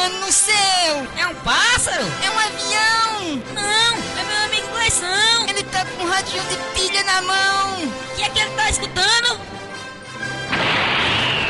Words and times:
voando 0.00 0.18
no 0.20 0.32
céu. 0.32 1.06
É 1.18 1.26
um 1.26 1.34
pássaro? 1.36 2.04
É 2.24 2.30
um 2.30 2.38
avião. 2.38 3.42
Não, 3.54 3.98
é 4.18 4.24
meu 4.24 4.44
amigo 4.44 4.68
Gleison. 4.68 5.46
Ele 5.48 5.62
tá 5.64 5.84
com 5.84 6.04
um 6.04 6.08
radinho 6.08 6.42
de 6.44 6.56
pilha 6.74 7.02
na 7.04 7.22
mão. 7.22 7.84
O 7.84 8.16
que 8.16 8.22
é 8.22 8.28
que 8.30 8.38
ele 8.38 8.50
tá 8.50 8.70
escutando? 8.70 9.40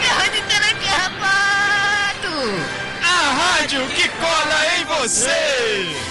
É 0.02 0.06
rádio 0.06 0.42
telecarpado. 0.48 2.30
A 3.02 3.58
rádio 3.58 3.86
que 3.88 4.08
cola 4.08 4.66
em 4.78 4.84
você. 4.84 6.09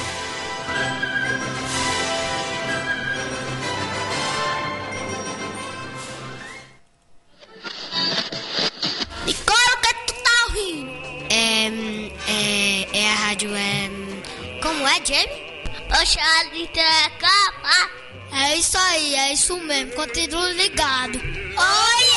Jamie? 15.06 15.50
Poxa, 15.88 16.22
de 16.54 16.68
capa. 16.68 17.90
É 18.32 18.56
isso 18.56 18.78
aí, 18.78 19.16
é 19.16 19.34
isso 19.34 19.58
mesmo. 19.62 19.92
Continua 19.94 20.50
ligado. 20.52 21.20
Oh, 21.58 22.09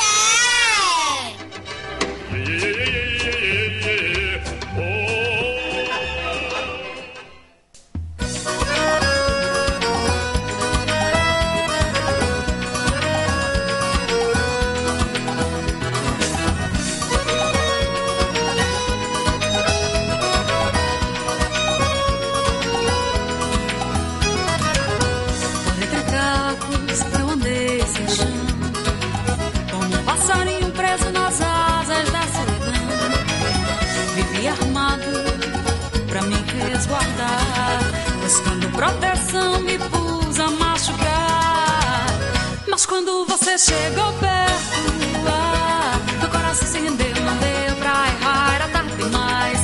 você 43.52 43.72
chegou 43.72 44.12
perto 44.14 45.28
ah, 45.28 45.98
Meu 46.20 46.28
coração 46.30 46.68
se 46.68 46.78
rendeu, 46.78 47.14
não 47.22 47.36
deu 47.36 47.76
pra 47.76 47.90
errar 48.08 48.54
Era 48.54 48.68
tarde 48.68 48.96
demais. 48.96 49.60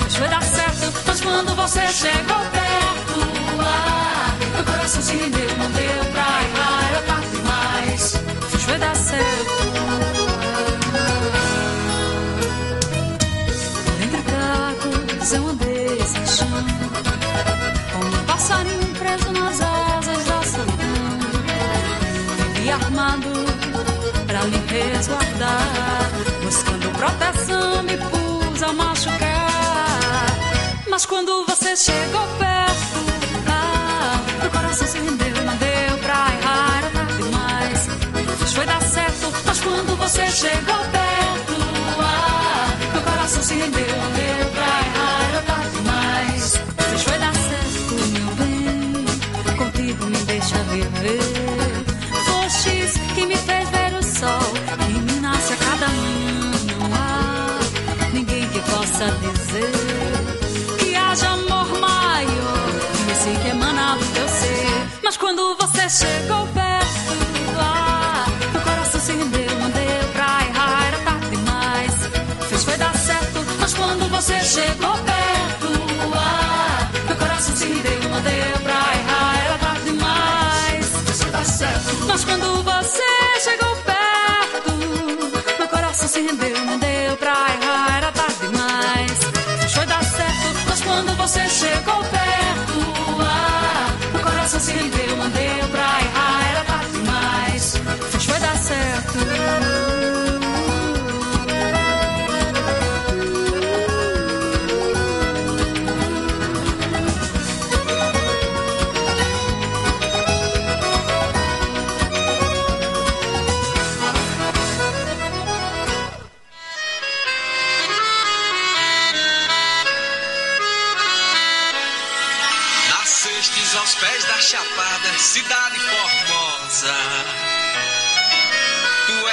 Mas 0.00 0.16
foi 0.16 0.28
dar 0.28 0.42
certo 0.42 0.92
Mas 1.06 1.20
quando 1.20 1.54
você 1.54 1.86
chegou 1.88 2.36
perto 2.36 3.20
ah, 3.60 4.34
Meu 4.54 4.64
coração 4.64 5.02
se 5.02 5.14
rendeu, 5.14 5.56
não 5.56 5.70
deu 5.70 6.04
pra 6.12 6.22
errar 6.22 6.88
Era 6.90 7.02
tarde 7.02 7.28
demais. 7.28 8.20
Mas 8.52 8.62
foi 8.62 8.78
dar 8.78 8.96
certo 8.96 9.61
Mas 30.92 31.06
quando 31.06 31.46
você 31.46 31.74
chegou 31.74 32.20
perto 32.38 32.98
ah, 33.48 34.20
Meu 34.42 34.50
coração 34.50 34.86
se 34.86 34.98
rendeu, 34.98 35.42
não 35.42 35.56
deu 35.56 35.98
pra 36.02 36.12
errar 36.12 36.82
tarde 36.92 37.16
demais 37.16 37.88
Mas 38.38 38.52
foi 38.52 38.66
dar 38.66 38.82
certo 38.82 39.32
Mas 39.46 39.60
quando 39.60 39.96
você 39.96 40.30
chegou 40.30 40.76
perto 40.92 41.54
ah, 41.98 42.68
Meu 42.92 43.00
coração 43.00 43.42
se 43.42 43.54
rendeu, 43.54 43.96
não 43.96 44.12
deu 44.12 44.51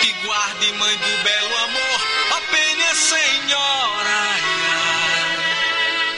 Te 0.01 0.13
guarde, 0.25 0.73
mãe 0.73 0.97
do 0.97 1.23
belo 1.23 1.57
amor, 1.59 2.01
ó 2.33 2.41
penha 2.51 2.95
senhora. 2.95 4.23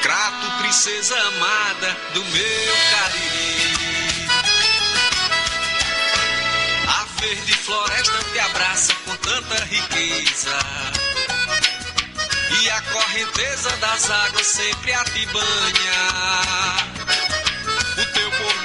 Crato, 0.02 0.50
princesa 0.58 1.18
amada 1.20 1.96
do 2.14 2.24
meu 2.24 2.74
cariri. 2.92 4.26
A 6.88 7.20
verde 7.20 7.54
floresta 7.54 8.24
te 8.32 8.38
abraça 8.38 8.94
com 9.04 9.16
tanta 9.16 9.64
riqueza. 9.64 10.58
E 12.62 12.70
a 12.70 12.80
correnteza 12.80 13.70
das 13.76 14.10
águas 14.10 14.46
sempre 14.46 14.94
a 14.94 15.04
te 15.04 15.26
banha. 15.26 16.94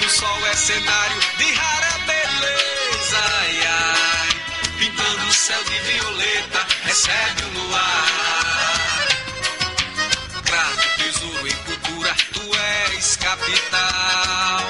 O 0.09 0.11
sol 0.11 0.47
é 0.47 0.56
cenário 0.56 1.19
de 1.38 1.53
rara 1.53 2.00
beleza. 2.07 3.19
Ai, 3.41 3.59
ai, 3.67 4.29
pintando 4.79 5.27
o 5.27 5.31
céu 5.31 5.63
de 5.65 5.79
violeta, 5.81 6.65
recebe 6.83 7.44
o 7.44 7.50
luar. 7.59 9.07
Crato, 10.45 10.89
tesouro 10.97 11.47
em 11.47 11.56
cultura, 11.57 12.15
tu 12.33 12.41
és 12.95 13.17
capital. 13.17 14.63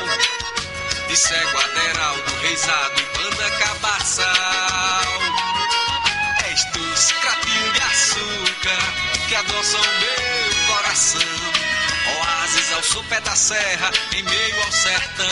De 1.08 1.16
cego 1.16 1.58
aderal 1.58 2.16
do 2.18 2.36
reisado 2.42 3.00
e 3.00 3.18
banda 3.18 3.50
cabaçal. 3.60 5.22
És 6.52 6.66
tu, 6.74 6.80
de 7.72 7.82
açúcar, 7.82 8.84
que 9.30 9.36
adoçam 9.36 9.80
meu 10.02 10.76
coração. 10.76 11.59
Ao 12.80 12.84
sopé 12.86 13.20
da 13.20 13.36
serra, 13.36 13.92
em 14.14 14.24
meio 14.24 14.64
ao 14.64 14.72
sertão. 14.72 15.26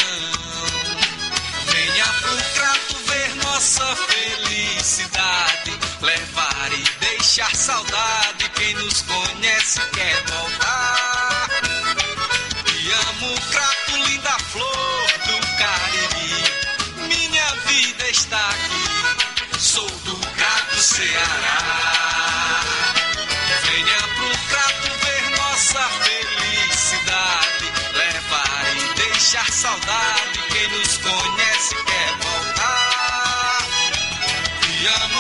Venha 1.72 2.06
pro 2.20 2.36
crato 2.54 2.98
ver 3.06 3.36
nossa 3.36 3.96
felicidade, 3.96 5.80
levar 6.02 6.72
e 6.74 6.84
deixar 7.00 7.56
saudade. 7.56 8.50
Quem 8.54 8.74
nos 8.74 9.02
conhece 9.04 9.80
quer 9.94 10.24
voltar. 10.26 11.48
Te 12.66 12.92
amo, 13.08 13.34
crato, 13.50 13.96
linda 13.96 14.38
flor 14.52 15.08
do 15.28 15.40
Cariri. 15.58 17.08
Minha 17.08 17.56
vida 17.66 18.10
está 18.10 18.46
aqui. 18.50 19.58
Sou 19.58 19.90
do 19.90 20.20
Ceará. 20.82 21.76
Saudade. 29.68 30.40
Quem 30.50 30.68
nos 30.69 30.98
conhece 30.98 31.75
quer 31.84 32.12
voltar. 32.24 33.68
E 34.69 34.88
amo 35.04 35.17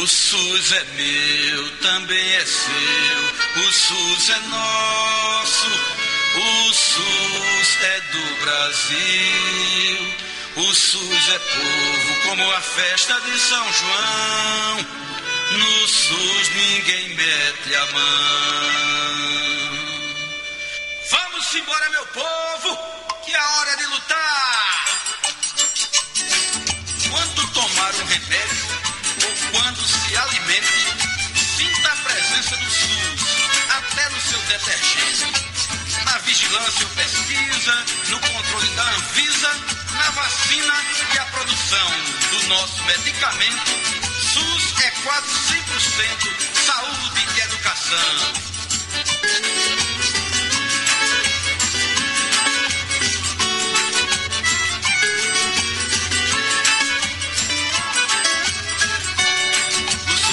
O 0.00 0.06
SUS 0.06 0.72
é 0.72 0.84
meu, 0.96 1.70
também 1.82 2.32
é 2.32 2.46
seu. 2.46 3.62
O 3.62 3.70
SUS 3.70 4.30
é 4.30 4.38
nosso. 4.48 5.66
O 6.36 6.72
SUS 6.72 7.82
é 7.82 8.00
do 8.00 8.24
Brasil. 8.42 10.14
O 10.56 10.74
SUS 10.74 11.28
é 11.28 11.38
povo, 11.38 12.20
como 12.22 12.50
a 12.50 12.60
festa 12.62 13.20
de 13.20 13.38
São 13.40 13.72
João. 13.74 14.86
No 15.58 15.88
SUS 15.88 16.48
ninguém 16.48 17.08
mete 17.10 17.74
a 17.74 17.86
mão. 17.92 19.20
Vamos 21.10 21.54
embora, 21.54 21.90
meu 21.90 22.06
povo, 22.06 22.78
que 23.22 23.34
é 23.34 23.38
hora 23.38 23.76
de 23.76 23.84
lutar. 23.84 24.99
No 37.60 38.18
controle 38.20 38.68
da 38.68 38.82
Anvisa, 38.82 39.50
na 39.92 40.10
vacina 40.12 40.74
e 41.14 41.18
a 41.18 41.24
produção 41.26 41.90
do 42.30 42.48
nosso 42.48 42.82
medicamento, 42.84 43.70
SUS 44.32 44.82
é 44.82 44.90
quase 45.02 45.28
100% 45.28 46.64
saúde 46.64 47.26
e 47.36 47.40
educação. 47.40 48.50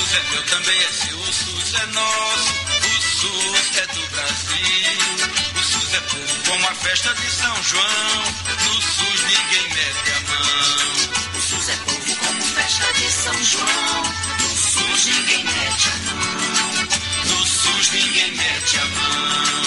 É 0.09 0.41
também 0.49 0.79
é 0.79 0.91
seu, 0.91 1.19
o 1.19 1.33
SUS 1.33 1.73
é 1.73 1.85
nosso, 1.87 2.53
o 2.85 3.01
SUS 3.01 3.77
é 3.77 3.87
do 3.87 4.07
Brasil. 4.07 5.36
O 5.87 5.89
SUS 5.89 5.95
é 5.95 6.01
povo 6.01 6.43
como 6.49 6.67
a 6.67 6.75
festa 6.75 7.13
de 7.13 7.31
São 7.31 7.63
João, 7.63 8.23
no 8.65 8.81
SUS 8.81 9.23
ninguém 9.23 9.69
mete 9.69 10.11
a 10.11 10.19
mão. 10.27 11.31
O 11.33 11.41
SUS 11.41 11.69
é 11.69 11.75
povo 11.77 12.15
como 12.17 12.41
festa 12.43 12.93
de 12.93 13.09
São 13.09 13.43
João. 13.45 14.03
No 14.37 14.49
SUS 14.49 15.05
ninguém 15.05 15.45
mete 15.45 15.87
a 15.87 15.95
mão. 16.11 16.87
No 17.23 17.47
SUS 17.47 17.91
ninguém 17.91 18.31
mete 18.35 18.77
a 18.79 18.85
mão. 18.85 19.63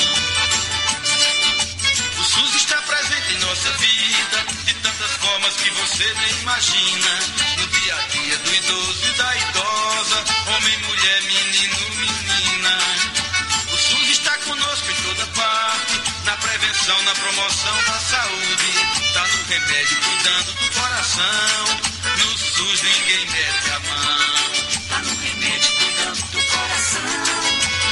O 2.18 2.24
SUS 2.24 2.54
está 2.54 2.76
presente 2.82 3.32
em 3.32 3.38
nossa 3.38 3.70
vida, 3.78 4.46
de 4.66 4.74
tantas 4.74 5.10
formas 5.12 5.56
que 5.56 5.70
você 5.70 6.14
nem 6.20 6.40
imagina. 6.40 7.18
No 7.56 7.66
dia 7.66 7.94
a 7.94 8.02
dia 8.08 8.36
do 8.36 8.54
idoso 8.56 9.06
e 9.06 9.12
da 9.16 9.36
idosa, 9.36 10.24
homem, 10.48 10.78
mulher, 10.80 11.22
menino, 11.22 11.78
menina. 11.96 12.29
Prevenção, 16.40 17.02
na 17.02 17.14
promoção 17.14 17.76
da 17.84 17.98
saúde. 18.00 19.12
Tá 19.14 19.26
no 19.26 19.42
remédio, 19.44 19.96
cuidando 20.00 20.52
do 20.52 20.70
coração. 20.74 21.64
No 22.18 22.38
SUS 22.38 22.82
ninguém 22.82 23.26
mete 23.26 23.70
a 23.70 23.80
mão. 23.80 24.50
Tá 24.88 24.98
no 24.98 25.16
remédio 25.20 25.70
cuidando 25.76 26.22
do 26.30 26.42
coração. 26.44 27.02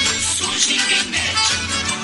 No 0.05 0.21
SUS 0.21 0.67
ninguém 0.67 1.05
mete 1.05 1.53
a 1.53 1.57
mão. 1.57 1.99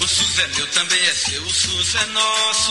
O 0.00 0.06
SUS 0.08 0.38
é 0.38 0.46
meu, 0.48 0.66
também 0.68 1.00
é 1.06 1.14
seu, 1.14 1.42
o 1.42 1.50
SUS 1.52 1.94
é 1.94 2.06
nosso, 2.06 2.70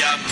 Mete 0.00 0.04
a 0.04 0.16
mão. 0.16 0.26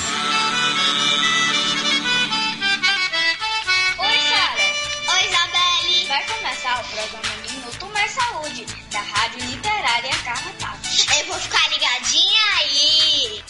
Oi, 3.98 4.18
Sara. 4.28 4.66
Oi, 5.12 5.22
Isabelle. 5.26 6.06
Vai 6.06 6.24
começar 6.26 6.80
o 6.80 6.84
programa 6.84 7.36
Minuto 7.50 7.86
Mais 7.92 8.10
Saúde, 8.10 8.66
da 8.90 9.00
Rádio 9.00 9.44
Literária 9.46 10.16
Carrapato. 10.24 10.88
Eu 11.18 11.26
vou 11.26 11.38
ficar 11.38 11.68
ligadinha 11.68 12.42
aí. 12.58 13.44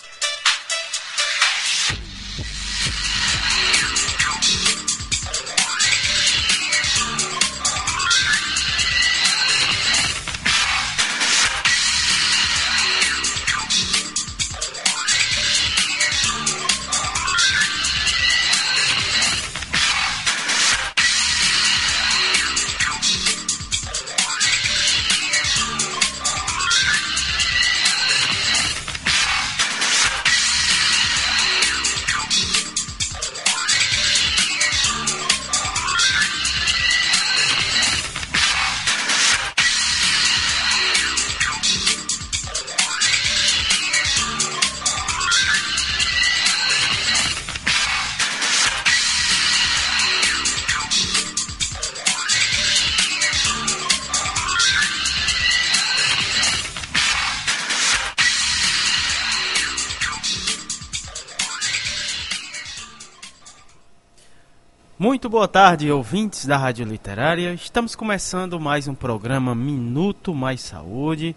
Muito 65.18 65.28
boa 65.28 65.48
tarde, 65.48 65.90
ouvintes 65.90 66.46
da 66.46 66.56
Rádio 66.56 66.86
Literária. 66.86 67.52
Estamos 67.52 67.96
começando 67.96 68.60
mais 68.60 68.86
um 68.86 68.94
programa 68.94 69.52
Minuto 69.52 70.32
Mais 70.32 70.60
Saúde. 70.60 71.34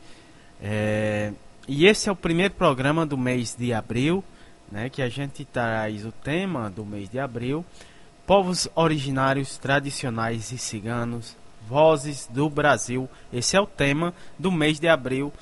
É, 0.61 1.33
E 1.67 1.87
esse 1.87 2.07
é 2.07 2.11
o 2.11 2.15
primeiro 2.15 2.53
programa 2.53 3.07
do 3.07 3.17
mês 3.17 3.55
de 3.57 3.73
abril, 3.73 4.23
né, 4.71 4.87
que 4.87 5.01
a 5.01 5.09
gente 5.09 5.43
traz 5.43 6.05
o 6.05 6.11
tema 6.11 6.69
do 6.69 6.85
mês 6.85 7.09
de 7.09 7.17
abril: 7.17 7.65
Povos 8.27 8.67
originários, 8.75 9.57
tradicionais 9.57 10.51
e 10.51 10.59
ciganos, 10.59 11.35
vozes 11.67 12.29
do 12.31 12.47
Brasil. 12.51 13.09
Esse 13.33 13.57
é 13.57 13.59
o 13.59 13.65
tema 13.65 14.13
do 14.37 14.51
mês 14.51 14.79
de 14.79 14.87
abril 14.87 15.33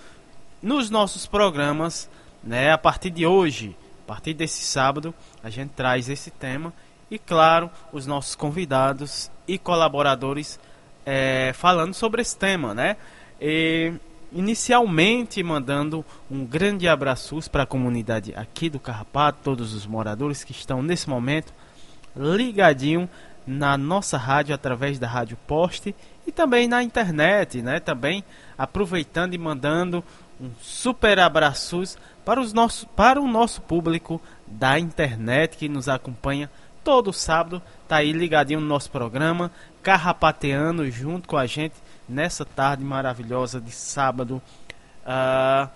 nos 0.63 0.89
nossos 0.89 1.25
programas, 1.25 2.09
né, 2.41 2.71
a 2.71 2.77
partir 2.77 3.09
de 3.09 3.25
hoje, 3.25 3.75
a 4.05 4.07
partir 4.07 4.33
desse 4.33 4.63
sábado, 4.63 5.13
a 5.43 5.49
gente 5.49 5.71
traz 5.71 6.07
esse 6.07 6.31
tema 6.31 6.73
e, 7.09 7.17
claro, 7.17 7.69
os 7.91 8.05
nossos 8.05 8.35
convidados 8.35 9.31
e 9.47 9.57
colaboradores 9.57 10.59
é, 11.05 11.51
falando 11.53 11.93
sobre 11.93 12.21
esse 12.21 12.37
tema, 12.37 12.73
né? 12.73 12.97
E, 13.41 13.93
inicialmente 14.31 15.41
mandando 15.41 16.05
um 16.29 16.45
grande 16.45 16.87
abraço 16.87 17.39
para 17.49 17.63
a 17.63 17.65
comunidade 17.65 18.33
aqui 18.35 18.69
do 18.69 18.79
Carrapato, 18.79 19.39
todos 19.43 19.73
os 19.73 19.85
moradores 19.85 20.43
que 20.43 20.51
estão 20.51 20.81
nesse 20.81 21.09
momento 21.09 21.53
ligadinho 22.15 23.09
na 23.45 23.77
nossa 23.77 24.17
rádio 24.17 24.53
através 24.53 24.99
da 24.99 25.07
Rádio 25.07 25.37
Poste 25.47 25.95
e 26.27 26.31
também 26.31 26.67
na 26.67 26.83
internet, 26.83 27.61
né? 27.61 27.79
Também 27.79 28.23
aproveitando 28.57 29.33
e 29.33 29.37
mandando 29.37 30.03
um 30.39 30.51
super 30.61 31.19
abraços 31.19 31.97
para 32.23 32.39
os 32.39 32.53
nossos 32.53 32.83
para 32.95 33.19
o 33.19 33.27
nosso 33.27 33.61
público 33.61 34.21
da 34.49 34.79
internet 34.79 35.57
que 35.57 35.69
nos 35.69 35.87
acompanha 35.87 36.49
todo 36.83 37.13
sábado, 37.13 37.61
tá 37.87 37.97
aí 37.97 38.11
ligadinho 38.11 38.59
no 38.59 38.67
nosso 38.67 38.89
programa, 38.89 39.51
carrapateando 39.83 40.89
junto 40.89 41.27
com 41.27 41.37
a 41.37 41.45
gente 41.45 41.75
nessa 42.07 42.43
tarde 42.43 42.83
maravilhosa 42.83 43.61
de 43.61 43.71
sábado, 43.71 44.41
ah, 45.05 45.69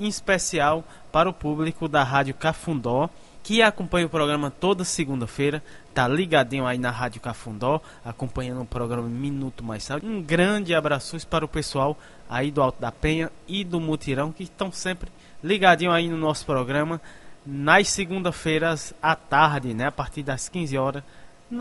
em 0.00 0.08
especial 0.08 0.84
para 1.12 1.28
o 1.28 1.32
público 1.32 1.86
da 1.88 2.02
Rádio 2.02 2.34
Cafundó, 2.34 3.08
que 3.42 3.60
acompanha 3.60 4.06
o 4.06 4.10
programa 4.10 4.50
toda 4.50 4.84
segunda-feira, 4.84 5.62
tá 5.92 6.08
ligadinho 6.08 6.66
aí 6.66 6.78
na 6.78 6.90
Rádio 6.90 7.20
Cafundó, 7.20 7.78
acompanhando 8.02 8.62
o 8.62 8.66
programa 8.66 9.06
Minuto 9.06 9.62
Mais 9.62 9.84
Saúde. 9.84 10.06
Um 10.06 10.22
grande 10.22 10.74
abraço 10.74 11.14
para 11.26 11.44
o 11.44 11.48
pessoal 11.48 11.96
aí 12.28 12.50
do 12.50 12.62
Alto 12.62 12.80
da 12.80 12.90
Penha 12.90 13.30
e 13.46 13.62
do 13.62 13.78
Mutirão, 13.78 14.32
que 14.32 14.44
estão 14.44 14.72
sempre 14.72 15.10
ligadinho 15.42 15.92
aí 15.92 16.08
no 16.08 16.16
nosso 16.16 16.46
programa, 16.46 16.98
nas 17.46 17.88
segunda-feiras 17.88 18.94
à 19.02 19.14
tarde, 19.14 19.74
né, 19.74 19.86
a 19.86 19.92
partir 19.92 20.22
das 20.22 20.48
15 20.48 20.78
horas, 20.78 21.02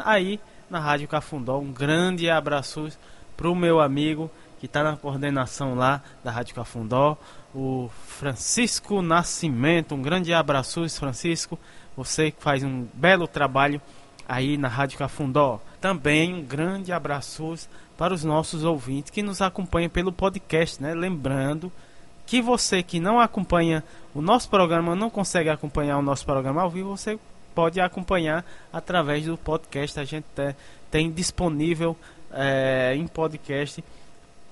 aí 0.03 0.39
na 0.69 0.79
Rádio 0.79 1.07
Cafundó. 1.07 1.59
Um 1.59 1.71
grande 1.71 2.29
abraço 2.29 2.87
para 3.35 3.49
o 3.49 3.55
meu 3.55 3.79
amigo 3.79 4.29
que 4.59 4.65
está 4.65 4.81
na 4.81 4.95
coordenação 4.95 5.75
lá 5.75 6.01
da 6.23 6.31
Rádio 6.31 6.55
Cafundó, 6.55 7.17
o 7.53 7.89
Francisco 8.07 9.01
Nascimento. 9.01 9.93
Um 9.93 10.01
grande 10.01 10.33
abraço, 10.33 10.87
Francisco. 10.89 11.59
Você 11.97 12.31
que 12.31 12.41
faz 12.41 12.63
um 12.63 12.87
belo 12.93 13.27
trabalho 13.27 13.81
aí 14.27 14.57
na 14.57 14.69
Rádio 14.69 14.97
Cafundó. 14.97 15.59
Também 15.81 16.33
um 16.33 16.41
grande 16.41 16.93
abraço 16.93 17.67
para 17.97 18.13
os 18.13 18.23
nossos 18.23 18.63
ouvintes 18.63 19.11
que 19.11 19.21
nos 19.21 19.41
acompanham 19.41 19.89
pelo 19.89 20.13
podcast, 20.13 20.81
né? 20.81 20.93
Lembrando 20.93 21.71
que 22.25 22.41
você 22.41 22.81
que 22.81 22.99
não 22.99 23.19
acompanha 23.19 23.83
o 24.13 24.21
nosso 24.21 24.49
programa, 24.49 24.95
não 24.95 25.09
consegue 25.09 25.49
acompanhar 25.49 25.97
o 25.97 26.01
nosso 26.01 26.25
programa 26.25 26.61
ao 26.61 26.69
vivo, 26.69 26.95
você 26.95 27.19
pode 27.53 27.79
acompanhar 27.79 28.45
através 28.71 29.25
do 29.25 29.37
podcast. 29.37 29.99
A 29.99 30.05
gente 30.05 30.25
tem, 30.89 31.11
disponível 31.11 31.95
é, 32.31 32.93
em 32.95 33.07
podcast 33.07 33.83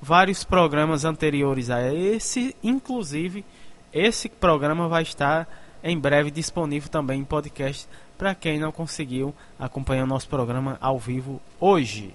vários 0.01 0.44
programas 0.44 1.06
anteriores 1.06 1.70
a 1.70 1.94
esse, 1.94 2.56
inclusive 2.63 3.46
esse 3.94 4.30
programa 4.30 4.88
vai 4.88 5.04
estar 5.04 5.48
em 5.84 5.98
breve 5.98 6.32
disponível 6.32 6.90
também 6.90 7.20
em 7.20 7.25
podcast 7.25 7.88
para 8.18 8.34
quem 8.34 8.60
não 8.60 8.72
conseguiu 8.72 9.34
acompanhar 9.60 10.04
o 10.04 10.08
nosso 10.08 10.28
programa 10.28 10.78
ao 10.80 10.98
vivo 10.98 11.42
hoje. 11.60 12.13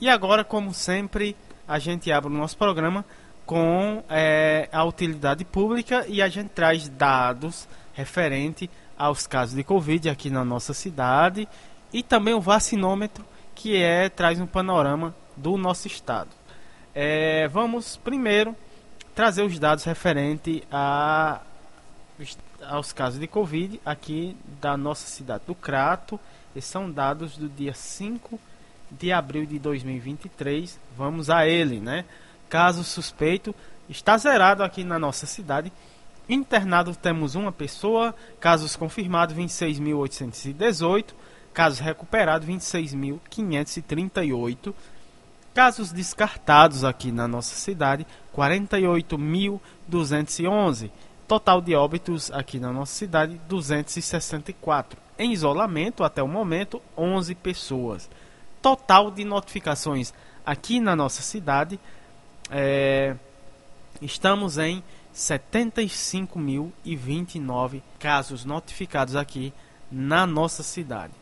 E 0.00 0.08
agora, 0.08 0.44
como 0.44 0.74
sempre, 0.74 1.34
a 1.66 1.78
gente 1.78 2.12
abre 2.12 2.30
o 2.30 2.36
nosso 2.36 2.56
programa 2.56 3.04
com 3.46 4.02
é, 4.10 4.68
a 4.72 4.84
utilidade 4.84 5.44
pública 5.44 6.04
e 6.08 6.20
a 6.20 6.28
gente 6.28 6.48
traz 6.48 6.88
dados 6.88 7.68
referente 7.94 8.68
aos 8.98 9.26
casos 9.26 9.54
de 9.54 9.62
Covid 9.62 10.10
aqui 10.10 10.28
na 10.28 10.44
nossa 10.44 10.74
cidade 10.74 11.48
e 11.92 12.02
também 12.02 12.34
o 12.34 12.40
vacinômetro 12.40 13.24
que 13.54 13.76
é 13.76 14.08
traz 14.08 14.40
um 14.40 14.46
panorama 14.46 15.14
do 15.36 15.56
nosso 15.56 15.86
estado. 15.86 16.30
É, 16.94 17.46
vamos 17.48 17.96
primeiro 17.96 18.54
trazer 19.14 19.42
os 19.42 19.58
dados 19.58 19.84
referente 19.84 20.64
a, 20.70 21.40
aos 22.68 22.92
casos 22.92 23.20
de 23.20 23.26
Covid 23.26 23.80
aqui 23.84 24.36
da 24.60 24.76
nossa 24.76 25.06
cidade 25.06 25.44
do 25.46 25.54
Crato. 25.54 26.18
Esses 26.54 26.70
são 26.70 26.90
dados 26.90 27.36
do 27.36 27.48
dia 27.48 27.72
5 27.72 28.40
de 28.90 29.12
abril 29.12 29.46
de 29.46 29.58
2023. 29.58 30.78
Vamos 30.96 31.30
a 31.30 31.46
ele, 31.46 31.80
né? 31.80 32.04
Caso 32.48 32.84
suspeito 32.84 33.52
está 33.88 34.16
zerado 34.16 34.62
aqui 34.62 34.84
na 34.84 34.96
nossa 34.98 35.26
cidade. 35.26 35.70
Internado 36.28 36.94
temos 36.94 37.34
uma 37.34 37.50
pessoa, 37.52 38.14
casos 38.40 38.74
confirmados 38.74 39.36
26.818, 39.36 41.14
casos 41.54 41.78
recuperados 41.78 42.48
26.538, 42.48 44.74
casos 45.54 45.92
descartados 45.92 46.82
aqui 46.84 47.12
na 47.12 47.28
nossa 47.28 47.54
cidade 47.54 48.04
48.211, 48.36 50.90
total 51.26 51.60
de 51.60 51.74
óbitos 51.74 52.30
aqui 52.32 52.58
na 52.58 52.72
nossa 52.72 52.94
cidade 52.94 53.38
264. 53.48 54.98
Em 55.18 55.32
isolamento 55.32 56.04
até 56.04 56.22
o 56.22 56.28
momento 56.28 56.82
11 56.96 57.34
pessoas. 57.36 58.10
Total 58.60 59.10
de 59.10 59.24
notificações 59.24 60.12
aqui 60.44 60.78
na 60.78 60.94
nossa 60.94 61.22
cidade 61.22 61.80
é, 62.50 63.14
estamos 64.00 64.56
em 64.58 64.82
75.029 65.14 67.82
casos 67.98 68.44
notificados 68.44 69.16
aqui 69.16 69.52
na 69.90 70.26
nossa 70.26 70.62
cidade. 70.62 71.14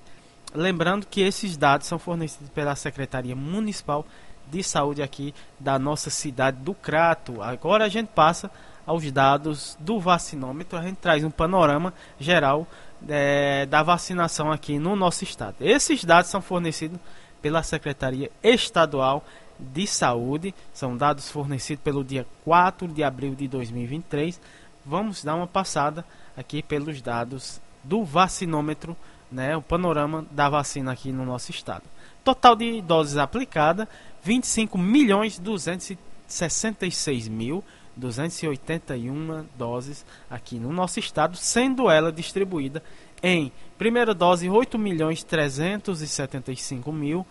Lembrando 0.52 1.06
que 1.06 1.20
esses 1.20 1.56
dados 1.56 1.86
são 1.86 1.96
fornecidos 1.98 2.50
pela 2.50 2.74
Secretaria 2.76 3.36
Municipal 3.36 4.04
de 4.50 4.62
Saúde 4.62 5.02
aqui 5.02 5.34
da 5.58 5.78
nossa 5.78 6.10
cidade 6.10 6.58
do 6.58 6.74
Crato. 6.74 7.40
Agora 7.42 7.84
a 7.84 7.88
gente 7.88 8.08
passa 8.08 8.50
aos 8.86 9.10
dados 9.10 9.78
do 9.80 9.98
vacinômetro, 9.98 10.78
a 10.78 10.82
gente 10.82 10.96
traz 10.96 11.24
um 11.24 11.30
panorama 11.30 11.94
geral 12.20 12.66
é, 13.08 13.64
da 13.66 13.82
vacinação 13.82 14.52
aqui 14.52 14.78
no 14.78 14.94
nosso 14.94 15.24
estado. 15.24 15.56
Esses 15.60 16.04
dados 16.04 16.30
são 16.30 16.42
fornecidos 16.42 17.00
pela 17.40 17.62
Secretaria 17.62 18.30
Estadual 18.42 19.24
de 19.58 19.86
Saúde, 19.86 20.54
são 20.72 20.96
dados 20.96 21.30
fornecidos 21.30 21.82
pelo 21.82 22.04
dia 22.04 22.26
4 22.44 22.88
de 22.88 23.02
abril 23.02 23.34
de 23.34 23.48
2023. 23.48 24.40
Vamos 24.84 25.22
dar 25.24 25.34
uma 25.34 25.46
passada 25.46 26.04
aqui 26.36 26.62
pelos 26.62 27.00
dados 27.00 27.60
do 27.82 28.04
vacinômetro, 28.04 28.96
né, 29.30 29.56
o 29.56 29.62
panorama 29.62 30.24
da 30.30 30.48
vacina 30.48 30.92
aqui 30.92 31.12
no 31.12 31.24
nosso 31.24 31.50
estado. 31.50 31.84
Total 32.22 32.56
de 32.56 32.80
doses 32.80 33.16
aplicadas, 33.16 33.86
25 34.22 34.78
milhões 34.78 35.38
266 35.38 37.28
mil 37.28 37.62
281 37.96 39.46
doses 39.56 40.04
aqui 40.28 40.58
no 40.58 40.72
nosso 40.72 40.98
estado, 40.98 41.36
sendo 41.36 41.88
ela 41.90 42.10
distribuída 42.10 42.82
em 43.22 43.52
primeira 43.78 44.14
dose 44.14 44.48
8 44.48 44.78
milhões 44.78 45.22
375 45.22 46.92
mil 46.92 47.26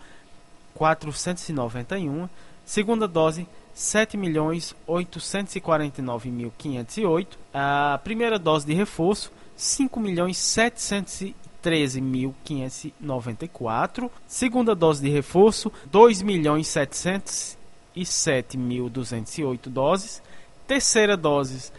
491, 0.74 2.28
segunda 2.64 3.06
dose 3.06 3.46
7 3.72 4.16
milhões 4.16 4.74
849 4.86 6.30
mil 6.30 6.52
508, 6.56 7.38
a 7.52 8.00
primeira 8.02 8.38
dose 8.38 8.64
de 8.66 8.72
reforço 8.72 9.32
5 9.56 9.98
milhões 10.00 10.36
713 10.36 12.00
mil 12.00 12.34
594, 12.44 14.10
segunda 14.26 14.74
dose 14.74 15.02
de 15.02 15.10
reforço 15.10 15.72
2 15.90 16.22
milhões 16.22 16.68
707 16.68 18.56
mil 18.56 18.88
208 18.88 19.70
doses, 19.70 20.22
terceira 20.66 21.16
dose 21.16 21.72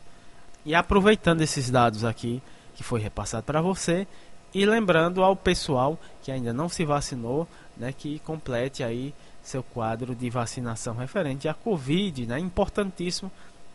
E 0.64 0.74
aproveitando 0.74 1.42
esses 1.42 1.70
dados 1.70 2.02
aqui 2.04 2.42
que 2.74 2.82
foi 2.82 3.00
repassado 3.00 3.44
para 3.44 3.60
você 3.60 4.06
e 4.54 4.64
lembrando 4.66 5.22
ao 5.22 5.36
pessoal 5.36 5.96
que 6.22 6.32
ainda 6.32 6.52
não 6.52 6.68
se 6.68 6.84
vacinou, 6.84 7.46
né, 7.76 7.92
que 7.92 8.18
complete 8.20 8.82
aí 8.82 9.14
seu 9.42 9.62
quadro 9.62 10.14
de 10.14 10.28
vacinação 10.30 10.94
referente 10.94 11.48
à 11.48 11.54
Covid, 11.54 12.26
né? 12.26 12.38
Importantíssimo 12.38 13.30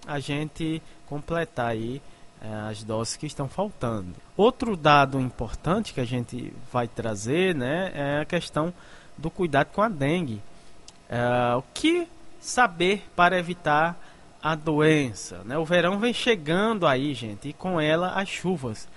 a 0.07 0.19
gente 0.19 0.81
completar 1.07 1.67
aí 1.67 2.01
é, 2.41 2.69
as 2.69 2.84
doses 2.84 3.17
que 3.17 3.25
estão 3.25 3.48
faltando. 3.48 4.13
Outro 4.38 4.77
dado 4.77 5.19
importante 5.19 5.93
que 5.93 6.00
a 6.00 6.05
gente 6.05 6.53
vai 6.72 6.88
trazer, 6.88 7.55
né, 7.55 7.91
é 7.95 8.22
a 8.22 8.25
questão 8.25 8.74
do 9.17 9.31
cuidado 9.31 9.67
com 9.74 9.81
a 9.81 9.89
dengue. 9.89 10.41
É, 11.10 11.55
o 11.55 11.63
que 11.74 12.07
saber 12.39 13.03
para 13.15 13.39
evitar 13.39 13.98
a 14.41 14.53
doença? 14.53 15.41
Né? 15.43 15.57
O 15.57 15.65
verão 15.65 15.98
vem 16.00 16.13
chegando 16.13 16.86
aí, 16.86 17.13
gente, 17.15 17.50
e 17.50 17.53
com 17.53 17.81
ela 17.81 18.10
as 18.10 18.29
chuvas. 18.29 18.88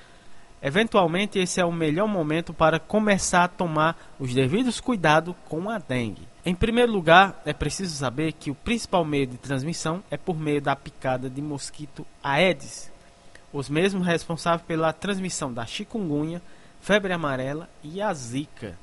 Eventualmente, 0.60 1.38
esse 1.38 1.60
é 1.60 1.64
o 1.64 1.72
melhor 1.72 2.06
momento 2.06 2.52
para 2.52 2.78
começar 2.78 3.44
a 3.44 3.48
tomar 3.48 3.96
os 4.18 4.34
devidos 4.34 4.80
cuidados 4.80 5.34
com 5.48 5.70
a 5.70 5.78
dengue. 5.78 6.27
Em 6.44 6.54
primeiro 6.54 6.92
lugar, 6.92 7.42
é 7.44 7.52
preciso 7.52 7.94
saber 7.94 8.32
que 8.32 8.50
o 8.50 8.54
principal 8.54 9.04
meio 9.04 9.26
de 9.26 9.36
transmissão 9.36 10.02
é 10.10 10.16
por 10.16 10.38
meio 10.38 10.62
da 10.62 10.74
picada 10.76 11.28
de 11.28 11.42
mosquito 11.42 12.06
Aedes, 12.22 12.90
os 13.52 13.68
mesmos 13.68 14.06
responsáveis 14.06 14.66
pela 14.66 14.92
transmissão 14.92 15.52
da 15.52 15.66
chikungunya, 15.66 16.40
febre 16.80 17.12
amarela 17.12 17.68
e 17.82 18.00
a 18.00 18.12
zika. 18.12 18.78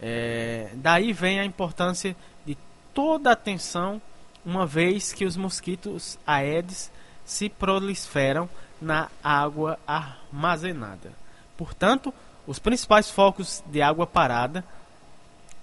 É, 0.00 0.70
daí 0.74 1.12
vem 1.12 1.40
a 1.40 1.44
importância 1.44 2.14
de 2.44 2.56
toda 2.92 3.30
a 3.30 3.32
atenção, 3.32 4.00
uma 4.44 4.66
vez 4.66 5.12
que 5.12 5.24
os 5.24 5.36
mosquitos 5.36 6.18
Aedes 6.26 6.90
se 7.24 7.48
proliferam 7.48 8.48
na 8.80 9.08
água 9.22 9.78
armazenada. 9.86 11.12
Portanto, 11.56 12.12
os 12.46 12.58
principais 12.58 13.10
focos 13.10 13.62
de 13.66 13.82
água 13.82 14.06
parada, 14.06 14.64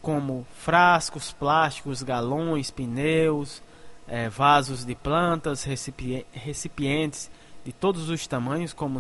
como 0.06 0.46
frascos, 0.54 1.34
plásticos, 1.34 2.04
galões, 2.04 2.70
pneus, 2.70 3.60
é, 4.08 4.30
vasos 4.30 4.86
de 4.86 4.94
plantas, 4.94 5.64
recipientes 6.32 7.32
de 7.66 7.74
todos 7.74 8.08
os 8.08 8.28
tamanhos, 8.28 8.72
como 8.72 9.00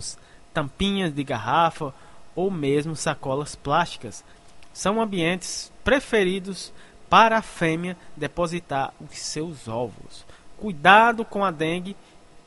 tampinhas 0.51 1.13
de 1.13 1.23
garrafa 1.23 1.93
ou 2.35 2.49
mesmo 2.49 2.95
sacolas 2.95 3.55
plásticas, 3.55 4.25
são 4.73 4.99
ambientes 4.99 5.71
preferidos 5.83 6.73
para 7.07 7.37
a 7.37 7.43
fêmea 7.43 7.95
depositar 8.17 8.91
os 8.99 9.15
seus 9.15 9.67
ovos. 9.67 10.25
Cuidado 10.57 11.23
com 11.23 11.45
a 11.45 11.51
dengue 11.51 11.95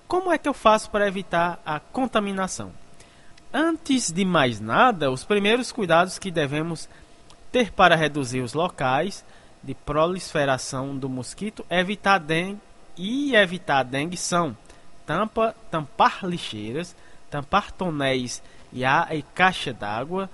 como 0.08 0.32
é 0.32 0.36
que 0.36 0.48
eu 0.48 0.54
faço 0.54 0.90
para 0.90 1.06
evitar 1.06 1.62
a 1.64 1.78
contaminação? 1.78 2.72
Antes 3.54 4.10
de 4.10 4.24
mais 4.24 4.58
nada, 4.58 5.12
os 5.12 5.24
primeiros 5.24 5.70
cuidados 5.70 6.18
que 6.18 6.32
devemos 6.32 6.88
para 7.74 7.96
reduzir 7.96 8.40
os 8.40 8.52
locais 8.52 9.24
de 9.62 9.74
proliferação 9.74 10.96
do 10.96 11.08
mosquito 11.08 11.64
evitar 11.70 12.18
dengue 12.18 12.60
e 12.96 13.34
evitar 13.34 13.82
dengue 13.82 14.16
são 14.16 14.56
tampa, 15.06 15.54
tampar 15.70 16.20
lixeiras, 16.24 16.94
tampar 17.30 17.72
tonéis 17.72 18.42
e, 18.72 18.84
a, 18.84 19.08
e 19.12 19.22
caixa 19.22 19.72
d'água, 19.72 20.28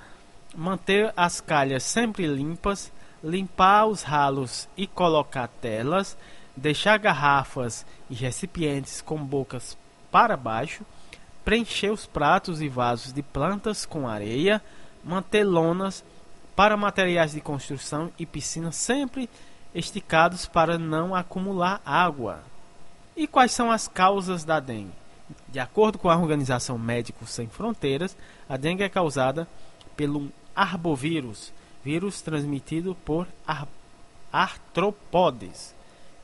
manter 0.56 1.12
as 1.16 1.40
calhas 1.40 1.84
sempre 1.84 2.26
limpas, 2.26 2.92
limpar 3.22 3.86
os 3.86 4.02
ralos 4.02 4.68
e 4.76 4.86
colocar 4.86 5.48
telas, 5.48 6.16
deixar 6.56 6.98
garrafas 6.98 7.86
e 8.10 8.14
recipientes 8.14 9.00
com 9.00 9.16
bocas 9.18 9.76
para 10.10 10.36
baixo, 10.36 10.84
preencher 11.44 11.90
os 11.90 12.06
pratos 12.06 12.60
e 12.60 12.68
vasos 12.68 13.12
de 13.12 13.22
plantas 13.22 13.86
com 13.86 14.08
areia, 14.08 14.62
manter 15.04 15.44
lonas 15.44 16.04
para 16.54 16.76
materiais 16.76 17.32
de 17.32 17.40
construção 17.40 18.12
e 18.18 18.24
piscinas 18.24 18.76
sempre 18.76 19.28
esticados 19.74 20.46
para 20.46 20.78
não 20.78 21.14
acumular 21.14 21.80
água. 21.84 22.42
E 23.16 23.26
quais 23.26 23.52
são 23.52 23.70
as 23.70 23.88
causas 23.88 24.44
da 24.44 24.60
dengue? 24.60 24.92
De 25.48 25.58
acordo 25.58 25.98
com 25.98 26.10
a 26.10 26.16
Organização 26.16 26.78
Médicos 26.78 27.30
Sem 27.30 27.48
Fronteiras, 27.48 28.16
a 28.48 28.56
dengue 28.56 28.82
é 28.82 28.88
causada 28.88 29.48
pelo 29.96 30.30
arbovírus, 30.54 31.52
vírus 31.82 32.20
transmitido 32.20 32.96
por 33.04 33.26
artrópodes 34.32 35.74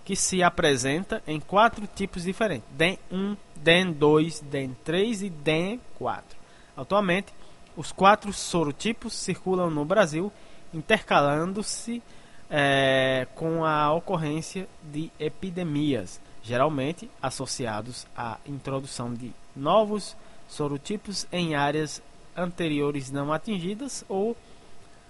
que 0.04 0.16
se 0.16 0.42
apresenta 0.42 1.22
em 1.26 1.38
quatro 1.38 1.86
tipos 1.86 2.24
diferentes: 2.24 2.66
DEN 2.72 2.98
1, 3.10 3.36
DEN 3.56 3.92
2, 3.92 4.40
DEN 4.40 4.76
3 4.84 5.22
e 5.22 5.30
DEN 5.30 5.80
4. 5.96 6.38
Atualmente, 6.76 7.32
os 7.76 7.92
quatro 7.92 8.33
sorotipos 8.33 9.12
circulam 9.14 9.70
no 9.70 9.85
Brasil, 9.85 10.33
intercalando-se 10.72 12.02
é, 12.50 13.26
com 13.35 13.64
a 13.64 13.92
ocorrência 13.92 14.68
de 14.83 15.11
epidemias, 15.18 16.20
geralmente 16.42 17.11
associados 17.22 18.06
à 18.16 18.38
introdução 18.46 19.12
de 19.12 19.33
novos 19.54 20.16
sorotipos 20.48 21.26
em 21.30 21.54
áreas 21.54 22.02
anteriores 22.37 23.11
não 23.11 23.33
atingidas 23.33 24.04
ou 24.09 24.37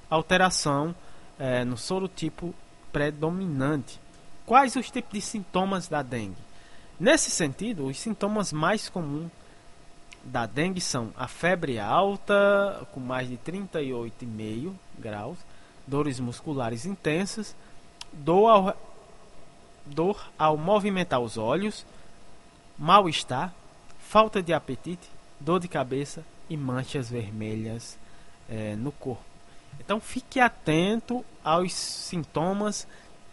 alteração 0.09 0.94
é, 1.38 1.64
no 1.64 1.77
sorotipo 1.77 2.55
predominante. 2.92 3.99
Quais 4.44 4.77
os 4.77 4.90
tipos 4.90 5.12
de 5.12 5.20
sintomas 5.20 5.88
da 5.88 6.03
dengue? 6.03 6.37
Nesse 6.99 7.31
sentido, 7.31 7.87
os 7.87 7.99
sintomas 7.99 8.53
mais 8.53 8.88
comuns 8.88 9.31
da 10.24 10.46
dengue 10.46 10.80
são 10.80 11.12
a 11.16 11.26
febre 11.26 11.78
alta, 11.78 12.87
com 12.92 13.00
mais 13.00 13.28
de 13.28 13.37
38,5 13.38 14.72
graus, 14.98 15.38
dores 15.87 16.20
musculares 16.20 16.85
intensas, 16.85 17.54
dor 18.12 18.48
ao, 18.48 18.76
dor 19.87 20.30
ao 20.38 20.56
movimentar 20.56 21.20
os 21.20 21.37
olhos, 21.37 21.87
mal-estar, 22.78 23.52
falta 23.98 24.42
de 24.42 24.52
apetite, 24.52 25.09
dor 25.38 25.61
de 25.61 25.68
cabeça 25.68 26.24
e 26.48 26.56
manchas 26.56 27.09
vermelhas 27.09 27.98
é, 28.48 28.76
no 28.76 28.92
corpo. 28.92 29.22
Então 29.78 30.00
fique 30.00 30.40
atento 30.40 31.24
aos 31.42 31.72
sintomas 31.72 32.87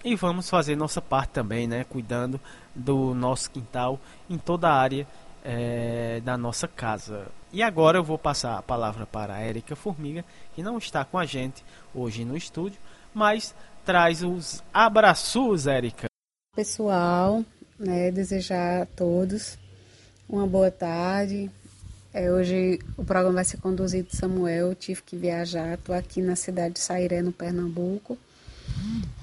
e 0.03 0.15
vamos 0.15 0.49
fazer 0.49 0.75
nossa 0.75 1.01
parte 1.01 1.31
também, 1.31 1.67
né, 1.67 1.83
cuidando 1.83 2.39
do 2.73 3.13
nosso 3.13 3.49
quintal 3.51 3.99
em 4.29 4.37
toda 4.37 4.69
a 4.69 4.75
área 4.75 5.07
é, 5.49 6.19
da 6.25 6.37
nossa 6.37 6.67
casa. 6.67 7.27
E 7.53 7.63
agora 7.63 7.97
eu 7.97 8.03
vou 8.03 8.17
passar 8.17 8.57
a 8.57 8.61
palavra 8.61 9.05
para 9.05 9.35
a 9.35 9.39
Érica 9.39 9.77
Formiga, 9.77 10.25
que 10.53 10.61
não 10.61 10.77
está 10.77 11.05
com 11.05 11.17
a 11.17 11.25
gente 11.25 11.63
hoje 11.95 12.25
no 12.25 12.35
estúdio, 12.35 12.77
mas 13.13 13.55
traz 13.85 14.21
os 14.21 14.61
abraços, 14.73 15.65
Érica. 15.65 16.07
Pessoal, 16.53 17.45
né, 17.79 18.11
desejar 18.11 18.81
a 18.81 18.85
todos 18.85 19.57
uma 20.27 20.45
boa 20.45 20.69
tarde. 20.69 21.49
É, 22.13 22.29
hoje 22.29 22.79
o 22.97 23.05
programa 23.05 23.35
vai 23.35 23.45
ser 23.45 23.57
conduzido 23.57 24.13
Samuel, 24.13 24.67
eu 24.67 24.75
tive 24.75 25.01
que 25.01 25.15
viajar, 25.15 25.75
estou 25.75 25.95
aqui 25.95 26.21
na 26.21 26.35
cidade 26.35 26.73
de 26.73 26.79
Sairé, 26.81 27.21
no 27.21 27.31
Pernambuco. 27.31 28.17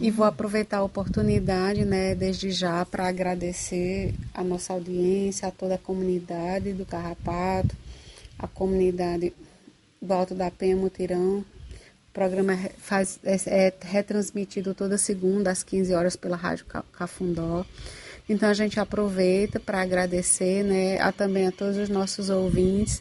E 0.00 0.10
vou 0.10 0.26
aproveitar 0.26 0.78
a 0.78 0.82
oportunidade, 0.82 1.84
né, 1.84 2.14
desde 2.14 2.50
já, 2.50 2.84
para 2.84 3.08
agradecer 3.08 4.14
a 4.34 4.42
nossa 4.42 4.72
audiência, 4.72 5.48
a 5.48 5.50
toda 5.50 5.76
a 5.76 5.78
comunidade 5.78 6.72
do 6.72 6.84
Carrapato, 6.84 7.74
a 8.38 8.48
comunidade 8.48 9.32
do 10.02 10.12
Alto 10.12 10.34
da 10.34 10.50
Penha 10.50 10.76
Mutirão. 10.76 11.38
O 11.38 12.12
programa 12.12 12.58
faz, 12.78 13.18
é, 13.24 13.36
é 13.46 13.74
retransmitido 13.80 14.74
toda 14.74 14.98
segunda 14.98 15.50
às 15.50 15.62
15 15.62 15.94
horas 15.94 16.16
pela 16.16 16.36
Rádio 16.36 16.66
Cafundó. 16.92 17.64
Então 18.28 18.48
a 18.48 18.54
gente 18.54 18.80
aproveita 18.80 19.60
para 19.60 19.80
agradecer 19.80 20.64
né, 20.64 20.98
a, 21.00 21.12
também 21.12 21.46
a 21.46 21.52
todos 21.52 21.76
os 21.76 21.88
nossos 21.88 22.30
ouvintes 22.30 23.00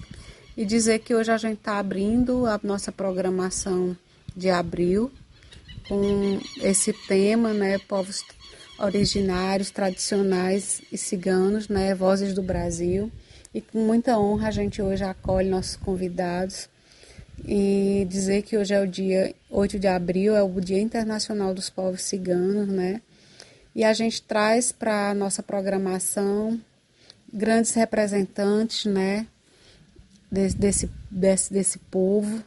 e 0.55 0.65
dizer 0.65 0.99
que 0.99 1.15
hoje 1.15 1.31
a 1.31 1.37
gente 1.37 1.57
está 1.57 1.79
abrindo 1.79 2.45
a 2.45 2.59
nossa 2.61 2.91
programação 2.91 3.95
de 4.35 4.49
abril 4.49 5.11
com 5.87 6.39
esse 6.61 6.93
tema, 6.93 7.53
né, 7.53 7.77
povos 7.77 8.23
originários, 8.77 9.69
tradicionais 9.69 10.81
e 10.91 10.97
ciganos, 10.97 11.67
né, 11.67 11.93
vozes 11.93 12.33
do 12.33 12.41
Brasil. 12.41 13.11
E 13.53 13.61
com 13.61 13.79
muita 13.79 14.17
honra 14.17 14.47
a 14.47 14.51
gente 14.51 14.81
hoje 14.81 15.03
acolhe 15.03 15.49
nossos 15.49 15.75
convidados 15.75 16.67
e 17.45 18.05
dizer 18.09 18.41
que 18.43 18.57
hoje 18.57 18.73
é 18.73 18.81
o 18.81 18.87
dia 18.87 19.33
8 19.49 19.77
de 19.79 19.87
abril, 19.87 20.35
é 20.35 20.41
o 20.41 20.61
Dia 20.61 20.79
Internacional 20.79 21.53
dos 21.53 21.69
Povos 21.69 22.01
Ciganos, 22.01 22.67
né? 22.67 23.01
E 23.75 23.83
a 23.83 23.93
gente 23.93 24.21
traz 24.21 24.71
para 24.71 25.09
a 25.09 25.13
nossa 25.13 25.41
programação 25.41 26.59
grandes 27.31 27.73
representantes, 27.73 28.85
né, 28.85 29.25
desse, 30.31 30.57
desse, 30.57 30.89
desse, 31.09 31.53
desse 31.53 31.79
povo, 31.79 32.43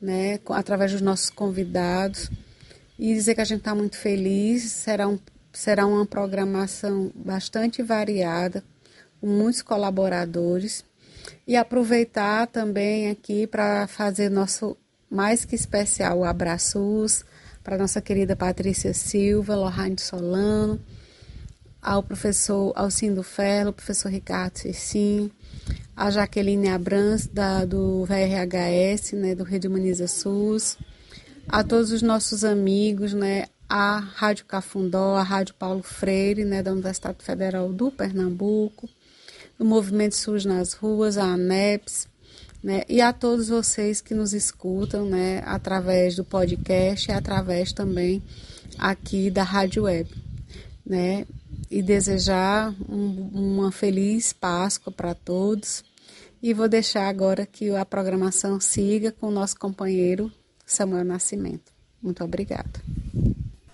né, 0.00 0.38
através 0.50 0.92
dos 0.92 1.00
nossos 1.00 1.30
convidados 1.30 2.30
e 2.98 3.14
dizer 3.14 3.34
que 3.34 3.40
a 3.40 3.44
gente 3.44 3.58
está 3.58 3.74
muito 3.74 3.96
feliz. 3.96 4.64
Será, 4.64 5.08
um, 5.08 5.18
será 5.52 5.86
uma 5.86 6.06
programação 6.06 7.10
bastante 7.14 7.82
variada, 7.82 8.62
com 9.20 9.26
muitos 9.26 9.62
colaboradores. 9.62 10.84
E 11.46 11.56
aproveitar 11.56 12.46
também 12.46 13.10
aqui 13.10 13.46
para 13.46 13.86
fazer 13.86 14.28
nosso 14.30 14.76
mais 15.10 15.44
que 15.44 15.54
especial 15.54 16.24
abraços 16.24 17.24
para 17.62 17.78
nossa 17.78 18.00
querida 18.00 18.36
Patrícia 18.36 18.94
Silva, 18.94 19.56
Lohane 19.56 19.98
Solano, 19.98 20.80
ao 21.82 22.02
professor 22.02 22.72
Alcindo 22.76 23.22
Ferro, 23.22 23.72
professor 23.72 24.08
Ricardo 24.08 24.58
Cecim, 24.58 25.30
a 25.96 26.10
Jaqueline 26.10 26.68
Abrams, 26.68 27.28
da, 27.28 27.64
do 27.64 28.04
VRHS, 28.04 29.12
né, 29.12 29.34
do 29.34 29.42
Rede 29.42 29.66
Humaniza 29.66 30.06
SUS, 30.06 30.78
a 31.48 31.62
todos 31.62 31.92
os 31.92 32.02
nossos 32.02 32.44
amigos, 32.44 33.12
né, 33.12 33.46
a 33.68 33.98
Rádio 33.98 34.46
Cafundó, 34.46 35.16
a 35.16 35.22
Rádio 35.22 35.54
Paulo 35.54 35.82
Freire, 35.82 36.44
né, 36.44 36.62
da 36.62 36.72
Universidade 36.72 37.24
Federal 37.24 37.72
do 37.72 37.90
Pernambuco, 37.90 38.88
do 39.58 39.64
Movimento 39.64 40.14
SUS 40.14 40.44
nas 40.44 40.72
Ruas, 40.72 41.16
a 41.16 41.24
ANEPS, 41.24 42.08
né, 42.62 42.82
e 42.88 43.00
a 43.00 43.12
todos 43.12 43.48
vocês 43.48 44.00
que 44.00 44.14
nos 44.14 44.32
escutam, 44.32 45.06
né, 45.06 45.42
através 45.46 46.16
do 46.16 46.24
podcast 46.24 47.10
e 47.10 47.14
através 47.14 47.72
também 47.72 48.22
aqui 48.78 49.30
da 49.30 49.42
Rádio 49.42 49.84
Web, 49.84 50.10
né, 50.84 51.26
e 51.70 51.82
desejar 51.82 52.74
um, 52.88 53.30
uma 53.32 53.72
feliz 53.72 54.32
Páscoa 54.32 54.92
para 54.92 55.14
todos. 55.14 55.84
E 56.42 56.52
vou 56.52 56.68
deixar 56.68 57.08
agora 57.08 57.46
que 57.46 57.70
a 57.70 57.84
programação 57.84 58.60
siga 58.60 59.10
com 59.10 59.28
o 59.28 59.32
nosso 59.32 59.58
companheiro 59.58 60.30
Samuel 60.66 61.04
Nascimento. 61.04 61.72
Muito 62.02 62.22
obrigada. 62.24 62.82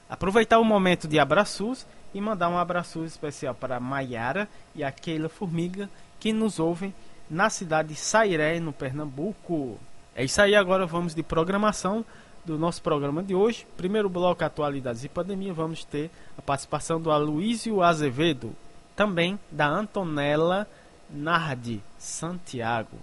Aproveitar 0.09 0.59
o 0.59 0.65
momento 0.65 1.09
de 1.09 1.19
abraços 1.19 1.87
e 2.15 2.21
mandar 2.21 2.51
um 2.51 2.59
abraço 2.59 3.03
especial 3.05 3.55
para 3.55 3.81
Maiara 3.81 4.47
e 4.75 4.85
a 4.85 4.93
Keila 4.93 5.31
Formiga 5.31 5.89
que 6.21 6.33
nos 6.33 6.59
ouvem 6.59 6.95
na 7.29 7.49
cidade 7.49 7.89
de 7.89 7.95
Sairé, 7.97 8.61
no 8.61 8.73
Pernambuco. 8.73 9.79
É 10.15 10.23
isso 10.23 10.41
aí, 10.43 10.55
agora 10.55 10.85
vamos 10.85 11.15
de 11.15 11.23
programação 11.23 12.05
do 12.45 12.59
nosso 12.59 12.83
programa 12.83 13.23
de 13.23 13.35
hoje. 13.35 13.67
Primeiro 13.77 14.09
bloco 14.09 14.45
Atualidades 14.45 15.03
e 15.03 15.09
Pandemia, 15.09 15.55
vamos 15.55 15.85
ter 15.85 16.11
a 16.37 16.43
participação 16.43 17.01
do 17.01 17.11
Aloísio 17.11 17.83
Azevedo, 17.83 18.55
também 18.95 19.41
da 19.51 19.67
Antonella 19.67 20.69
Nardi 21.09 21.83
Santiago. 21.99 22.99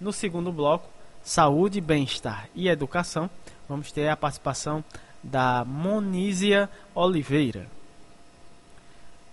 No 0.00 0.12
segundo 0.12 0.50
bloco, 0.50 0.88
Saúde, 1.24 1.80
Bem-Estar 1.80 2.50
e 2.54 2.68
Educação, 2.68 3.30
vamos 3.66 3.90
ter 3.90 4.08
a 4.10 4.16
participação 4.16 4.84
da 5.22 5.64
Monísia 5.64 6.68
Oliveira. 6.94 7.66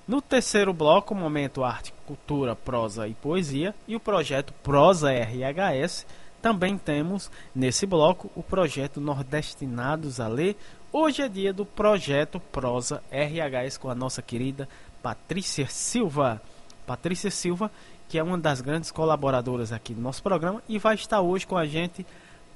No 0.07 0.21
terceiro 0.21 0.73
bloco, 0.73 1.13
momento 1.13 1.65
arte, 1.65 1.93
cultura, 2.07 2.55
prosa 2.55 3.09
e 3.09 3.13
poesia 3.13 3.75
e 3.85 3.95
o 3.95 3.99
projeto 3.99 4.53
Prosa 4.63 5.11
RHS. 5.11 6.05
Também 6.41 6.77
temos 6.77 7.29
nesse 7.53 7.85
bloco 7.85 8.31
o 8.35 8.41
projeto 8.41 9.01
Nordestinados 9.01 10.21
a 10.21 10.29
Ler. 10.29 10.55
Hoje 10.93 11.21
é 11.21 11.27
dia 11.27 11.51
do 11.51 11.65
projeto 11.65 12.39
Prosa 12.39 13.03
RHS 13.11 13.77
com 13.77 13.89
a 13.89 13.95
nossa 13.95 14.21
querida 14.21 14.67
Patrícia 15.03 15.67
Silva. 15.67 16.41
Patrícia 16.87 17.29
Silva, 17.29 17.69
que 18.11 18.19
é 18.19 18.23
uma 18.23 18.37
das 18.37 18.59
grandes 18.59 18.91
colaboradoras 18.91 19.71
aqui 19.71 19.93
do 19.93 20.01
nosso 20.01 20.21
programa 20.21 20.61
e 20.67 20.77
vai 20.77 20.95
estar 20.95 21.21
hoje 21.21 21.47
com 21.47 21.55
a 21.55 21.65
gente 21.65 22.05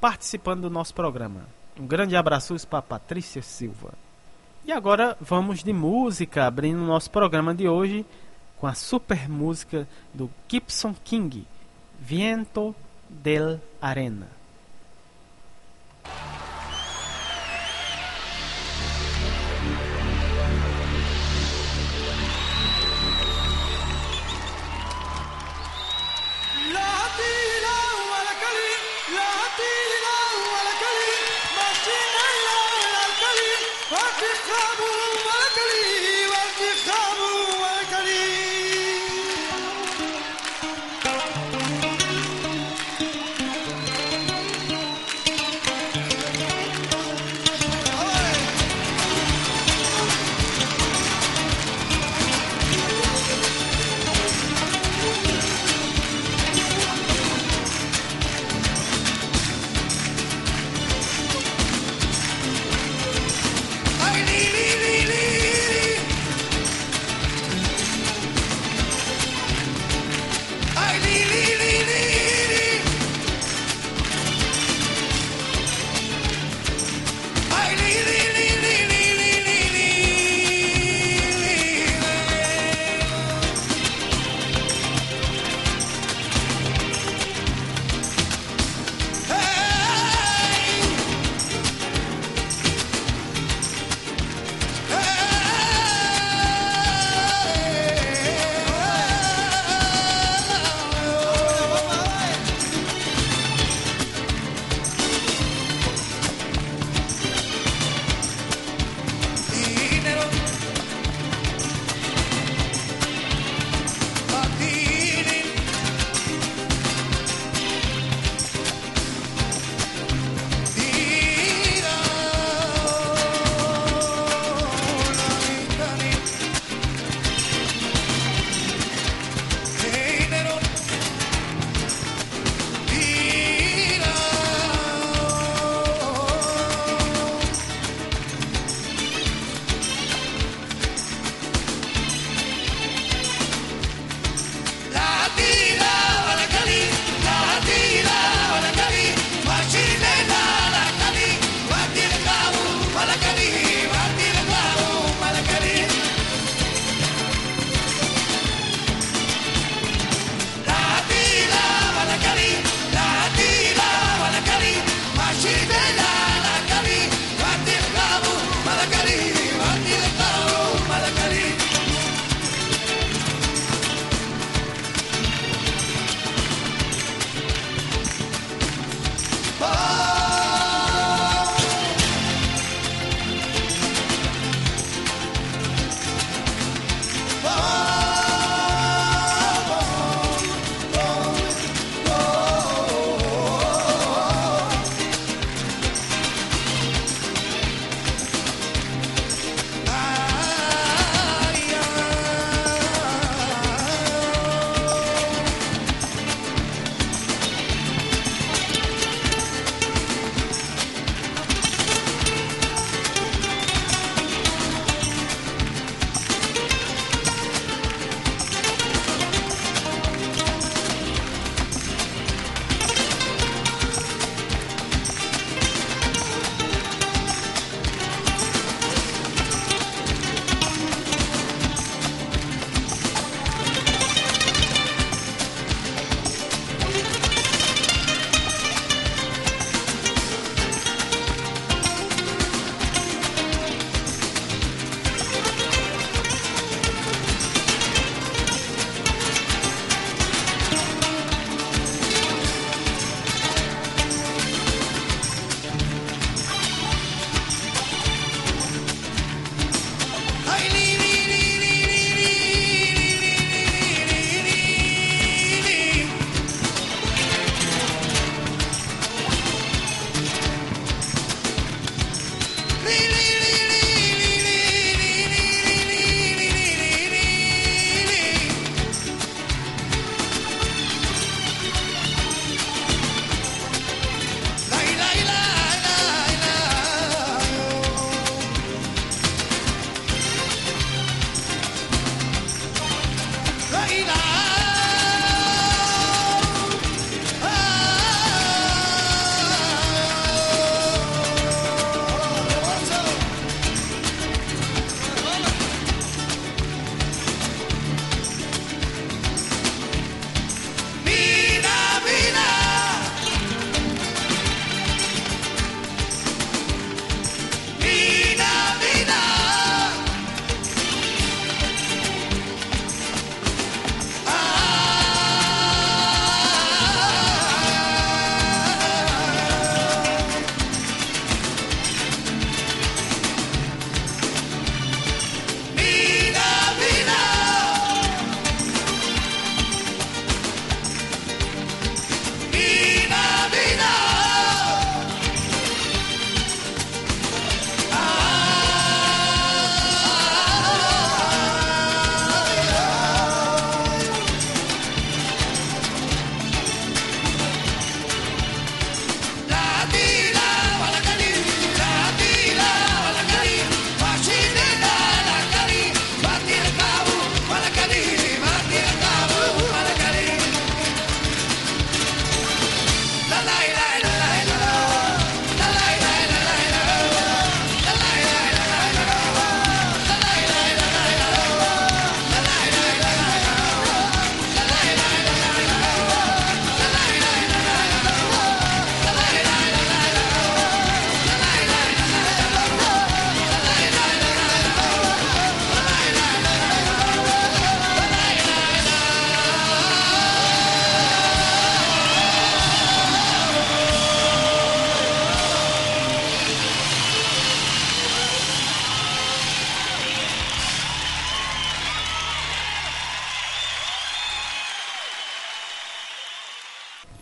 participando 0.01 0.63
do 0.63 0.69
nosso 0.69 0.93
programa. 0.93 1.43
Um 1.79 1.87
grande 1.87 2.13
abraço 2.13 2.53
para 2.67 2.81
Patrícia 2.81 3.41
Silva. 3.41 3.93
E 4.65 4.71
agora 4.73 5.15
vamos 5.21 5.63
de 5.63 5.71
música, 5.71 6.45
abrindo 6.45 6.81
o 6.81 6.85
nosso 6.85 7.09
programa 7.09 7.55
de 7.55 7.69
hoje 7.69 8.05
com 8.57 8.67
a 8.67 8.73
super 8.73 9.29
música 9.29 9.87
do 10.13 10.29
Gibson 10.45 10.93
King, 11.05 11.47
Viento 12.01 12.75
del 13.07 13.61
Arena. 13.81 14.34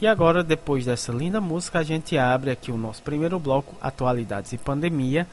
E 0.04 0.08
agora, 0.08 0.44
depois 0.44 0.84
dessa 0.84 1.14
linda 1.14 1.40
música, 1.40 1.80
a 1.80 1.84
gente 1.84 2.18
abre 2.18 2.52
aqui 2.52 2.74
o 2.74 2.78
nosso 2.78 3.02
primeiro 3.02 3.40
bloco, 3.40 3.74
Atualidades 3.80 4.52
e 4.52 4.58
Pandemia, 4.58 5.26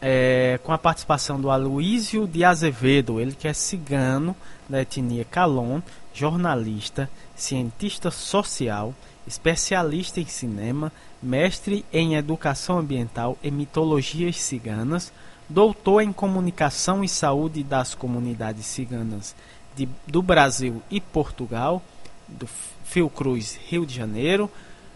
é, 0.00 0.60
com 0.62 0.72
a 0.72 0.78
participação 0.78 1.40
do 1.40 1.50
Aloísio 1.50 2.24
de 2.28 2.44
Azevedo, 2.44 3.18
ele 3.18 3.32
que 3.32 3.48
é 3.48 3.52
cigano 3.52 4.36
da 4.68 4.82
etnia 4.82 5.24
Calon, 5.24 5.80
jornalista, 6.14 7.10
cientista 7.34 8.12
social, 8.12 8.94
especialista 9.26 10.20
em 10.20 10.26
cinema, 10.26 10.92
mestre 11.20 11.84
em 11.92 12.14
educação 12.14 12.78
ambiental 12.78 13.36
e 13.42 13.50
mitologias 13.50 14.36
ciganas, 14.40 15.12
doutor 15.48 16.00
em 16.00 16.12
comunicação 16.12 17.02
e 17.02 17.08
saúde 17.08 17.64
das 17.64 17.92
comunidades 17.92 18.66
ciganas 18.66 19.34
de, 19.74 19.88
do 20.06 20.22
Brasil 20.22 20.80
e 20.88 21.00
Portugal, 21.00 21.82
do 22.28 22.48
Fiocruz 22.84 23.58
Rio 23.66 23.86
de 23.86 23.94
Janeiro, 23.94 24.50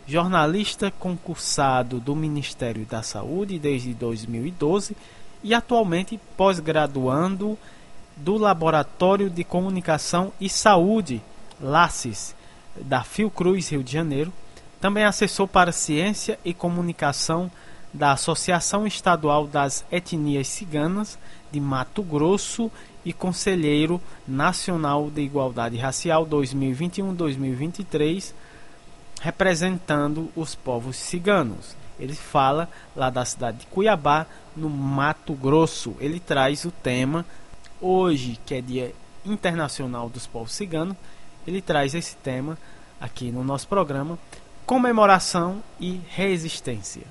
jornalista 0.07 0.91
concursado 0.91 2.01
do 2.01 2.17
Ministério 2.17 2.87
da 2.87 3.03
Saúde 3.03 3.59
desde 3.59 3.93
2012 3.95 4.97
e 5.43 5.55
atualmente 5.55 6.19
pós-graduando 6.37 7.59
do 8.17 8.37
Laboratório 8.37 9.31
de 9.31 9.45
Comunicação 9.45 10.33
e 10.41 10.49
Saúde, 10.49 11.23
LACES, 11.61 12.35
da 12.81 13.03
Fiocruz 13.03 13.69
Rio 13.69 13.85
de 13.85 13.93
Janeiro, 13.93 14.33
também 14.81 15.05
assessor 15.05 15.47
para 15.47 15.73
Ciência 15.73 16.39
e 16.45 16.55
Comunicação 16.55 17.51
da 17.93 18.13
Associação 18.13 18.87
Estadual 18.87 19.47
das 19.47 19.85
Etnias 19.91 20.49
Ciganas 20.49 21.19
de 21.51 21.61
Mato 21.61 22.03
Grosso 22.03 22.71
e 23.09 23.13
Conselheiro 23.15 23.99
Nacional 24.27 25.09
de 25.09 25.23
Igualdade 25.23 25.79
Racial 25.79 26.27
2021-2023, 26.27 28.35
representando 29.23 30.31
os 30.37 30.55
povos 30.55 30.97
ciganos. 30.97 31.75
Ele 31.99 32.15
fala 32.15 32.69
lá 32.95 33.09
da 33.09 33.25
cidade 33.25 33.61
de 33.61 33.67
Cuiabá, 33.69 34.27
no 34.55 34.69
Mato 34.69 35.33
Grosso. 35.33 35.97
Ele 36.01 36.21
traz 36.21 36.67
o 36.67 36.71
tema 36.71 37.25
hoje, 37.81 38.39
que 38.45 38.57
é 38.57 38.61
Dia 38.61 38.95
Internacional 39.25 40.11
dos 40.11 40.27
Povos 40.27 40.53
Ciganos, 40.53 40.95
ele 41.47 41.63
traz 41.63 41.95
esse 41.95 42.15
tema 42.17 42.59
aqui 43.01 43.33
no 43.33 43.43
nosso 43.43 43.67
programa, 43.69 44.19
comemoração 44.67 45.63
e 45.81 45.99
resistência. 46.11 47.05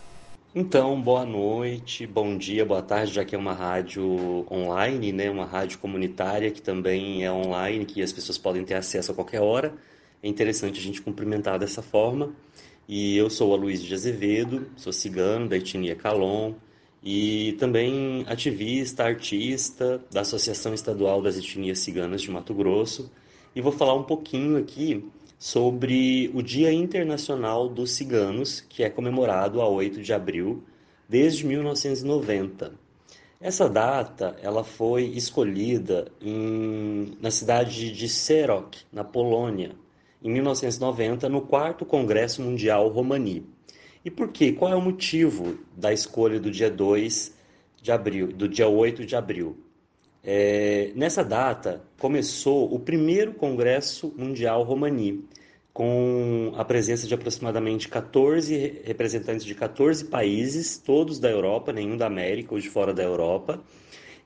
Então, 0.59 0.99
boa 0.99 1.23
noite, 1.23 2.07
bom 2.07 2.35
dia, 2.35 2.65
boa 2.65 2.81
tarde, 2.81 3.13
já 3.13 3.23
que 3.23 3.35
é 3.35 3.37
uma 3.37 3.53
rádio 3.53 4.43
online, 4.51 5.11
né, 5.11 5.29
uma 5.29 5.45
rádio 5.45 5.77
comunitária 5.77 6.49
que 6.49 6.59
também 6.59 7.23
é 7.23 7.31
online, 7.31 7.85
que 7.85 8.01
as 8.01 8.11
pessoas 8.11 8.39
podem 8.39 8.65
ter 8.65 8.73
acesso 8.73 9.11
a 9.11 9.13
qualquer 9.13 9.39
hora. 9.39 9.75
É 10.23 10.27
interessante 10.27 10.79
a 10.79 10.81
gente 10.81 10.99
cumprimentar 10.99 11.59
dessa 11.59 11.83
forma. 11.83 12.33
E 12.87 13.15
eu 13.15 13.29
sou 13.29 13.53
a 13.53 13.55
Luiz 13.55 13.83
de 13.83 13.93
Azevedo, 13.93 14.67
sou 14.75 14.91
cigano 14.91 15.47
da 15.47 15.57
etnia 15.57 15.95
Calon 15.95 16.55
e 17.03 17.55
também 17.59 18.25
ativista, 18.27 19.03
artista 19.03 20.03
da 20.11 20.21
Associação 20.21 20.73
Estadual 20.73 21.21
das 21.21 21.37
Etnias 21.37 21.77
Ciganas 21.77 22.19
de 22.19 22.31
Mato 22.31 22.55
Grosso. 22.55 23.11
E 23.55 23.61
vou 23.61 23.71
falar 23.71 23.93
um 23.93 24.03
pouquinho 24.03 24.57
aqui 24.57 25.07
sobre 25.37 26.31
o 26.33 26.41
Dia 26.41 26.73
Internacional 26.73 27.69
dos 27.69 27.91
Ciganos, 27.91 28.61
que 28.61 28.83
é 28.83 28.89
comemorado 28.89 29.61
a 29.61 29.69
8 29.69 30.01
de 30.01 30.11
abril 30.13 30.63
desde 31.07 31.45
1990. 31.45 32.73
Essa 33.39 33.69
data 33.69 34.35
ela 34.41 34.63
foi 34.63 35.03
escolhida 35.03 36.11
em, 36.19 37.15
na 37.21 37.29
cidade 37.29 37.91
de 37.91 38.09
Serok, 38.09 38.79
na 38.91 39.03
Polônia, 39.03 39.75
em 40.23 40.31
1990, 40.31 41.29
no 41.29 41.41
quarto 41.41 41.85
Congresso 41.85 42.41
Mundial 42.41 42.87
Romani. 42.89 43.45
E 44.03 44.09
por 44.09 44.29
quê? 44.29 44.51
Qual 44.51 44.71
é 44.71 44.75
o 44.75 44.81
motivo 44.81 45.59
da 45.75 45.93
escolha 45.93 46.39
do 46.39 46.49
dia 46.49 46.71
2 46.71 47.35
de 47.79 47.91
abril, 47.91 48.27
do 48.27 48.49
dia 48.49 48.67
8 48.67 49.05
de 49.05 49.15
abril? 49.15 49.55
É, 50.29 50.91
nessa 50.93 51.23
data 51.23 51.81
começou 51.97 52.73
o 52.73 52.77
primeiro 52.77 53.31
Congresso 53.31 54.13
Mundial 54.17 54.61
Romani, 54.61 55.23
com 55.71 56.51
a 56.57 56.65
presença 56.65 57.07
de 57.07 57.13
aproximadamente 57.13 57.87
14 57.87 58.81
representantes 58.83 59.45
de 59.45 59.55
14 59.55 60.03
países, 60.03 60.77
todos 60.79 61.17
da 61.17 61.31
Europa, 61.31 61.71
nenhum 61.71 61.95
da 61.95 62.07
América 62.07 62.53
ou 62.53 62.59
de 62.59 62.69
fora 62.69 62.93
da 62.93 63.03
Europa, 63.03 63.63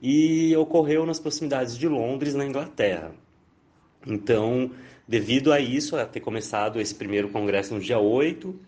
e 0.02 0.56
ocorreu 0.56 1.06
nas 1.06 1.20
proximidades 1.20 1.78
de 1.78 1.86
Londres, 1.86 2.34
na 2.34 2.44
Inglaterra. 2.44 3.12
Então, 4.04 4.72
devido 5.06 5.52
a 5.52 5.60
isso, 5.60 5.96
a 5.96 6.04
ter 6.04 6.18
começado 6.18 6.80
esse 6.80 6.96
primeiro 6.96 7.28
congresso 7.28 7.74
no 7.74 7.80
dia 7.80 8.00
8 8.00 8.58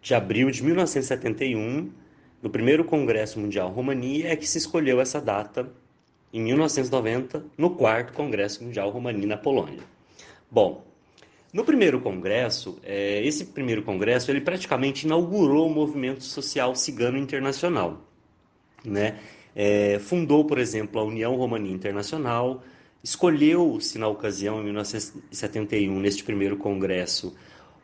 de 0.00 0.14
abril 0.14 0.52
de 0.52 0.62
1971, 0.62 1.90
no 2.40 2.48
primeiro 2.48 2.84
Congresso 2.84 3.40
Mundial 3.40 3.70
Romani, 3.70 4.22
é 4.22 4.36
que 4.36 4.46
se 4.46 4.58
escolheu 4.58 5.00
essa 5.00 5.20
data 5.20 5.68
em 6.34 6.42
1990, 6.42 7.46
no 7.56 7.70
quarto 7.70 8.12
Congresso 8.12 8.64
Mundial 8.64 8.90
Romani 8.90 9.24
na 9.24 9.36
Polônia. 9.36 9.78
Bom, 10.50 10.84
no 11.52 11.64
primeiro 11.64 12.00
congresso, 12.00 12.76
é, 12.82 13.24
esse 13.24 13.44
primeiro 13.44 13.84
congresso, 13.84 14.32
ele 14.32 14.40
praticamente 14.40 15.06
inaugurou 15.06 15.68
o 15.68 15.72
movimento 15.72 16.24
social 16.24 16.74
cigano 16.74 17.16
internacional, 17.16 18.02
né? 18.84 19.20
É, 19.54 20.00
fundou, 20.00 20.44
por 20.44 20.58
exemplo, 20.58 21.00
a 21.00 21.04
União 21.04 21.36
Romani 21.36 21.70
Internacional, 21.70 22.64
escolheu-se 23.00 23.96
na 23.96 24.08
ocasião, 24.08 24.60
em 24.60 24.64
1971, 24.64 26.00
neste 26.00 26.24
primeiro 26.24 26.56
congresso, 26.56 27.32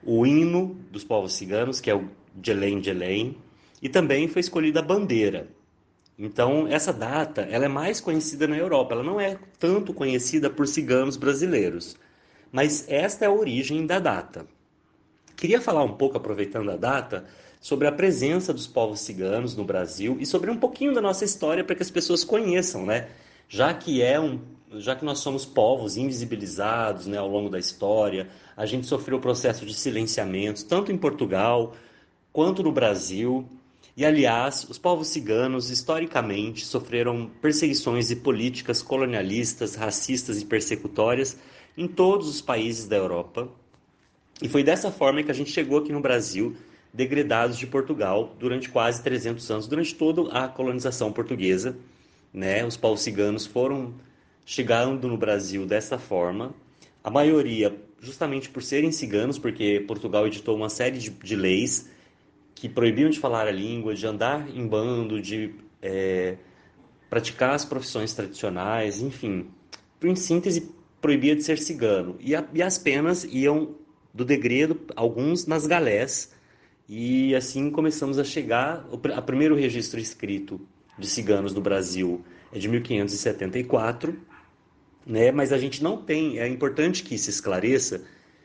o 0.02 0.26
hino 0.26 0.76
dos 0.90 1.04
povos 1.04 1.34
ciganos, 1.34 1.80
que 1.80 1.88
é 1.88 1.94
o 1.94 2.08
Jelen 2.42 2.82
Jelen, 2.82 3.36
e 3.80 3.88
também 3.88 4.26
foi 4.26 4.40
escolhida 4.40 4.80
a 4.80 4.82
bandeira, 4.82 5.46
então, 6.22 6.68
essa 6.68 6.92
data 6.92 7.48
ela 7.50 7.64
é 7.64 7.68
mais 7.68 7.98
conhecida 7.98 8.46
na 8.46 8.56
Europa, 8.56 8.92
ela 8.92 9.02
não 9.02 9.18
é 9.18 9.38
tanto 9.58 9.94
conhecida 9.94 10.50
por 10.50 10.68
ciganos 10.68 11.16
brasileiros. 11.16 11.96
Mas 12.52 12.84
esta 12.88 13.24
é 13.24 13.28
a 13.28 13.32
origem 13.32 13.86
da 13.86 13.98
data. 13.98 14.46
Queria 15.34 15.62
falar 15.62 15.82
um 15.82 15.94
pouco, 15.94 16.18
aproveitando 16.18 16.70
a 16.70 16.76
data, 16.76 17.24
sobre 17.58 17.88
a 17.88 17.92
presença 17.92 18.52
dos 18.52 18.66
povos 18.66 19.00
ciganos 19.00 19.56
no 19.56 19.64
Brasil 19.64 20.18
e 20.20 20.26
sobre 20.26 20.50
um 20.50 20.58
pouquinho 20.58 20.92
da 20.92 21.00
nossa 21.00 21.24
história 21.24 21.64
para 21.64 21.74
que 21.74 21.82
as 21.82 21.90
pessoas 21.90 22.22
conheçam, 22.22 22.84
né? 22.84 23.08
Já 23.48 23.72
que 23.72 24.02
é 24.02 24.20
um, 24.20 24.40
já 24.74 24.94
que 24.94 25.04
nós 25.04 25.20
somos 25.20 25.46
povos 25.46 25.96
invisibilizados, 25.96 27.06
né, 27.06 27.16
ao 27.16 27.28
longo 27.28 27.48
da 27.48 27.58
história, 27.58 28.28
a 28.54 28.66
gente 28.66 28.86
sofreu 28.86 29.16
o 29.16 29.20
processo 29.22 29.64
de 29.64 29.72
silenciamento 29.72 30.66
tanto 30.66 30.92
em 30.92 30.98
Portugal 30.98 31.74
quanto 32.30 32.62
no 32.62 32.72
Brasil. 32.72 33.48
E, 33.96 34.04
aliás, 34.04 34.66
os 34.68 34.78
povos 34.78 35.08
ciganos, 35.08 35.70
historicamente, 35.70 36.64
sofreram 36.64 37.30
perseguições 37.40 38.10
e 38.10 38.16
políticas 38.16 38.82
colonialistas, 38.82 39.74
racistas 39.74 40.40
e 40.40 40.46
persecutórias 40.46 41.36
em 41.76 41.88
todos 41.88 42.28
os 42.28 42.40
países 42.40 42.86
da 42.86 42.96
Europa. 42.96 43.48
E 44.40 44.48
foi 44.48 44.62
dessa 44.62 44.90
forma 44.90 45.22
que 45.22 45.30
a 45.30 45.34
gente 45.34 45.50
chegou 45.50 45.78
aqui 45.78 45.92
no 45.92 46.00
Brasil, 46.00 46.56
degredados 46.92 47.58
de 47.58 47.66
Portugal, 47.66 48.34
durante 48.38 48.68
quase 48.68 49.02
300 49.02 49.50
anos, 49.50 49.66
durante 49.66 49.94
toda 49.94 50.32
a 50.32 50.48
colonização 50.48 51.12
portuguesa. 51.12 51.76
Né? 52.32 52.64
Os 52.64 52.76
povos 52.76 53.00
ciganos 53.00 53.44
foram 53.44 53.94
chegando 54.46 55.06
no 55.08 55.16
Brasil 55.16 55.66
dessa 55.66 55.98
forma. 55.98 56.54
A 57.02 57.10
maioria, 57.10 57.76
justamente 58.00 58.48
por 58.48 58.62
serem 58.62 58.92
ciganos, 58.92 59.38
porque 59.38 59.84
Portugal 59.86 60.26
editou 60.26 60.56
uma 60.56 60.68
série 60.68 60.98
de, 60.98 61.10
de 61.10 61.36
leis 61.36 61.88
que 62.60 62.68
proibiam 62.68 63.08
de 63.08 63.18
falar 63.18 63.46
a 63.48 63.50
língua, 63.50 63.94
de 63.94 64.06
andar 64.06 64.46
em 64.54 64.68
bando, 64.68 65.18
de 65.18 65.54
é, 65.80 66.36
praticar 67.08 67.54
as 67.54 67.64
profissões 67.64 68.12
tradicionais, 68.12 69.00
enfim. 69.00 69.46
Em 70.04 70.14
síntese, 70.14 70.70
proibia 71.00 71.34
de 71.34 71.42
ser 71.42 71.56
cigano. 71.56 72.16
E, 72.20 72.36
a, 72.36 72.46
e 72.52 72.62
as 72.62 72.76
penas 72.76 73.24
iam 73.24 73.76
do 74.12 74.26
degredo, 74.26 74.78
alguns 74.94 75.46
nas 75.46 75.66
galés, 75.66 76.34
e 76.86 77.34
assim 77.34 77.70
começamos 77.70 78.18
a 78.18 78.24
chegar. 78.24 78.86
O 78.92 79.00
a 79.14 79.22
primeiro 79.22 79.56
registro 79.56 79.98
escrito 79.98 80.60
de 80.98 81.06
ciganos 81.06 81.54
no 81.54 81.62
Brasil 81.62 82.22
é 82.52 82.58
de 82.58 82.68
1574, 82.68 84.20
né? 85.06 85.32
mas 85.32 85.50
a 85.50 85.56
gente 85.56 85.82
não 85.82 85.96
tem, 85.96 86.38
é 86.38 86.46
importante 86.46 87.02
que 87.02 87.16
se 87.16 87.30
esclareça 87.30 88.02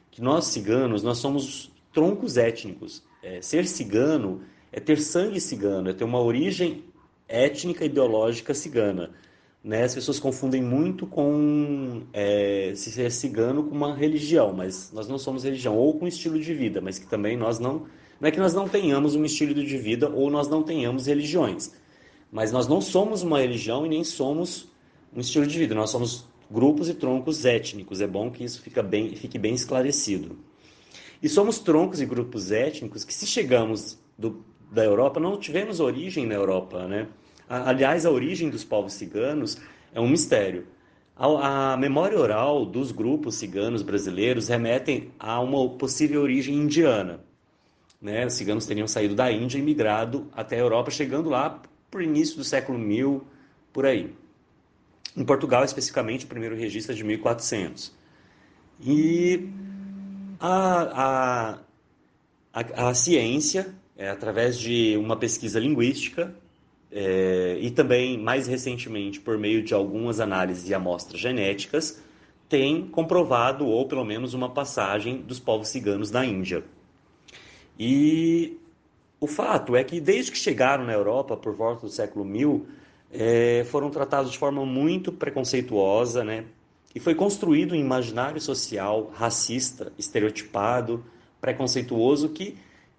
que 0.10 0.22
nós 0.22 0.46
ciganos, 0.46 1.04
nós 1.04 1.18
somos 1.18 1.70
troncos 1.92 2.38
étnicos. 2.38 3.04
É, 3.26 3.42
ser 3.42 3.66
cigano 3.66 4.42
é 4.72 4.80
ter 4.80 5.00
sangue 5.00 5.42
cigano, 5.42 5.90
é 5.90 5.94
ter 5.94 6.04
uma 6.04 6.22
origem 6.22 6.84
étnica 7.28 7.84
e 7.84 7.90
biológica 7.90 8.54
cigana. 8.54 9.10
Né? 9.64 9.84
As 9.84 9.96
pessoas 9.96 10.20
confundem 10.20 10.62
muito 10.62 11.08
com 11.08 12.04
é, 12.14 12.72
se 12.76 12.92
ser 12.92 13.12
cigano 13.12 13.64
com 13.64 13.74
uma 13.74 13.96
religião, 13.96 14.54
mas 14.54 14.92
nós 14.94 15.08
não 15.08 15.18
somos 15.18 15.44
religião, 15.44 15.76
ou 15.76 15.98
com 15.98 16.08
estilo 16.08 16.40
de 16.40 16.54
vida, 16.54 16.80
mas 16.80 17.00
que 17.00 17.08
também 17.08 17.36
nós 17.36 17.58
não. 17.58 17.88
Não 18.22 18.28
é 18.28 18.32
que 18.32 18.40
nós 18.40 18.54
não 18.54 18.70
tenhamos 18.70 19.16
um 19.16 19.26
estilo 19.26 19.56
de 19.56 19.78
vida 19.78 20.08
ou 20.08 20.30
nós 20.30 20.48
não 20.48 20.62
tenhamos 20.62 21.08
religiões, 21.08 21.74
mas 22.32 22.52
nós 22.52 22.68
não 22.68 22.80
somos 22.80 23.24
uma 23.24 23.40
religião 23.40 23.88
e 23.88 23.90
nem 23.90 24.04
somos 24.04 24.70
um 25.14 25.20
estilo 25.20 25.48
de 25.48 25.58
vida, 25.58 25.74
nós 25.74 25.90
somos 25.90 26.26
grupos 26.50 26.90
e 26.90 26.94
troncos 26.94 27.44
étnicos. 27.44 28.02
É 28.02 28.08
bom 28.08 28.30
que 28.30 28.44
isso 28.44 28.62
fique 28.62 28.80
bem, 28.84 29.16
fique 29.16 29.40
bem 29.40 29.56
esclarecido. 29.56 30.38
E 31.22 31.30
somos 31.30 31.60
troncos 31.60 32.02
e 32.02 32.06
grupos 32.06 32.52
étnicos 32.52 33.04
que, 33.04 33.14
se 33.14 33.26
chegamos 33.26 34.00
do, 34.18 34.44
da 34.72 34.84
Europa, 34.84 35.20
não 35.20 35.38
tivemos 35.38 35.80
origem 35.80 36.26
na 36.26 36.36
Europa, 36.36 36.88
né? 36.88 37.08
Aliás, 37.48 38.06
a 38.06 38.12
origem 38.12 38.50
dos 38.50 38.64
povos 38.64 38.94
ciganos 38.94 39.58
é 39.94 40.02
um 40.02 40.08
mistério. 40.08 40.66
A, 41.16 41.74
a 41.74 41.78
memória 41.78 42.20
oral 42.20 42.66
dos 42.66 42.92
grupos 42.92 43.36
ciganos 43.36 43.82
brasileiros 43.82 44.48
remetem 44.48 45.12
a 45.20 45.40
uma 45.40 45.70
possível 45.70 46.22
origem 46.22 46.56
indiana. 46.56 47.20
Né? 48.02 48.26
Os 48.26 48.34
ciganos 48.34 48.66
teriam 48.66 48.88
saído 48.88 49.16
da 49.16 49.32
Índia 49.32 49.58
e 49.58 49.62
migrado 49.62 50.28
até 50.34 50.58
a 50.58 50.60
Europa, 50.60 50.92
chegando 50.92 51.30
lá 51.30 51.62
por 51.90 52.02
início 52.02 52.36
do 52.36 52.44
século 52.44 52.78
1000, 52.78 53.26
por 53.72 53.86
aí. 53.86 54.14
Em 55.16 55.24
Portugal, 55.24 55.64
especificamente, 55.64 56.26
o 56.26 56.28
primeiro 56.28 56.56
registro 56.56 56.92
é 56.92 56.96
de 56.96 57.04
1400. 57.04 57.94
E 58.82 59.50
a, 60.46 61.58
a, 62.54 62.62
a, 62.62 62.90
a 62.90 62.94
ciência, 62.94 63.74
é, 63.98 64.10
através 64.10 64.60
de 64.60 64.96
uma 64.98 65.16
pesquisa 65.16 65.60
linguística, 65.60 66.36
é, 66.92 67.58
e 67.60 67.72
também, 67.72 68.18
mais 68.18 68.48
recentemente, 68.48 69.20
por 69.20 69.38
meio 69.38 69.64
de 69.64 69.74
algumas 69.74 70.20
análises 70.20 70.64
de 70.64 70.74
amostras 70.74 71.20
genéticas, 71.20 72.02
tem 72.48 72.88
comprovado, 72.88 73.66
ou 73.66 73.88
pelo 73.88 74.06
menos 74.06 74.36
uma 74.36 74.50
passagem, 74.50 75.18
dos 75.18 75.40
povos 75.40 75.70
ciganos 75.70 76.12
da 76.12 76.24
Índia. 76.24 76.64
E 77.78 78.58
o 79.20 79.26
fato 79.26 79.76
é 79.76 79.84
que, 79.84 80.00
desde 80.00 80.32
que 80.32 80.38
chegaram 80.38 80.86
na 80.86 80.94
Europa, 80.94 81.36
por 81.36 81.56
volta 81.56 81.88
do 81.88 81.92
século 81.92 82.24
1000, 82.24 82.68
é, 83.12 83.64
foram 83.66 83.90
tratados 83.90 84.32
de 84.32 84.38
forma 84.38 84.64
muito 84.64 85.12
preconceituosa, 85.12 86.24
né? 86.24 86.46
E 86.96 87.00
foi 87.00 87.14
construído 87.14 87.74
um 87.74 87.76
imaginário 87.76 88.40
social 88.40 89.12
racista, 89.14 89.92
estereotipado, 89.98 91.04
preconceituoso, 91.42 92.30
que 92.30 92.56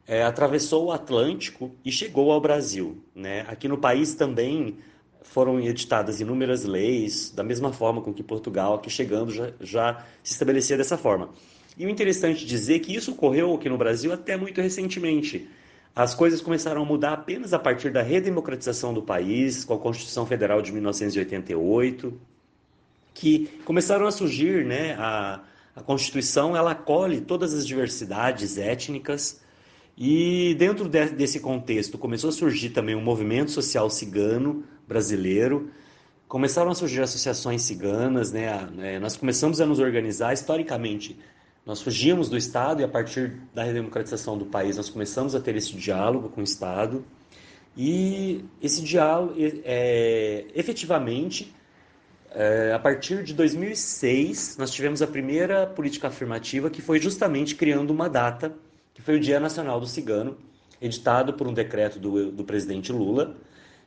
é, 0.06 0.22
atravessou 0.22 0.84
o 0.84 0.92
Atlântico 0.92 1.74
e 1.82 1.90
chegou 1.90 2.30
ao 2.30 2.38
Brasil. 2.38 3.02
Né? 3.14 3.46
Aqui 3.48 3.66
no 3.66 3.78
país 3.78 4.14
também 4.14 4.76
foram 5.22 5.58
editadas 5.58 6.20
inúmeras 6.20 6.64
leis, 6.64 7.30
da 7.30 7.42
mesma 7.42 7.72
forma 7.72 8.02
com 8.02 8.12
que 8.12 8.22
Portugal, 8.22 8.74
aqui 8.74 8.90
chegando, 8.90 9.32
já, 9.32 9.50
já 9.60 10.04
se 10.22 10.32
estabelecia 10.32 10.76
dessa 10.76 10.98
forma. 10.98 11.30
E 11.76 11.86
o 11.86 11.88
interessante 11.88 12.44
dizer 12.44 12.80
que 12.80 12.94
isso 12.94 13.12
ocorreu 13.12 13.54
aqui 13.54 13.68
no 13.68 13.78
Brasil 13.78 14.12
até 14.12 14.36
muito 14.36 14.60
recentemente. 14.60 15.48
As 15.94 16.14
coisas 16.14 16.42
começaram 16.42 16.82
a 16.82 16.84
mudar 16.84 17.14
apenas 17.14 17.54
a 17.54 17.58
partir 17.58 17.90
da 17.90 18.02
redemocratização 18.02 18.92
do 18.92 19.02
país, 19.02 19.64
com 19.64 19.72
a 19.72 19.78
Constituição 19.78 20.26
Federal 20.26 20.60
de 20.60 20.70
1988, 20.70 22.35
que 23.16 23.48
começaram 23.64 24.06
a 24.06 24.12
surgir, 24.12 24.64
né, 24.64 24.94
a, 24.98 25.40
a 25.74 25.80
Constituição 25.80 26.54
ela 26.54 26.72
acolhe 26.72 27.22
todas 27.22 27.54
as 27.54 27.66
diversidades 27.66 28.58
étnicas, 28.58 29.40
e 29.96 30.54
dentro 30.58 30.86
de, 30.86 31.06
desse 31.06 31.40
contexto 31.40 31.96
começou 31.96 32.28
a 32.28 32.32
surgir 32.32 32.70
também 32.70 32.94
um 32.94 33.00
movimento 33.00 33.50
social 33.50 33.88
cigano 33.88 34.64
brasileiro. 34.86 35.70
Começaram 36.28 36.70
a 36.70 36.74
surgir 36.74 37.00
associações 37.00 37.62
ciganas, 37.62 38.30
né? 38.30 38.68
É, 38.80 38.98
nós 38.98 39.16
começamos 39.16 39.58
a 39.62 39.64
nos 39.64 39.78
organizar 39.78 40.34
historicamente. 40.34 41.18
Nós 41.64 41.80
fugimos 41.80 42.28
do 42.28 42.36
Estado 42.36 42.82
e 42.82 42.84
a 42.84 42.88
partir 42.88 43.40
da 43.54 43.64
redemocratização 43.64 44.36
do 44.36 44.44
país 44.44 44.76
nós 44.76 44.90
começamos 44.90 45.34
a 45.34 45.40
ter 45.40 45.56
esse 45.56 45.72
diálogo 45.72 46.28
com 46.28 46.42
o 46.42 46.44
Estado. 46.44 47.02
E 47.74 48.44
esse 48.60 48.82
diálogo, 48.82 49.32
é, 49.38 50.44
efetivamente, 50.54 51.55
é, 52.38 52.70
a 52.74 52.78
partir 52.78 53.24
de 53.24 53.32
2006, 53.32 54.58
nós 54.58 54.70
tivemos 54.70 55.00
a 55.00 55.06
primeira 55.06 55.66
política 55.66 56.08
afirmativa 56.08 56.68
que 56.68 56.82
foi 56.82 57.00
justamente 57.00 57.54
criando 57.54 57.90
uma 57.90 58.10
data 58.10 58.54
que 58.92 59.00
foi 59.00 59.16
o 59.16 59.20
Dia 59.20 59.40
Nacional 59.40 59.80
do 59.80 59.86
Cigano, 59.86 60.36
editado 60.80 61.32
por 61.32 61.46
um 61.46 61.54
decreto 61.54 61.98
do, 61.98 62.30
do 62.30 62.44
presidente 62.44 62.92
Lula, 62.92 63.36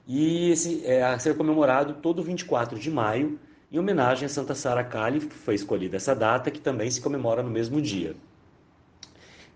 e 0.07 0.49
esse 0.49 0.83
é 0.83 1.03
a 1.03 1.17
ser 1.19 1.37
comemorado 1.37 1.93
todo 2.01 2.23
24 2.23 2.79
de 2.79 2.89
maio, 2.89 3.39
em 3.71 3.77
homenagem 3.77 4.25
a 4.25 4.29
Santa 4.29 4.55
Sara 4.55 4.83
Cali, 4.83 5.19
que 5.19 5.35
foi 5.35 5.53
escolhida 5.53 5.97
essa 5.97 6.15
data, 6.15 6.49
que 6.49 6.59
também 6.59 6.89
se 6.89 7.01
comemora 7.01 7.43
no 7.43 7.51
mesmo 7.51 7.79
dia. 7.79 8.15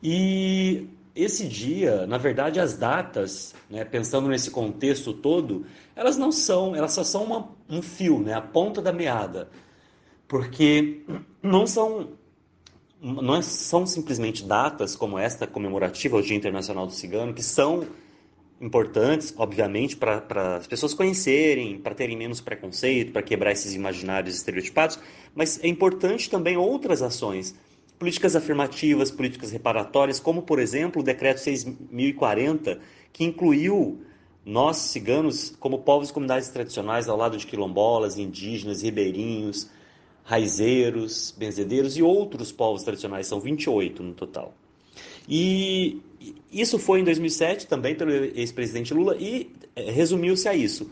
E 0.02 0.88
esse 1.16 1.48
dia, 1.48 2.08
na 2.08 2.18
verdade, 2.18 2.60
as 2.60 2.76
datas, 2.76 3.54
né, 3.70 3.86
pensando 3.86 4.28
nesse 4.28 4.50
contexto 4.50 5.14
todo, 5.14 5.66
elas 5.96 6.18
não 6.18 6.32
são, 6.32 6.76
elas 6.76 6.94
só 6.94 7.04
são 7.04 7.24
uma, 7.24 7.50
um 7.70 7.82
fio, 7.82 8.20
né, 8.20 8.34
a 8.34 8.42
ponta 8.42 8.82
da 8.82 8.92
meada, 8.92 9.50
porque 10.28 11.02
não 11.42 11.68
são 11.68 12.10
não 13.04 13.36
é, 13.36 13.42
são 13.42 13.86
simplesmente 13.86 14.46
datas 14.46 14.96
como 14.96 15.20
esta 15.20 15.46
comemorativa, 15.46 16.16
o 16.16 16.22
Dia 16.22 16.38
Internacional 16.38 16.88
do 16.88 16.94
Cigano, 16.94 17.34
que 17.34 17.44
são 17.44 17.86
importantes, 18.62 19.34
obviamente, 19.36 19.98
para 19.98 20.56
as 20.56 20.66
pessoas 20.66 20.94
conhecerem, 20.94 21.78
para 21.78 21.94
terem 21.94 22.16
menos 22.16 22.40
preconceito, 22.40 23.12
para 23.12 23.22
quebrar 23.22 23.52
esses 23.52 23.74
imaginários 23.74 24.36
estereotipados, 24.36 24.98
mas 25.36 25.62
é 25.62 25.68
importante 25.68 26.30
também 26.30 26.56
outras 26.56 27.02
ações, 27.02 27.54
políticas 28.00 28.36
afirmativas, 28.36 29.12
políticas 29.12 29.52
reparatórias, 29.52 30.20
como, 30.20 30.42
por 30.42 30.60
exemplo, 30.60 31.02
o 31.02 31.06
Decreto 31.06 31.38
6.040, 31.38 32.80
que 33.12 33.24
incluiu 33.24 34.02
nós, 34.46 34.78
ciganos, 34.78 35.56
como 35.60 35.80
povos 35.80 36.10
e 36.10 36.14
comunidades 36.14 36.50
tradicionais 36.50 37.08
ao 37.08 37.18
lado 37.18 37.38
de 37.38 37.48
quilombolas, 37.48 38.18
indígenas, 38.18 38.82
ribeirinhos, 38.82 39.70
raizeiros, 40.24 41.34
benzedeiros 41.38 41.98
e 41.98 42.04
outros 42.04 42.52
povos 42.52 42.84
tradicionais, 42.84 43.28
são 43.28 43.40
28 43.40 44.04
no 44.04 44.14
total. 44.14 44.54
E 45.28 46.02
isso 46.52 46.78
foi 46.78 47.00
em 47.00 47.04
2007 47.04 47.68
também 47.68 47.96
pelo 47.96 48.12
ex-presidente 48.12 48.94
Lula 48.94 49.16
e 49.18 49.50
é, 49.76 49.90
resumiu-se 49.92 50.48
a 50.48 50.54
isso. 50.54 50.90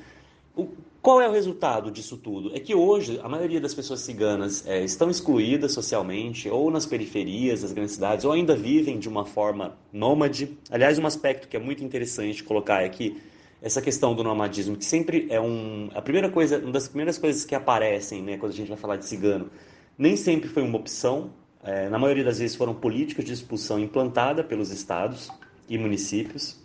O, 0.55 0.69
qual 1.01 1.19
é 1.19 1.27
o 1.27 1.31
resultado 1.31 1.89
disso 1.89 2.15
tudo? 2.15 2.55
É 2.55 2.59
que 2.59 2.75
hoje 2.75 3.19
a 3.23 3.27
maioria 3.27 3.59
das 3.59 3.73
pessoas 3.73 4.01
ciganas 4.01 4.65
é, 4.67 4.83
estão 4.83 5.09
excluídas 5.09 5.73
socialmente, 5.73 6.47
ou 6.47 6.69
nas 6.69 6.85
periferias 6.85 7.63
das 7.63 7.73
grandes 7.73 7.95
cidades, 7.95 8.23
ou 8.23 8.31
ainda 8.31 8.55
vivem 8.55 8.99
de 8.99 9.09
uma 9.09 9.25
forma 9.25 9.75
nômade. 9.91 10.57
Aliás, 10.69 10.99
um 10.99 11.07
aspecto 11.07 11.47
que 11.47 11.57
é 11.57 11.59
muito 11.59 11.83
interessante 11.83 12.43
colocar 12.43 12.83
é 12.83 12.89
que 12.89 13.19
essa 13.61 13.81
questão 13.81 14.13
do 14.13 14.23
nomadismo, 14.23 14.75
que 14.75 14.85
sempre 14.85 15.25
é 15.29 15.41
um, 15.41 15.89
a 15.95 16.01
primeira 16.01 16.29
coisa, 16.29 16.59
uma 16.59 16.71
das 16.71 16.87
primeiras 16.87 17.17
coisas 17.17 17.45
que 17.45 17.55
aparecem, 17.55 18.21
né, 18.21 18.37
quando 18.37 18.51
a 18.51 18.55
gente 18.55 18.67
vai 18.67 18.77
falar 18.77 18.97
de 18.97 19.05
cigano, 19.05 19.49
nem 19.97 20.15
sempre 20.15 20.49
foi 20.49 20.61
uma 20.61 20.77
opção. 20.77 21.31
É, 21.63 21.89
na 21.89 21.97
maioria 21.97 22.23
das 22.23 22.39
vezes 22.39 22.55
foram 22.55 22.73
políticas 22.75 23.25
de 23.25 23.33
expulsão 23.33 23.79
implantada 23.79 24.43
pelos 24.43 24.71
estados 24.71 25.31
e 25.67 25.77
municípios 25.77 26.59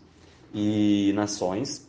e 0.54 1.12
nações. 1.14 1.86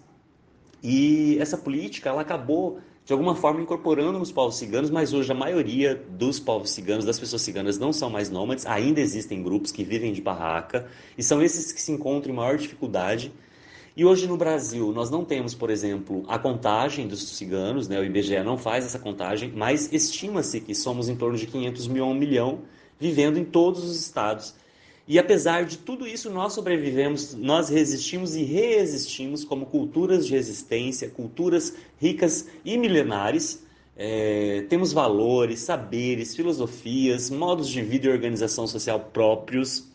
E 0.84 1.38
essa 1.40 1.58
política, 1.58 2.10
ela 2.10 2.22
acabou 2.22 2.80
de 3.06 3.14
alguma 3.14 3.36
forma 3.36 3.62
incorporando 3.62 4.20
nos 4.20 4.32
povos 4.32 4.58
ciganos, 4.58 4.90
mas 4.90 5.14
hoje 5.14 5.32
a 5.32 5.36
maioria 5.36 5.96
dos 6.10 6.40
povos 6.40 6.72
ciganos, 6.72 7.06
das 7.06 7.18
pessoas 7.18 7.42
ciganas, 7.42 7.80
não 7.80 7.94
são 7.94 8.10
mais 8.10 8.30
nômades, 8.30 8.66
ainda 8.66 9.00
existem 9.00 9.42
grupos 9.42 9.72
que 9.72 9.84
vivem 9.84 10.12
de 10.12 10.22
barraca, 10.22 10.88
e 11.18 11.24
são 11.24 11.42
esses 11.42 11.72
que 11.72 11.82
se 11.82 11.92
encontram 11.92 12.34
em 12.34 12.36
maior 12.36 12.58
dificuldade 12.58 13.32
e 13.98 14.06
hoje 14.06 14.28
no 14.28 14.38
Brasil 14.38 14.94
nós 14.94 15.10
não 15.10 15.26
temos, 15.26 15.56
por 15.56 15.72
exemplo, 15.72 16.24
a 16.28 16.38
contagem 16.38 17.08
dos 17.08 17.36
ciganos, 17.36 17.88
né? 17.88 18.00
o 18.00 18.04
IBGE 18.04 18.44
não 18.44 18.56
faz 18.56 18.86
essa 18.86 19.00
contagem, 19.00 19.52
mas 19.56 19.92
estima-se 19.92 20.62
que 20.62 20.76
somos 20.76 21.10
em 21.10 21.16
torno 21.16 21.36
de 21.36 21.48
500 21.48 21.88
mil 21.88 22.04
a 22.04 22.08
1 22.10 22.14
milhão 22.14 22.60
vivendo 23.00 23.40
em 23.40 23.44
todos 23.44 23.84
os 23.84 24.00
estados. 24.00 24.54
E 25.08 25.18
apesar 25.18 25.64
de 25.64 25.78
tudo 25.78 26.06
isso, 26.06 26.30
nós 26.30 26.52
sobrevivemos, 26.52 27.34
nós 27.34 27.70
resistimos 27.70 28.36
e 28.36 28.44
reexistimos 28.44 29.46
como 29.46 29.66
culturas 29.68 30.28
de 30.28 30.34
resistência, 30.34 31.10
culturas 31.10 31.74
ricas 31.98 32.48
e 32.66 32.78
milenares. 32.78 33.66
É, 33.96 34.66
temos 34.70 34.92
valores, 34.92 35.62
saberes, 35.62 36.36
filosofias, 36.36 37.30
modos 37.30 37.70
de 37.70 37.82
vida 37.82 38.08
e 38.08 38.10
organização 38.12 38.68
social 38.68 39.00
próprios, 39.00 39.88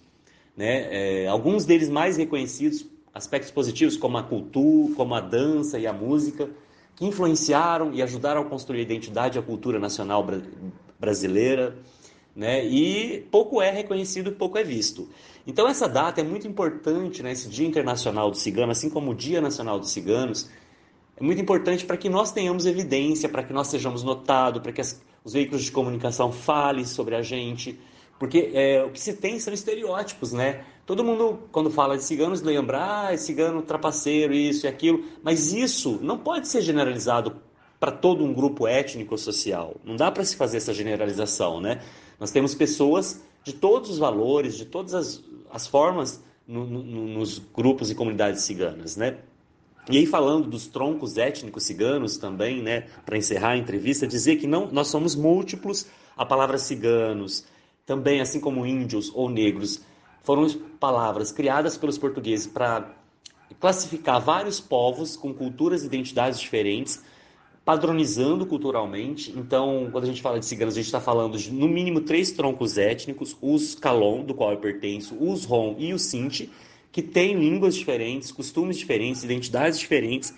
né? 0.56 1.24
É, 1.24 1.26
alguns 1.28 1.64
deles 1.64 1.88
mais 1.88 2.16
reconhecidos 2.16 2.86
aspectos 3.14 3.50
positivos 3.50 3.96
como 3.96 4.16
a 4.16 4.22
cultura, 4.22 4.94
como 4.94 5.14
a 5.14 5.20
dança 5.20 5.78
e 5.78 5.86
a 5.86 5.92
música, 5.92 6.48
que 6.96 7.04
influenciaram 7.04 7.92
e 7.92 8.02
ajudaram 8.02 8.40
a 8.40 8.44
construir 8.44 8.80
a 8.80 8.82
identidade 8.82 9.36
e 9.36 9.40
a 9.40 9.42
cultura 9.42 9.78
nacional 9.78 10.26
brasileira, 10.98 11.76
né? 12.34 12.64
E 12.64 13.26
pouco 13.30 13.60
é 13.60 13.70
reconhecido, 13.70 14.32
pouco 14.32 14.58
é 14.58 14.64
visto. 14.64 15.08
Então 15.46 15.68
essa 15.68 15.88
data 15.88 16.20
é 16.20 16.24
muito 16.24 16.46
importante, 16.46 17.22
né? 17.22 17.32
Esse 17.32 17.48
Dia 17.48 17.66
Internacional 17.66 18.30
do 18.30 18.36
Cigano, 18.36 18.72
assim 18.72 18.88
como 18.88 19.10
o 19.10 19.14
Dia 19.14 19.40
Nacional 19.40 19.78
dos 19.78 19.90
Ciganos, 19.90 20.50
é 21.16 21.22
muito 21.22 21.40
importante 21.40 21.84
para 21.84 21.96
que 21.96 22.08
nós 22.08 22.32
tenhamos 22.32 22.66
evidência, 22.66 23.28
para 23.28 23.42
que 23.42 23.52
nós 23.52 23.68
sejamos 23.68 24.02
notados, 24.02 24.62
para 24.62 24.72
que 24.72 24.80
as, 24.80 25.00
os 25.24 25.32
veículos 25.32 25.62
de 25.62 25.70
comunicação 25.70 26.32
falem 26.32 26.84
sobre 26.84 27.14
a 27.14 27.22
gente, 27.22 27.78
porque 28.18 28.50
é, 28.54 28.82
o 28.82 28.90
que 28.90 29.00
se 29.00 29.14
tem 29.14 29.38
são 29.38 29.52
estereótipos, 29.52 30.32
né? 30.32 30.64
Todo 30.86 31.04
mundo, 31.04 31.40
quando 31.52 31.70
fala 31.70 31.96
de 31.96 32.04
ciganos, 32.04 32.40
lembra, 32.42 33.06
ah, 33.06 33.12
é 33.12 33.16
cigano 33.16 33.62
trapaceiro, 33.62 34.32
isso 34.32 34.66
e 34.66 34.68
aquilo, 34.68 35.04
mas 35.22 35.52
isso 35.52 35.98
não 36.02 36.18
pode 36.18 36.48
ser 36.48 36.62
generalizado 36.62 37.36
para 37.78 37.90
todo 37.90 38.24
um 38.24 38.32
grupo 38.32 38.66
étnico 38.66 39.14
ou 39.14 39.18
social. 39.18 39.76
Não 39.84 39.96
dá 39.96 40.10
para 40.10 40.24
se 40.24 40.36
fazer 40.36 40.58
essa 40.58 40.72
generalização, 40.72 41.60
né? 41.60 41.80
Nós 42.22 42.30
temos 42.30 42.54
pessoas 42.54 43.20
de 43.42 43.52
todos 43.52 43.90
os 43.90 43.98
valores, 43.98 44.56
de 44.56 44.64
todas 44.64 44.94
as, 44.94 45.20
as 45.50 45.66
formas 45.66 46.22
no, 46.46 46.64
no, 46.64 46.84
nos 46.84 47.40
grupos 47.40 47.90
e 47.90 47.96
comunidades 47.96 48.42
ciganas, 48.42 48.96
né? 48.96 49.18
E 49.90 49.98
aí 49.98 50.06
falando 50.06 50.48
dos 50.48 50.68
troncos 50.68 51.18
étnicos 51.18 51.64
ciganos 51.64 52.16
também, 52.18 52.62
né, 52.62 52.82
para 53.04 53.18
encerrar 53.18 53.50
a 53.50 53.56
entrevista, 53.56 54.06
dizer 54.06 54.36
que 54.36 54.46
não, 54.46 54.70
nós 54.70 54.86
somos 54.86 55.16
múltiplos. 55.16 55.84
A 56.16 56.24
palavra 56.24 56.58
ciganos, 56.58 57.44
também 57.84 58.20
assim 58.20 58.38
como 58.38 58.64
índios 58.64 59.10
ou 59.12 59.28
negros, 59.28 59.80
foram 60.22 60.48
palavras 60.78 61.32
criadas 61.32 61.76
pelos 61.76 61.98
portugueses 61.98 62.46
para 62.46 62.88
classificar 63.58 64.20
vários 64.20 64.60
povos 64.60 65.16
com 65.16 65.34
culturas 65.34 65.82
e 65.82 65.86
identidades 65.86 66.38
diferentes, 66.38 67.02
padronizando 67.64 68.46
culturalmente. 68.46 69.32
Então, 69.36 69.88
quando 69.92 70.04
a 70.04 70.06
gente 70.06 70.22
fala 70.22 70.38
de 70.38 70.46
ciganos, 70.46 70.74
a 70.74 70.78
gente 70.78 70.86
está 70.86 71.00
falando 71.00 71.38
de 71.38 71.52
no 71.52 71.68
mínimo 71.68 72.00
três 72.00 72.30
troncos 72.32 72.78
étnicos: 72.78 73.36
os 73.40 73.74
Calon, 73.74 74.24
do 74.24 74.34
qual 74.34 74.52
eu 74.52 74.58
pertenço, 74.58 75.16
os 75.20 75.44
Rom 75.44 75.76
e 75.78 75.92
os 75.92 76.02
Sinti, 76.02 76.50
que 76.90 77.02
têm 77.02 77.34
línguas 77.38 77.74
diferentes, 77.74 78.32
costumes 78.32 78.76
diferentes, 78.76 79.24
identidades 79.24 79.78
diferentes 79.78 80.34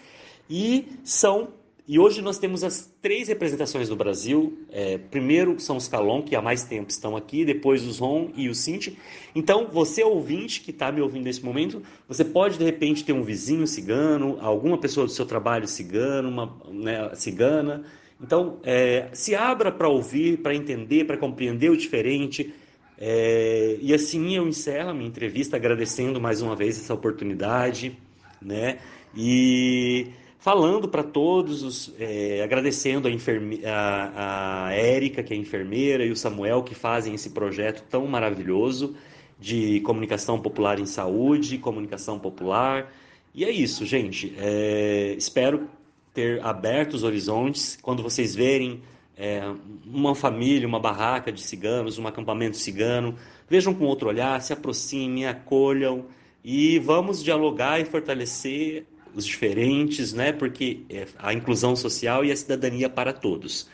e 0.49 0.87
são 1.03 1.49
e 1.87 1.99
hoje 1.99 2.23
nós 2.23 2.39
temos 2.39 2.65
as 2.65 2.91
três 3.03 3.29
representações 3.29 3.91
do 3.91 3.97
Brasil. 3.97 4.59
É, 4.73 4.97
primeiro 4.97 5.61
são 5.61 5.77
os 5.77 5.87
Calon, 5.87 6.23
que 6.23 6.35
há 6.35 6.41
mais 6.41 6.65
tempo 6.65 6.89
estão 6.89 7.15
aqui, 7.15 7.45
depois 7.45 7.85
os 7.85 7.99
Ron 7.99 8.31
e 8.35 8.49
os 8.49 8.59
Cinti. 8.59 8.99
Então, 9.35 9.69
você 9.71 10.03
ouvinte 10.03 10.63
que 10.63 10.71
está 10.71 10.91
me 10.91 11.03
ouvindo 11.03 11.25
nesse 11.25 11.45
momento, 11.45 11.83
você 12.09 12.25
pode 12.25 12.57
de 12.57 12.65
repente 12.65 13.05
ter 13.05 13.13
um 13.13 13.23
vizinho 13.23 13.67
cigano, 13.67 14.39
alguma 14.41 14.79
pessoa 14.79 15.05
do 15.05 15.13
seu 15.13 15.27
trabalho 15.27 15.69
cigano, 15.69 16.31
uma 16.31 16.57
né, 16.71 17.15
cigana. 17.17 17.85
Então, 18.19 18.61
é, 18.63 19.09
se 19.13 19.35
abra 19.35 19.71
para 19.71 19.87
ouvir, 19.87 20.39
para 20.39 20.55
entender, 20.55 21.05
para 21.05 21.19
compreender 21.19 21.69
o 21.69 21.77
diferente. 21.77 22.55
É, 22.97 23.77
e 23.79 23.93
assim 23.93 24.35
eu 24.35 24.49
encerro 24.49 24.89
a 24.89 24.95
minha 24.95 25.09
entrevista 25.09 25.57
agradecendo 25.57 26.19
mais 26.19 26.41
uma 26.41 26.57
vez 26.57 26.79
essa 26.79 26.95
oportunidade, 26.95 27.99
né? 28.41 28.79
E 29.15 30.09
falando 30.45 30.87
para 30.87 31.03
todos, 31.03 31.63
os, 31.63 31.95
é, 31.99 32.43
agradecendo 32.45 33.09
a, 33.09 33.11
enferme, 33.11 33.63
a, 33.65 34.67
a 34.67 34.73
Érica, 34.75 35.23
que 35.23 35.33
é 35.33 35.37
enfermeira, 35.39 36.05
e 36.05 36.11
o 36.11 36.17
Samuel, 36.17 36.63
que 36.63 36.75
fazem 36.75 37.15
esse 37.15 37.31
projeto 37.31 37.83
tão 37.89 38.07
maravilhoso 38.07 38.95
de 39.41 39.81
comunicação 39.81 40.39
popular 40.39 40.79
em 40.79 40.85
saúde, 40.85 41.57
comunicação 41.57 42.19
popular. 42.19 42.93
E 43.35 43.43
é 43.43 43.51
isso, 43.51 43.87
gente. 43.87 44.35
É, 44.37 45.15
espero 45.17 45.67
ter 46.13 46.45
aberto 46.45 46.93
os 46.93 47.05
horizontes. 47.05 47.79
Quando 47.81 48.03
vocês 48.03 48.35
verem 48.35 48.83
é, 49.17 49.51
uma 49.87 50.15
família, 50.15 50.69
uma 50.69 50.79
barraca 50.79 51.33
de 51.33 51.41
ciganos, 51.41 51.99
um 51.99 52.07
acampamento 52.07 52.59
cigano, 52.59 53.15
vejam 53.49 53.73
com 53.73 53.87
outro 53.87 54.11
olhar, 54.11 54.43
se 54.43 54.53
aproximem, 54.53 55.27
acolham 55.27 56.05
e 56.45 56.79
vamos 56.81 57.25
dialogar 57.25 57.81
e 57.81 57.87
fortalecer 57.87 58.85
os 59.15 59.25
diferentes, 59.25 60.13
né? 60.13 60.33
Porque 60.33 60.85
é 60.91 61.07
a 61.19 61.33
inclusão 61.33 61.77
social 61.77 62.25
e 62.25 62.33
a 62.33 62.37
cidadania 62.37 62.89
para 62.91 63.13
todos. 63.13 63.69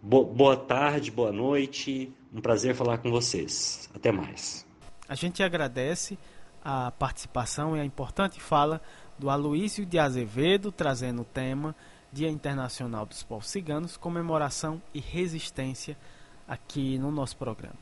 Boa 0.00 0.56
tarde, 0.56 1.10
boa 1.10 1.32
noite. 1.32 2.12
Um 2.32 2.40
prazer 2.40 2.74
falar 2.74 2.98
com 2.98 3.10
vocês. 3.10 3.90
Até 3.94 4.12
mais. 4.12 4.64
A 5.08 5.14
gente 5.14 5.42
agradece 5.42 6.18
a 6.64 6.90
participação 6.90 7.76
e 7.76 7.80
a 7.80 7.84
importante 7.84 8.40
fala 8.40 8.80
do 9.18 9.30
Aloísio 9.30 9.86
de 9.86 9.98
Azevedo, 9.98 10.70
trazendo 10.70 11.22
o 11.22 11.24
tema 11.24 11.74
Dia 12.12 12.28
Internacional 12.28 13.06
dos 13.06 13.22
Povos 13.22 13.48
Ciganos, 13.48 13.96
comemoração 13.96 14.80
e 14.92 15.00
resistência 15.00 15.96
aqui 16.46 16.98
no 16.98 17.10
nosso 17.10 17.36
programa. 17.36 17.74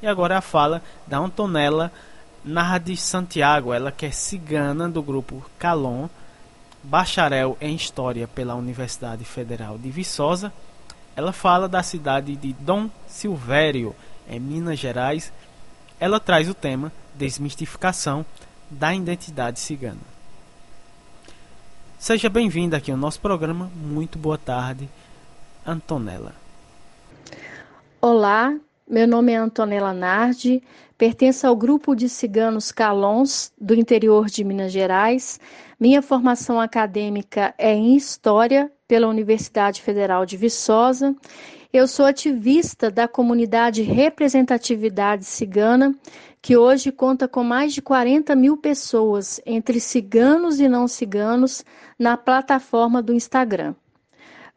E 0.00 0.06
agora 0.06 0.38
a 0.38 0.40
fala 0.40 0.82
da 1.06 1.18
Antonella 1.18 1.92
Narra 2.44 2.78
de 2.78 2.96
Santiago, 2.96 3.72
ela 3.72 3.92
que 3.92 4.06
é 4.06 4.10
cigana 4.10 4.88
do 4.88 5.02
grupo 5.02 5.44
Calon, 5.58 6.08
bacharel 6.82 7.56
em 7.60 7.74
História 7.74 8.26
pela 8.26 8.54
Universidade 8.54 9.24
Federal 9.24 9.78
de 9.78 9.90
Viçosa. 9.90 10.52
Ela 11.14 11.32
fala 11.32 11.68
da 11.68 11.82
cidade 11.82 12.34
de 12.36 12.52
Dom 12.54 12.88
Silvério, 13.06 13.94
em 14.28 14.40
Minas 14.40 14.78
Gerais. 14.78 15.32
Ela 16.00 16.18
traz 16.18 16.48
o 16.48 16.54
tema 16.54 16.92
Desmistificação 17.14 18.24
da 18.70 18.94
Identidade 18.94 19.60
Cigana. 19.60 20.00
Seja 21.98 22.28
bem-vinda 22.28 22.76
aqui 22.76 22.90
ao 22.90 22.96
nosso 22.96 23.20
programa. 23.20 23.70
Muito 23.76 24.18
boa 24.18 24.38
tarde, 24.38 24.88
Antonella. 25.64 26.34
Olá, 28.00 28.56
meu 28.88 29.06
nome 29.06 29.32
é 29.32 29.36
Antonella 29.36 29.92
Nardi, 29.92 30.62
pertenço 30.98 31.46
ao 31.46 31.56
grupo 31.56 31.94
de 31.94 32.08
ciganos 32.08 32.72
Calons 32.72 33.52
do 33.58 33.74
interior 33.74 34.26
de 34.26 34.42
Minas 34.44 34.72
Gerais. 34.72 35.38
Minha 35.78 36.02
formação 36.02 36.60
acadêmica 36.60 37.54
é 37.56 37.72
em 37.72 37.96
História 37.96 38.70
pela 38.86 39.08
Universidade 39.08 39.80
Federal 39.80 40.26
de 40.26 40.36
Viçosa. 40.36 41.14
Eu 41.72 41.86
sou 41.88 42.04
ativista 42.04 42.90
da 42.90 43.08
comunidade 43.08 43.82
Representatividade 43.82 45.24
Cigana, 45.24 45.94
que 46.42 46.56
hoje 46.56 46.92
conta 46.92 47.26
com 47.26 47.42
mais 47.42 47.72
de 47.72 47.80
40 47.80 48.34
mil 48.36 48.56
pessoas, 48.56 49.40
entre 49.46 49.80
ciganos 49.80 50.60
e 50.60 50.68
não 50.68 50.86
ciganos, 50.86 51.64
na 51.98 52.16
plataforma 52.16 53.00
do 53.00 53.14
Instagram. 53.14 53.74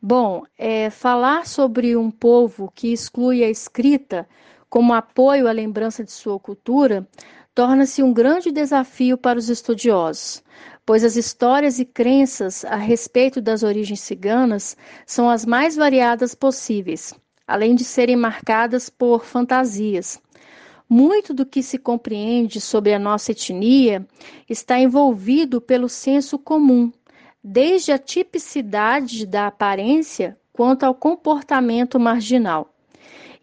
Bom, 0.07 0.43
é, 0.55 0.91
falar 0.91 1.47
sobre 1.47 1.97
um 1.97 2.11
povo 2.11 2.71
que 2.75 2.93
exclui 2.93 3.43
a 3.43 3.49
escrita 3.49 4.29
como 4.69 4.93
apoio 4.93 5.47
à 5.47 5.51
lembrança 5.51 6.03
de 6.03 6.11
sua 6.11 6.39
cultura 6.39 7.07
torna-se 7.55 8.03
um 8.03 8.13
grande 8.13 8.51
desafio 8.51 9.17
para 9.17 9.39
os 9.39 9.49
estudiosos, 9.49 10.43
pois 10.85 11.03
as 11.03 11.15
histórias 11.15 11.79
e 11.79 11.85
crenças 11.85 12.63
a 12.65 12.75
respeito 12.75 13.41
das 13.41 13.63
origens 13.63 13.99
ciganas 13.99 14.77
são 15.07 15.27
as 15.27 15.43
mais 15.43 15.75
variadas 15.75 16.35
possíveis, 16.35 17.11
além 17.47 17.73
de 17.73 17.83
serem 17.83 18.15
marcadas 18.15 18.91
por 18.91 19.25
fantasias. 19.25 20.21
Muito 20.87 21.33
do 21.33 21.47
que 21.47 21.63
se 21.63 21.79
compreende 21.79 22.61
sobre 22.61 22.93
a 22.93 22.99
nossa 22.99 23.31
etnia 23.31 24.05
está 24.47 24.77
envolvido 24.77 25.59
pelo 25.59 25.89
senso 25.89 26.37
comum, 26.37 26.91
desde 27.47 27.91
a 27.91 27.99
tipicidade 27.99 29.23
da 29.23 29.45
aparência 29.45 30.35
quanto 30.51 30.83
ao 30.83 30.95
comportamento 30.95 31.99
marginal. 31.99 32.73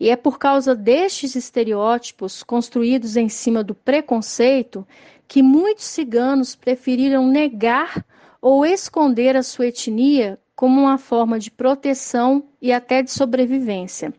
E 0.01 0.11
é 0.11 0.17
por 0.17 0.41
causa 0.41 0.75
destes 0.75 1.37
estereótipos 1.37 2.43
construídos 2.43 3.17
em 3.17 3.29
cima 3.29 3.63
do 3.63 3.77
preconceito 3.77 4.85
que 5.29 5.41
muitos 5.41 5.85
ciganos 5.85 6.57
preferiram 6.57 7.29
negar 7.29 8.05
ou 8.41 8.67
esconder 8.67 9.37
a 9.37 9.43
sua 9.45 9.69
etnia 9.69 10.37
como 10.57 10.81
uma 10.81 10.99
forma 10.99 11.39
de 11.39 11.53
proteção 11.53 12.43
e 12.61 12.73
até 12.73 13.03
de 13.03 13.13
sobrevivência. 13.13 14.13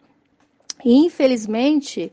E, 0.86 0.94
infelizmente, 0.94 2.10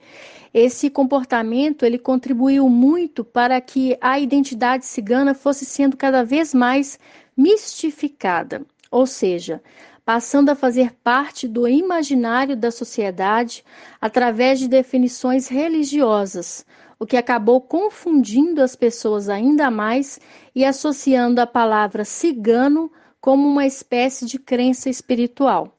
esse 0.53 0.91
comportamento 0.91 1.85
ele 1.85 1.99
contribuiu 1.99 2.69
muito 2.69 3.25
para 3.25 3.61
que 3.61 3.97
a 4.01 4.19
identidade 4.19 4.85
cigana 4.85 5.35
fosse 5.35 5.65
sendo 5.65 5.97
cada 5.97 6.25
vez 6.25 6.53
mais 6.53 6.99
mistificada, 7.41 8.67
ou 8.91 9.07
seja, 9.07 9.63
passando 10.05 10.51
a 10.51 10.55
fazer 10.55 10.93
parte 11.03 11.49
do 11.49 11.67
imaginário 11.67 12.55
da 12.55 12.71
sociedade 12.71 13.65
através 13.99 14.59
de 14.59 14.69
definições 14.69 15.49
religiosas, 15.49 16.67
o 16.99 17.07
que 17.07 17.17
acabou 17.17 17.61
confundindo 17.63 18.63
as 18.63 18.77
pessoas 18.77 19.31
ainda 19.31 19.71
mais 19.71 20.21
e 20.55 20.67
associando 20.67 21.41
a 21.41 21.47
palavra 21.47 22.05
cigano 22.05 22.93
como 23.21 23.49
uma 23.49 23.67
espécie 23.67 24.27
de 24.27 24.39
crença 24.39 24.91
espiritual. 24.91 25.75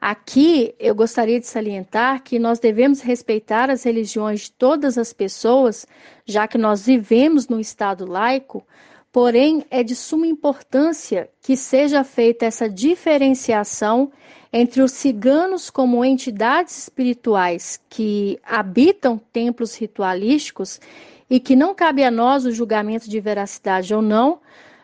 Aqui 0.00 0.72
eu 0.78 0.94
gostaria 0.94 1.40
de 1.40 1.46
salientar 1.48 2.22
que 2.22 2.38
nós 2.38 2.60
devemos 2.60 3.00
respeitar 3.00 3.70
as 3.70 3.82
religiões 3.82 4.42
de 4.42 4.52
todas 4.52 4.96
as 4.98 5.12
pessoas, 5.12 5.84
já 6.24 6.46
que 6.46 6.58
nós 6.58 6.86
vivemos 6.86 7.48
num 7.48 7.58
Estado 7.58 8.06
laico, 8.06 8.64
porém 9.16 9.64
é 9.70 9.82
de 9.82 9.96
suma 9.96 10.26
importância 10.26 11.30
que 11.40 11.56
seja 11.56 12.04
feita 12.04 12.44
essa 12.44 12.68
diferenciação 12.68 14.12
entre 14.52 14.82
os 14.82 14.92
ciganos 14.92 15.70
como 15.70 16.04
entidades 16.04 16.76
espirituais 16.76 17.80
que 17.88 18.38
habitam 18.44 19.16
templos 19.16 19.74
ritualísticos 19.74 20.78
e 21.30 21.40
que 21.40 21.56
não 21.56 21.74
cabe 21.74 22.04
a 22.04 22.10
nós 22.10 22.44
o 22.44 22.52
julgamento 22.52 23.08
de 23.08 23.18
veracidade 23.18 23.94
ou 23.94 24.02
não 24.02 24.38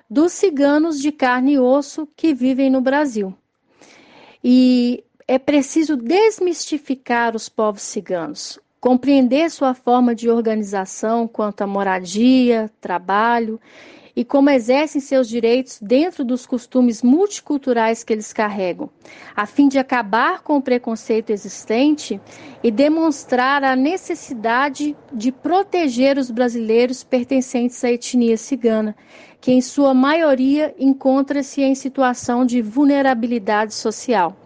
dos 0.09 0.33
ciganos 0.33 0.99
de 0.99 1.13
carne 1.13 1.53
e 1.53 1.59
osso 1.59 2.09
que 2.17 2.33
vivem 2.33 2.71
no 2.71 2.81
Brasil. 2.81 3.35
E 4.43 5.05
é 5.29 5.39
preciso 5.39 5.95
desmistificar 5.95 7.37
os 7.37 7.51
povos 7.51 7.83
ciganos, 7.83 8.59
compreender 8.81 9.51
sua 9.51 9.75
forma 9.75 10.15
de 10.15 10.31
organização 10.31 11.29
quanto 11.29 11.61
à 11.61 11.67
moradia, 11.67 12.71
trabalho 12.81 13.61
e 14.15 14.25
como 14.25 14.51
exercem 14.51 15.01
seus 15.01 15.29
direitos 15.29 15.79
dentro 15.81 16.25
dos 16.25 16.47
costumes 16.47 17.03
multiculturais 17.03 18.05
que 18.05 18.13
eles 18.13 18.33
carregam, 18.33 18.91
a 19.35 19.47
fim 19.47 19.69
de 19.69 19.79
acabar 19.79 20.43
com 20.43 20.57
o 20.57 20.63
preconceito 20.63 21.31
existente 21.31 22.21
e 22.63 22.71
demonstrar 22.71 23.65
a 23.65 23.75
necessidade 23.75 24.97
de 25.13 25.33
proteger 25.33 26.19
os 26.19 26.31
brasileiros 26.31 27.03
pertencentes 27.03 27.83
à 27.85 27.91
etnia 27.91 28.37
cigana, 28.37 28.95
que 29.41 29.53
em 29.53 29.61
sua 29.61 29.95
maioria 29.95 30.75
encontra-se 30.79 31.63
em 31.63 31.75
situação 31.75 32.45
de 32.45 32.61
vulnerabilidade 32.61 33.75
social. 33.75 34.37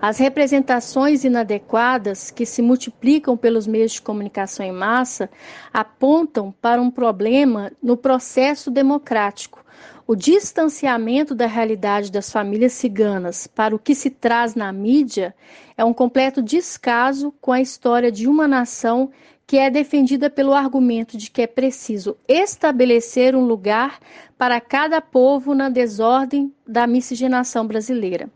As 0.00 0.18
representações 0.18 1.24
inadequadas 1.24 2.30
que 2.30 2.46
se 2.46 2.62
multiplicam 2.62 3.36
pelos 3.36 3.66
meios 3.66 3.92
de 3.92 4.02
comunicação 4.02 4.64
em 4.64 4.72
massa 4.72 5.30
apontam 5.72 6.54
para 6.60 6.80
um 6.80 6.90
problema 6.90 7.72
no 7.82 7.96
processo 7.96 8.70
democrático. 8.70 9.64
O 10.06 10.14
distanciamento 10.14 11.34
da 11.34 11.46
realidade 11.46 12.12
das 12.12 12.30
famílias 12.30 12.72
ciganas 12.74 13.46
para 13.46 13.74
o 13.74 13.78
que 13.78 13.94
se 13.94 14.08
traz 14.08 14.54
na 14.54 14.72
mídia 14.72 15.34
é 15.76 15.84
um 15.84 15.92
completo 15.92 16.40
descaso 16.40 17.34
com 17.40 17.50
a 17.50 17.60
história 17.60 18.12
de 18.12 18.28
uma 18.28 18.46
nação 18.46 19.10
que 19.46 19.58
é 19.58 19.70
defendida 19.70 20.28
pelo 20.28 20.52
argumento 20.52 21.16
de 21.16 21.30
que 21.30 21.42
é 21.42 21.46
preciso 21.46 22.16
estabelecer 22.28 23.34
um 23.34 23.44
lugar 23.44 23.98
para 24.36 24.60
cada 24.60 25.00
povo 25.00 25.54
na 25.54 25.68
desordem 25.68 26.52
da 26.66 26.86
miscigenação 26.86 27.66
brasileira. 27.66 28.28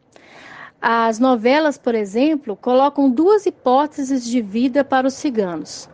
As 0.83 1.19
novelas, 1.19 1.77
por 1.77 1.95
exemplo, 1.95 2.57
colocam 2.57 3.11
duas 3.11 3.45
hipóteses 3.45 4.25
de 4.25 4.41
vida 4.41 4.83
para 4.83 5.07
os 5.07 5.13
ciganos. 5.13 5.91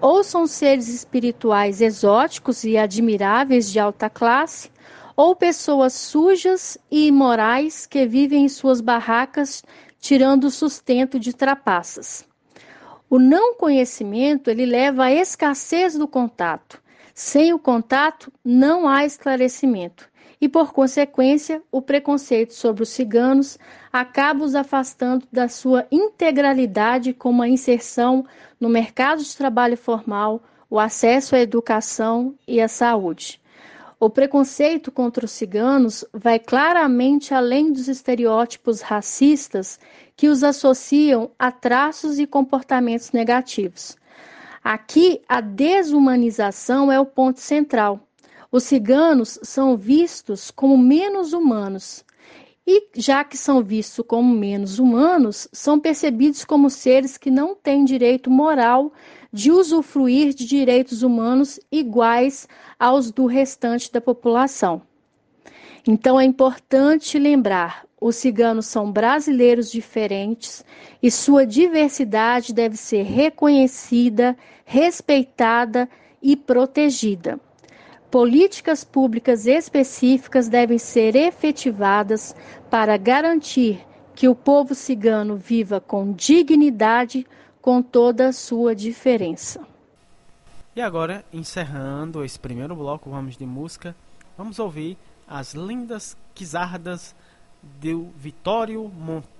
Ou 0.00 0.24
são 0.24 0.46
seres 0.46 0.88
espirituais 0.88 1.82
exóticos 1.82 2.64
e 2.64 2.78
admiráveis 2.78 3.70
de 3.70 3.78
alta 3.78 4.08
classe, 4.08 4.70
ou 5.14 5.36
pessoas 5.36 5.92
sujas 5.92 6.78
e 6.90 7.08
imorais 7.08 7.84
que 7.84 8.06
vivem 8.06 8.46
em 8.46 8.48
suas 8.48 8.80
barracas 8.80 9.62
tirando 10.00 10.44
o 10.44 10.50
sustento 10.50 11.18
de 11.18 11.34
trapaças. 11.34 12.24
O 13.10 13.18
não 13.18 13.54
conhecimento 13.56 14.48
ele 14.48 14.64
leva 14.64 15.04
à 15.04 15.12
escassez 15.12 15.98
do 15.98 16.08
contato. 16.08 16.82
Sem 17.12 17.52
o 17.52 17.58
contato 17.58 18.32
não 18.42 18.88
há 18.88 19.04
esclarecimento 19.04 20.09
e, 20.40 20.48
por 20.48 20.72
consequência, 20.72 21.62
o 21.70 21.82
preconceito 21.82 22.54
sobre 22.54 22.82
os 22.82 22.88
ciganos 22.88 23.58
acaba 23.92 24.44
os 24.44 24.54
afastando 24.54 25.26
da 25.30 25.48
sua 25.48 25.86
integralidade 25.90 27.12
como 27.12 27.42
a 27.42 27.48
inserção 27.48 28.24
no 28.58 28.68
mercado 28.68 29.22
de 29.22 29.36
trabalho 29.36 29.76
formal, 29.76 30.42
o 30.68 30.78
acesso 30.78 31.36
à 31.36 31.40
educação 31.40 32.34
e 32.48 32.60
à 32.60 32.68
saúde. 32.68 33.40
O 33.98 34.08
preconceito 34.08 34.90
contra 34.90 35.26
os 35.26 35.30
ciganos 35.30 36.06
vai 36.14 36.38
claramente 36.38 37.34
além 37.34 37.70
dos 37.70 37.86
estereótipos 37.86 38.80
racistas 38.80 39.78
que 40.16 40.28
os 40.28 40.42
associam 40.42 41.30
a 41.38 41.52
traços 41.52 42.18
e 42.18 42.26
comportamentos 42.26 43.12
negativos. 43.12 43.98
Aqui, 44.64 45.20
a 45.28 45.42
desumanização 45.42 46.90
é 46.90 46.98
o 46.98 47.04
ponto 47.04 47.40
central. 47.40 48.00
Os 48.52 48.64
ciganos 48.64 49.38
são 49.44 49.76
vistos 49.76 50.50
como 50.50 50.76
menos 50.76 51.32
humanos. 51.32 52.04
E 52.66 52.88
já 52.96 53.22
que 53.22 53.36
são 53.36 53.62
vistos 53.62 54.04
como 54.04 54.34
menos 54.34 54.80
humanos, 54.80 55.46
são 55.52 55.78
percebidos 55.78 56.44
como 56.44 56.68
seres 56.68 57.16
que 57.16 57.30
não 57.30 57.54
têm 57.54 57.84
direito 57.84 58.28
moral 58.28 58.92
de 59.32 59.52
usufruir 59.52 60.34
de 60.34 60.44
direitos 60.46 61.04
humanos 61.04 61.60
iguais 61.70 62.48
aos 62.76 63.12
do 63.12 63.26
restante 63.26 63.92
da 63.92 64.00
população. 64.00 64.82
Então 65.86 66.18
é 66.18 66.24
importante 66.24 67.20
lembrar: 67.20 67.86
os 68.00 68.16
ciganos 68.16 68.66
são 68.66 68.90
brasileiros 68.90 69.70
diferentes 69.70 70.64
e 71.00 71.08
sua 71.08 71.46
diversidade 71.46 72.52
deve 72.52 72.76
ser 72.76 73.02
reconhecida, 73.02 74.36
respeitada 74.64 75.88
e 76.20 76.34
protegida. 76.34 77.38
Políticas 78.10 78.82
públicas 78.82 79.46
específicas 79.46 80.48
devem 80.48 80.78
ser 80.78 81.14
efetivadas 81.14 82.34
para 82.68 82.96
garantir 82.96 83.86
que 84.14 84.28
o 84.28 84.34
povo 84.34 84.74
cigano 84.74 85.36
viva 85.36 85.80
com 85.80 86.12
dignidade, 86.12 87.26
com 87.62 87.80
toda 87.80 88.28
a 88.28 88.32
sua 88.32 88.74
diferença. 88.74 89.60
E 90.74 90.80
agora, 90.80 91.24
encerrando 91.32 92.24
esse 92.24 92.38
primeiro 92.38 92.74
bloco, 92.74 93.08
vamos 93.08 93.36
de 93.36 93.46
música, 93.46 93.94
vamos 94.36 94.58
ouvir 94.58 94.98
as 95.26 95.54
lindas 95.54 96.16
quizardas 96.34 97.14
do 97.62 98.08
Vitório 98.16 98.88
Monti. 98.88 99.39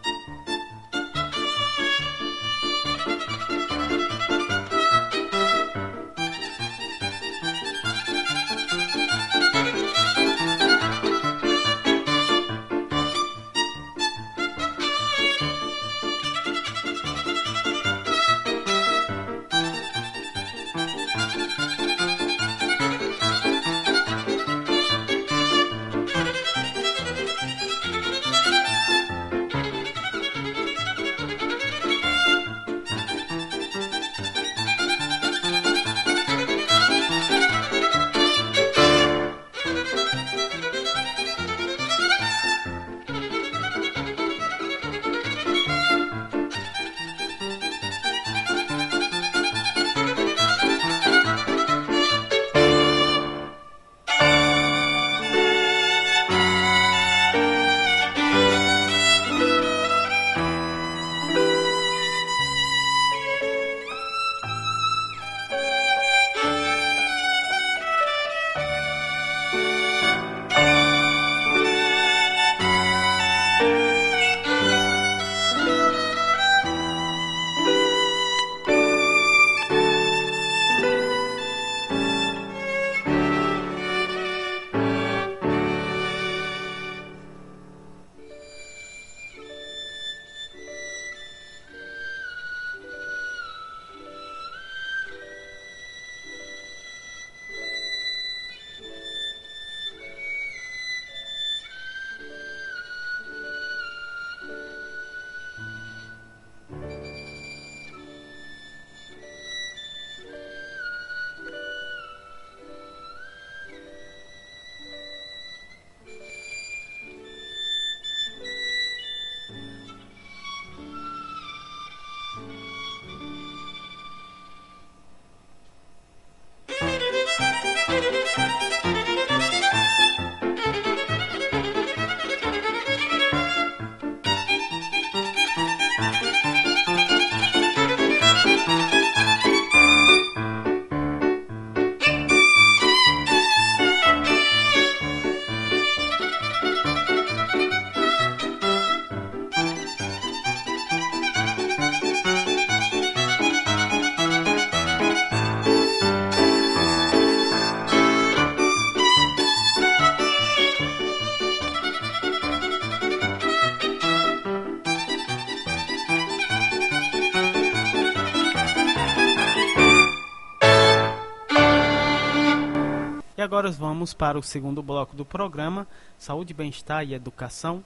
agora 173.71 173.73
vamos 173.73 174.13
para 174.13 174.37
o 174.37 174.43
segundo 174.43 174.83
bloco 174.83 175.15
do 175.15 175.23
programa, 175.23 175.87
Saúde, 176.19 176.53
Bem-Estar 176.53 177.05
e 177.05 177.13
Educação. 177.13 177.83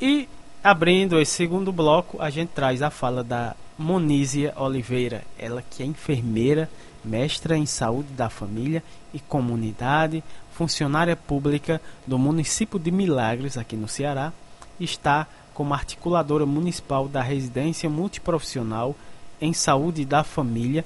E 0.00 0.28
abrindo 0.62 1.20
esse 1.20 1.32
segundo 1.32 1.72
bloco, 1.72 2.20
a 2.20 2.30
gente 2.30 2.50
traz 2.50 2.82
a 2.82 2.90
fala 2.90 3.24
da 3.24 3.56
Monísia 3.78 4.52
Oliveira, 4.56 5.24
ela 5.38 5.62
que 5.62 5.82
é 5.82 5.86
enfermeira, 5.86 6.70
mestra 7.04 7.56
em 7.56 7.66
saúde 7.66 8.12
da 8.12 8.28
família 8.30 8.82
e 9.12 9.18
comunidade, 9.18 10.22
funcionária 10.52 11.16
pública 11.16 11.80
do 12.06 12.18
município 12.18 12.78
de 12.78 12.90
Milagres, 12.90 13.58
aqui 13.58 13.76
no 13.76 13.88
Ceará, 13.88 14.32
está 14.78 15.26
como 15.52 15.74
articuladora 15.74 16.46
municipal 16.46 17.08
da 17.08 17.22
residência 17.22 17.90
multiprofissional 17.90 18.94
em 19.40 19.52
saúde 19.52 20.04
da 20.04 20.22
família 20.22 20.84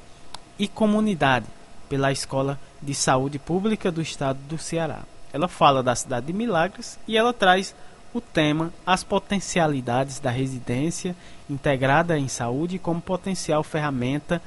e 0.58 0.66
comunidade 0.66 1.46
pela 1.88 2.12
Escola 2.12 2.58
de 2.82 2.94
Saúde 2.94 3.38
Pública 3.38 3.90
do 3.90 4.00
Estado 4.00 4.38
do 4.48 4.58
Ceará. 4.58 5.02
Ela 5.32 5.48
fala 5.48 5.82
da 5.82 5.94
cidade 5.94 6.26
de 6.26 6.32
Milagres 6.32 6.98
e 7.06 7.16
ela 7.16 7.32
traz 7.32 7.74
o 8.14 8.20
tema 8.20 8.72
As 8.84 9.04
potencialidades 9.04 10.18
da 10.18 10.30
residência 10.30 11.14
integrada 11.48 12.18
em 12.18 12.28
saúde 12.28 12.78
como 12.78 13.00
potencial 13.00 13.62
ferramenta 13.62 14.40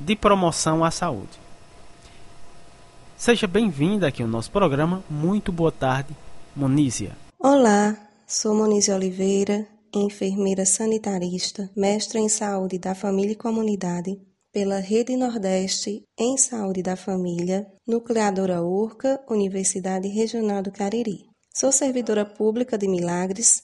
de 0.00 0.16
promoção 0.16 0.84
à 0.84 0.90
saúde. 0.90 1.40
Seja 3.16 3.46
bem-vinda 3.46 4.08
aqui 4.08 4.22
ao 4.22 4.28
nosso 4.28 4.50
programa. 4.50 5.02
Muito 5.08 5.52
boa 5.52 5.70
tarde, 5.70 6.16
Monísia. 6.56 7.12
Olá, 7.38 7.96
sou 8.26 8.54
Monísia 8.54 8.96
Oliveira, 8.96 9.66
enfermeira 9.94 10.66
sanitarista, 10.66 11.70
mestra 11.76 12.18
em 12.18 12.28
saúde 12.28 12.78
da 12.78 12.94
família 12.96 13.32
e 13.32 13.36
comunidade 13.36 14.18
pela 14.52 14.78
Rede 14.78 15.16
Nordeste 15.16 16.04
em 16.18 16.36
Saúde 16.36 16.82
da 16.82 16.94
Família, 16.94 17.66
Nucleadora 17.86 18.62
Urca, 18.62 19.24
Universidade 19.28 20.08
Regional 20.08 20.62
do 20.62 20.70
Cariri. 20.70 21.24
Sou 21.54 21.72
servidora 21.72 22.26
pública 22.26 22.76
de 22.76 22.86
Milagres 22.86 23.62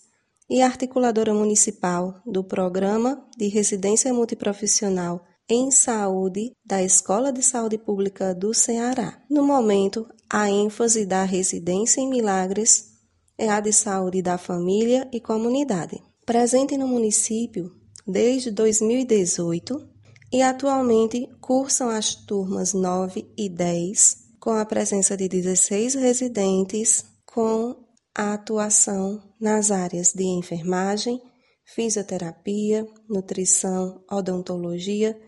e 0.48 0.62
articuladora 0.62 1.34
municipal 1.34 2.22
do 2.24 2.42
Programa 2.42 3.22
de 3.36 3.48
Residência 3.48 4.12
Multiprofissional 4.14 5.22
em 5.46 5.70
Saúde 5.70 6.52
da 6.64 6.82
Escola 6.82 7.32
de 7.32 7.42
Saúde 7.42 7.76
Pública 7.76 8.34
do 8.34 8.54
Ceará. 8.54 9.22
No 9.30 9.44
momento, 9.44 10.06
a 10.28 10.50
ênfase 10.50 11.04
da 11.04 11.22
residência 11.24 12.00
em 12.00 12.08
Milagres 12.08 12.92
é 13.36 13.48
a 13.48 13.60
de 13.60 13.72
saúde 13.72 14.20
da 14.22 14.36
família 14.36 15.08
e 15.12 15.20
comunidade. 15.20 16.02
Presente 16.26 16.76
no 16.76 16.88
município 16.88 17.72
desde 18.06 18.50
2018, 18.50 19.97
e 20.32 20.42
atualmente 20.42 21.26
cursam 21.40 21.88
as 21.88 22.14
turmas 22.14 22.74
9 22.74 23.26
e 23.36 23.48
10, 23.48 24.16
com 24.38 24.50
a 24.50 24.64
presença 24.64 25.16
de 25.16 25.28
16 25.28 25.94
residentes, 25.94 27.04
com 27.24 27.76
a 28.14 28.34
atuação 28.34 29.22
nas 29.40 29.70
áreas 29.70 30.12
de 30.12 30.24
enfermagem, 30.24 31.20
fisioterapia, 31.64 32.86
nutrição, 33.08 34.04
odontologia, 34.10 35.18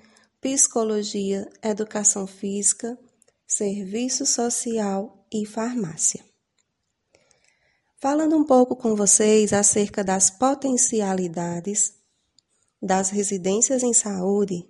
psicologia, 0.40 1.48
educação 1.62 2.26
física, 2.26 2.98
serviço 3.46 4.24
social 4.26 5.26
e 5.32 5.44
farmácia. 5.46 6.24
Falando 7.98 8.36
um 8.36 8.44
pouco 8.44 8.74
com 8.74 8.96
vocês 8.96 9.53
acerca 9.53 10.03
das 10.03 10.30
potencialidades 10.30 11.94
das 12.82 13.11
residências 13.11 13.82
em 13.82 13.92
saúde, 13.92 14.66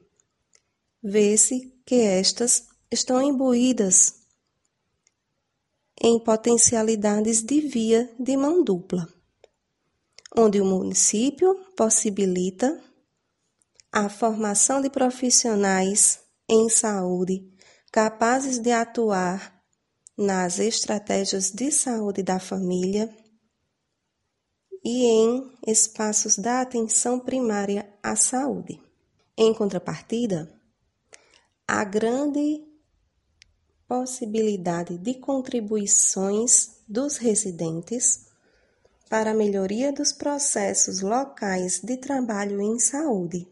vê-se 1.02 1.72
que 1.84 1.96
estas 1.96 2.68
estão 2.90 3.22
imbuídas 3.22 4.14
em 6.00 6.18
potencialidades 6.18 7.42
de 7.42 7.60
via 7.60 8.10
de 8.18 8.36
mão 8.36 8.64
dupla, 8.64 9.08
onde 10.36 10.60
o 10.60 10.64
município 10.64 11.54
possibilita 11.76 12.82
a 13.92 14.08
formação 14.08 14.80
de 14.80 14.88
profissionais 14.88 16.20
em 16.48 16.68
saúde 16.68 17.50
capazes 17.90 18.60
de 18.60 18.70
atuar 18.70 19.60
nas 20.16 20.58
estratégias 20.58 21.50
de 21.50 21.72
saúde 21.72 22.22
da 22.22 22.38
família 22.38 23.12
e 24.84 25.04
em 25.06 25.52
espaços 25.66 26.36
da 26.36 26.60
atenção 26.60 27.18
primária 27.18 27.92
à 28.02 28.14
saúde. 28.14 28.80
Em 29.36 29.52
contrapartida, 29.52 30.59
a 31.72 31.84
grande 31.84 32.66
possibilidade 33.86 34.98
de 34.98 35.14
contribuições 35.14 36.82
dos 36.88 37.16
residentes 37.16 38.26
para 39.08 39.30
a 39.30 39.34
melhoria 39.34 39.92
dos 39.92 40.12
processos 40.12 41.00
locais 41.00 41.80
de 41.80 41.96
trabalho 41.96 42.60
em 42.60 42.80
saúde, 42.80 43.46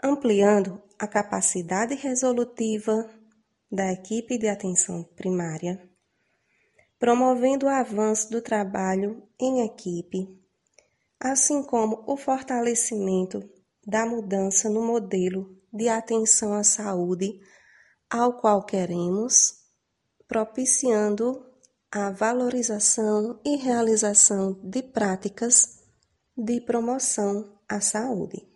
ampliando 0.00 0.80
a 0.96 1.08
capacidade 1.08 1.96
resolutiva 1.96 3.10
da 3.68 3.92
equipe 3.92 4.38
de 4.38 4.46
atenção 4.46 5.02
primária, 5.16 5.82
promovendo 6.96 7.66
o 7.66 7.70
avanço 7.70 8.30
do 8.30 8.40
trabalho 8.40 9.20
em 9.36 9.62
equipe, 9.66 10.40
assim 11.18 11.60
como 11.60 12.04
o 12.06 12.16
fortalecimento 12.16 13.42
da 13.84 14.06
mudança 14.06 14.70
no 14.70 14.80
modelo 14.80 15.57
de 15.72 15.88
atenção 15.88 16.54
à 16.54 16.64
saúde 16.64 17.40
ao 18.10 18.38
qual 18.38 18.64
queremos, 18.64 19.54
propiciando 20.26 21.46
a 21.90 22.10
valorização 22.10 23.40
e 23.44 23.56
realização 23.56 24.60
de 24.62 24.82
práticas 24.82 25.78
de 26.36 26.60
promoção 26.60 27.58
à 27.68 27.80
saúde. 27.80 28.46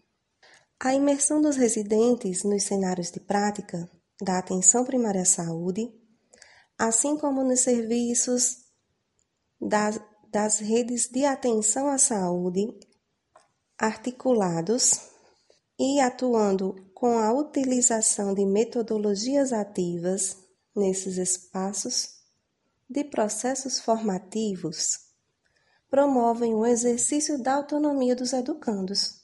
A 0.81 0.95
imersão 0.95 1.41
dos 1.41 1.57
residentes 1.57 2.45
nos 2.45 2.65
cenários 2.65 3.11
de 3.11 3.21
prática 3.21 3.91
da 4.21 4.39
atenção 4.39 4.85
primária 4.85 5.23
à 5.23 5.25
saúde, 5.25 5.93
assim 6.79 7.17
como 7.17 7.43
nos 7.43 7.61
serviços 7.61 8.59
das, 9.61 10.01
das 10.31 10.59
redes 10.59 11.09
de 11.09 11.25
atenção 11.25 11.89
à 11.89 11.99
saúde 11.99 12.67
articulados 13.79 15.01
e 15.79 16.01
atuando 16.01 16.77
com 17.03 17.19
a 17.19 17.33
utilização 17.33 18.33
de 18.33 18.47
metodologias 18.47 19.53
ativas 19.53 20.39
nesses 20.73 21.19
espaços 21.19 22.21
de 22.89 23.03
processos 23.03 23.81
formativos, 23.81 25.01
promovem 25.91 26.55
o 26.55 26.65
exercício 26.65 27.43
da 27.43 27.55
autonomia 27.55 28.15
dos 28.15 28.33
educandos, 28.33 29.21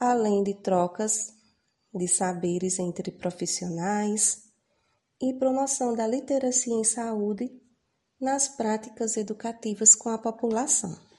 além 0.00 0.42
de 0.42 0.54
trocas 0.62 1.34
de 1.92 2.08
saberes 2.08 2.78
entre 2.78 3.12
profissionais 3.12 4.44
e 5.20 5.34
promoção 5.34 5.94
da 5.94 6.06
literacia 6.06 6.72
em 6.72 6.84
saúde 6.84 7.52
nas 8.18 8.48
práticas 8.48 9.18
educativas 9.18 9.94
com 9.94 10.08
a 10.08 10.16
população. 10.16 11.11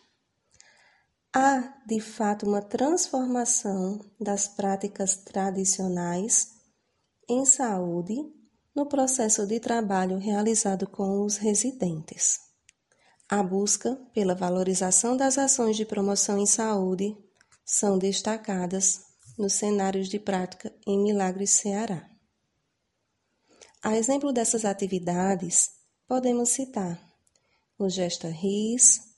Há, 1.35 1.81
de 1.87 1.99
fato, 1.99 2.45
uma 2.45 2.61
transformação 2.61 3.99
das 4.19 4.47
práticas 4.47 5.15
tradicionais 5.15 6.49
em 7.27 7.43
saúde 7.43 8.15
no 8.75 8.85
processo 8.85 9.47
de 9.47 9.59
trabalho 9.59 10.19
realizado 10.19 10.87
com 10.87 11.25
os 11.25 11.37
residentes. 11.37 12.39
A 13.27 13.41
busca 13.41 13.95
pela 14.13 14.35
valorização 14.35 15.17
das 15.17 15.39
ações 15.39 15.75
de 15.75 15.85
promoção 15.85 16.37
em 16.37 16.45
saúde 16.45 17.17
são 17.65 17.97
destacadas 17.97 19.01
nos 19.35 19.53
cenários 19.53 20.09
de 20.09 20.19
prática 20.19 20.71
em 20.85 21.01
Milagres, 21.01 21.51
Ceará. 21.51 22.07
A 23.81 23.97
exemplo 23.97 24.31
dessas 24.31 24.65
atividades, 24.65 25.71
podemos 26.07 26.49
citar 26.49 27.01
o 27.79 27.89
Gesta 27.89 28.27
RIS, 28.27 29.12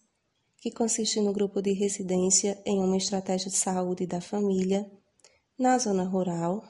que 0.66 0.72
consiste 0.72 1.22
no 1.22 1.32
grupo 1.32 1.62
de 1.62 1.74
residência 1.74 2.60
em 2.66 2.80
uma 2.80 2.98
estratégia 2.98 3.52
de 3.52 3.56
saúde 3.56 4.08
da 4.08 4.20
família 4.20 4.92
na 5.60 5.78
zona 5.78 6.04
rural. 6.04 6.64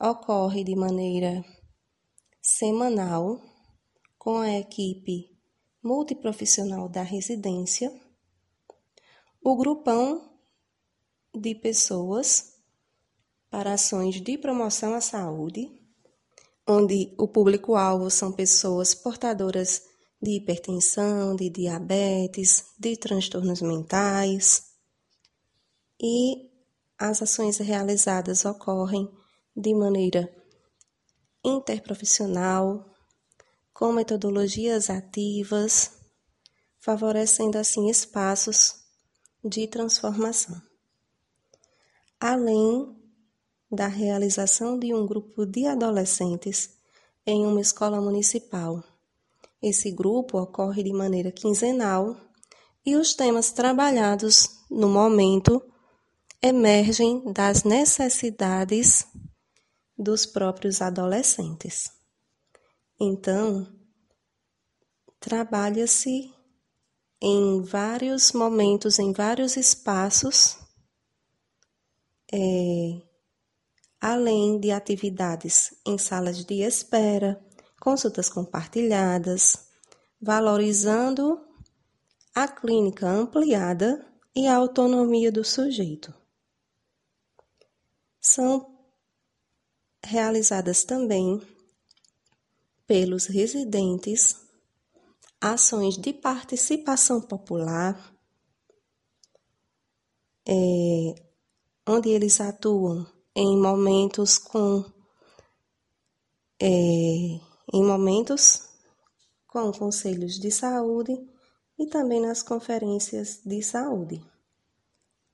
Ocorre 0.00 0.62
de 0.62 0.76
maneira 0.76 1.44
semanal 2.40 3.42
com 4.16 4.36
a 4.36 4.52
equipe 4.52 5.36
multiprofissional 5.82 6.88
da 6.88 7.02
residência. 7.02 7.92
O 9.42 9.56
grupão 9.56 10.38
de 11.34 11.56
pessoas 11.56 12.62
para 13.50 13.72
ações 13.72 14.20
de 14.20 14.38
promoção 14.38 14.94
à 14.94 15.00
saúde, 15.00 15.72
onde 16.64 17.16
o 17.18 17.26
público-alvo 17.26 18.08
são 18.12 18.30
pessoas 18.30 18.94
portadoras 18.94 19.92
de 20.24 20.32
hipertensão, 20.32 21.36
de 21.36 21.50
diabetes, 21.50 22.72
de 22.78 22.96
transtornos 22.96 23.62
mentais. 23.62 24.72
E 26.00 26.50
as 26.98 27.22
ações 27.22 27.58
realizadas 27.58 28.44
ocorrem 28.44 29.08
de 29.56 29.74
maneira 29.74 30.34
interprofissional, 31.44 32.90
com 33.72 33.92
metodologias 33.92 34.88
ativas, 34.88 35.92
favorecendo 36.80 37.58
assim 37.58 37.90
espaços 37.90 38.76
de 39.44 39.66
transformação. 39.68 40.60
Além 42.18 42.96
da 43.70 43.88
realização 43.88 44.78
de 44.78 44.94
um 44.94 45.06
grupo 45.06 45.44
de 45.44 45.66
adolescentes 45.66 46.78
em 47.26 47.44
uma 47.44 47.60
escola 47.60 48.00
municipal. 48.00 48.82
Esse 49.62 49.90
grupo 49.90 50.38
ocorre 50.38 50.82
de 50.82 50.92
maneira 50.92 51.32
quinzenal 51.32 52.16
e 52.84 52.96
os 52.96 53.14
temas 53.14 53.50
trabalhados 53.50 54.48
no 54.70 54.88
momento 54.88 55.62
emergem 56.42 57.32
das 57.32 57.64
necessidades 57.64 59.06
dos 59.96 60.26
próprios 60.26 60.82
adolescentes. 60.82 61.90
Então, 63.00 63.66
trabalha-se 65.18 66.32
em 67.20 67.62
vários 67.62 68.32
momentos, 68.32 68.98
em 68.98 69.12
vários 69.12 69.56
espaços, 69.56 70.58
é, 72.30 73.00
além 74.00 74.60
de 74.60 74.70
atividades 74.70 75.74
em 75.86 75.96
salas 75.96 76.44
de 76.44 76.62
espera, 76.62 77.42
consultas 77.84 78.30
compartilhadas, 78.30 79.68
valorizando 80.18 81.46
a 82.34 82.48
clínica 82.48 83.06
ampliada 83.06 84.10
e 84.34 84.46
a 84.46 84.56
autonomia 84.56 85.30
do 85.30 85.44
sujeito. 85.44 86.14
São 88.18 88.74
realizadas 90.02 90.82
também 90.82 91.42
pelos 92.86 93.26
residentes 93.26 94.42
ações 95.38 95.98
de 95.98 96.14
participação 96.14 97.20
popular, 97.20 98.14
é, 100.46 101.14
onde 101.86 102.08
eles 102.08 102.40
atuam 102.40 103.06
em 103.36 103.58
momentos 103.58 104.38
com 104.38 104.84
é, 106.58 107.53
em 107.74 107.82
momentos 107.82 108.68
com 109.48 109.72
conselhos 109.72 110.38
de 110.38 110.48
saúde 110.48 111.12
e 111.76 111.86
também 111.86 112.20
nas 112.20 112.40
conferências 112.40 113.40
de 113.44 113.60
saúde, 113.64 114.24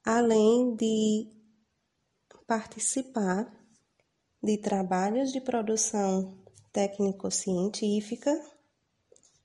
além 0.03 0.75
de 0.75 1.29
participar 2.47 3.47
de 4.43 4.57
trabalhos 4.57 5.31
de 5.33 5.41
produção 5.43 6.35
técnico-científica, 6.73 8.33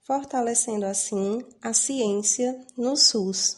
fortalecendo 0.01 0.85
assim 0.85 1.43
a 1.61 1.73
ciência 1.73 2.65
no 2.77 2.95
SUS. 2.95 3.57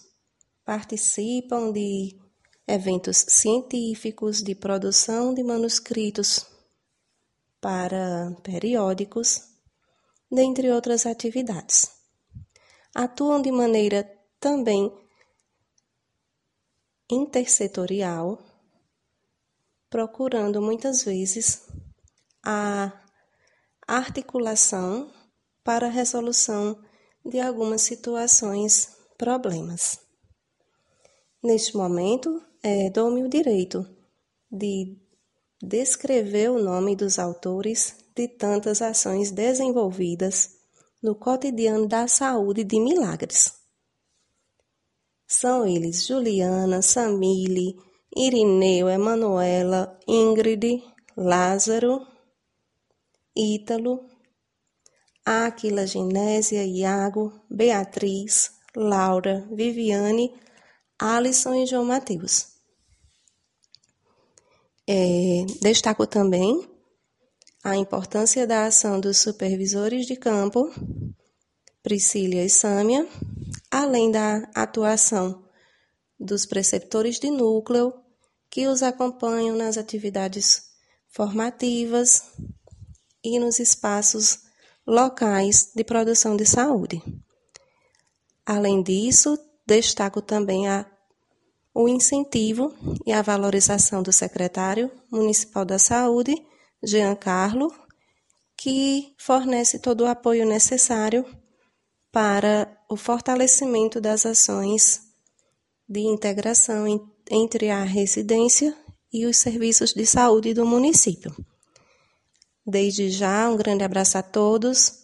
Participam 0.65 1.71
de 1.71 2.19
eventos 2.67 3.23
científicos, 3.29 4.41
de 4.41 4.55
produção 4.55 5.31
de 5.31 5.43
manuscritos 5.43 6.56
para 7.59 8.35
periódicos, 8.43 9.43
dentre 10.31 10.71
outras 10.71 11.05
atividades. 11.05 11.91
Atuam 12.93 13.41
de 13.41 13.51
maneira 13.51 14.03
também 14.39 14.91
intersetorial, 17.09 18.39
procurando 19.89 20.61
muitas 20.61 21.03
vezes 21.03 21.65
a 22.43 22.91
articulação 23.87 25.11
para 25.63 25.87
a 25.87 25.91
resolução 25.91 26.81
de 27.25 27.39
algumas 27.39 27.81
situações, 27.81 28.95
problemas. 29.17 29.99
Neste 31.41 31.75
momento, 31.75 32.41
é, 32.63 32.89
dou-me 32.89 33.23
o 33.23 33.29
direito 33.29 33.87
de 34.51 34.97
descrever 35.61 36.49
o 36.51 36.61
nome 36.61 36.95
dos 36.95 37.17
autores 37.17 37.95
de 38.15 38.27
tantas 38.27 38.81
ações 38.81 39.31
desenvolvidas 39.31 40.57
no 41.01 41.15
cotidiano 41.15 41.87
da 41.87 42.07
saúde 42.07 42.63
de 42.63 42.79
Milagres. 42.79 43.53
São 45.27 45.67
eles 45.67 46.05
Juliana, 46.05 46.81
Samile, 46.81 47.75
Irineu, 48.15 48.89
Emanuela, 48.89 49.99
Ingrid, 50.07 50.81
Lázaro, 51.15 52.05
Ítalo, 53.35 54.05
Áquila, 55.25 55.85
Genésia, 55.85 56.63
Iago, 56.63 57.41
Beatriz, 57.49 58.51
Laura, 58.75 59.47
Viviane, 59.51 60.33
Alisson 60.97 61.53
e 61.55 61.65
João 61.65 61.85
Mateus. 61.85 62.56
É, 64.89 65.45
destaco 65.61 66.07
também 66.07 66.65
a 67.63 67.75
importância 67.75 68.47
da 68.47 68.65
ação 68.65 68.99
dos 68.99 69.17
supervisores 69.17 70.05
de 70.05 70.15
campo, 70.15 70.71
Priscília 71.83 72.45
e 72.45 72.49
Sâmia, 72.49 73.05
além 73.69 74.09
da 74.09 74.49
atuação 74.55 75.43
dos 76.17 76.45
preceptores 76.45 77.19
de 77.19 77.29
núcleo, 77.29 77.93
que 78.49 78.67
os 78.67 78.81
acompanham 78.81 79.57
nas 79.57 79.77
atividades 79.77 80.63
formativas 81.09 82.23
e 83.23 83.39
nos 83.39 83.59
espaços 83.59 84.39
locais 84.85 85.71
de 85.75 85.83
produção 85.83 86.37
de 86.37 86.45
saúde. 86.45 87.01
Além 88.45 88.81
disso, 88.81 89.37
Destaco 89.65 90.21
também 90.21 90.69
a, 90.69 90.89
o 91.77 91.87
incentivo 91.87 92.73
e 93.05 93.13
a 93.13 93.21
valorização 93.21 94.01
do 94.01 94.11
secretário 94.11 94.91
municipal 95.11 95.63
da 95.63 95.77
Saúde, 95.77 96.33
Jean 96.81 97.13
Carlo, 97.13 97.71
que 98.57 99.13
fornece 99.15 99.77
todo 99.77 100.01
o 100.01 100.07
apoio 100.07 100.43
necessário 100.43 101.23
para 102.11 102.75
o 102.89 102.97
fortalecimento 102.97 104.01
das 104.01 104.25
ações 104.25 105.03
de 105.87 105.99
integração 105.99 106.87
entre 107.29 107.69
a 107.69 107.83
residência 107.83 108.75
e 109.13 109.27
os 109.27 109.37
serviços 109.37 109.93
de 109.93 110.03
saúde 110.03 110.55
do 110.55 110.65
município. 110.65 111.31
Desde 112.65 113.11
já, 113.11 113.47
um 113.47 113.55
grande 113.55 113.83
abraço 113.83 114.17
a 114.17 114.23
todos, 114.23 115.03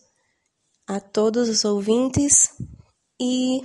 a 0.87 0.99
todos 0.99 1.49
os 1.49 1.63
ouvintes 1.65 2.49
e 3.21 3.61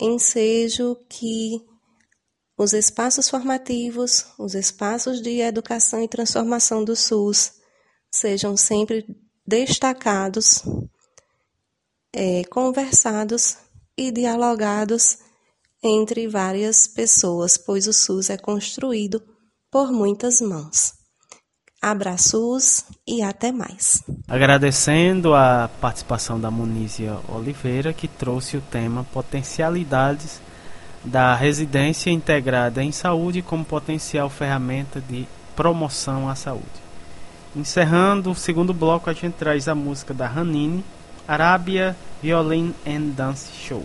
ensejo 0.00 0.96
que 1.10 1.75
os 2.58 2.72
espaços 2.72 3.28
formativos, 3.28 4.26
os 4.38 4.54
espaços 4.54 5.20
de 5.20 5.40
educação 5.40 6.02
e 6.02 6.08
transformação 6.08 6.82
do 6.84 6.96
SUS 6.96 7.52
sejam 8.10 8.56
sempre 8.56 9.04
destacados, 9.46 10.64
é, 12.14 12.44
conversados 12.44 13.58
e 13.96 14.10
dialogados 14.10 15.18
entre 15.82 16.26
várias 16.26 16.86
pessoas, 16.86 17.58
pois 17.58 17.86
o 17.86 17.92
SUS 17.92 18.30
é 18.30 18.38
construído 18.38 19.22
por 19.70 19.92
muitas 19.92 20.40
mãos. 20.40 20.94
Abraços 21.80 22.84
e 23.06 23.22
até 23.22 23.52
mais. 23.52 24.02
Agradecendo 24.26 25.34
a 25.34 25.70
participação 25.80 26.40
da 26.40 26.50
Munízia 26.50 27.20
Oliveira, 27.28 27.92
que 27.92 28.08
trouxe 28.08 28.56
o 28.56 28.62
tema 28.62 29.04
Potencialidades 29.12 30.40
da 31.06 31.36
Residência 31.36 32.10
Integrada 32.10 32.82
em 32.82 32.90
Saúde 32.90 33.40
como 33.40 33.64
potencial 33.64 34.28
ferramenta 34.28 35.00
de 35.00 35.26
promoção 35.54 36.28
à 36.28 36.34
saúde. 36.34 36.66
Encerrando 37.54 38.32
o 38.32 38.34
segundo 38.34 38.74
bloco, 38.74 39.08
a 39.08 39.12
gente 39.12 39.34
traz 39.34 39.68
a 39.68 39.74
música 39.74 40.12
da 40.12 40.26
Ranine, 40.26 40.84
Arábia 41.26 41.96
Violin 42.20 42.74
and 42.86 43.14
Dance 43.16 43.50
Show. 43.52 43.84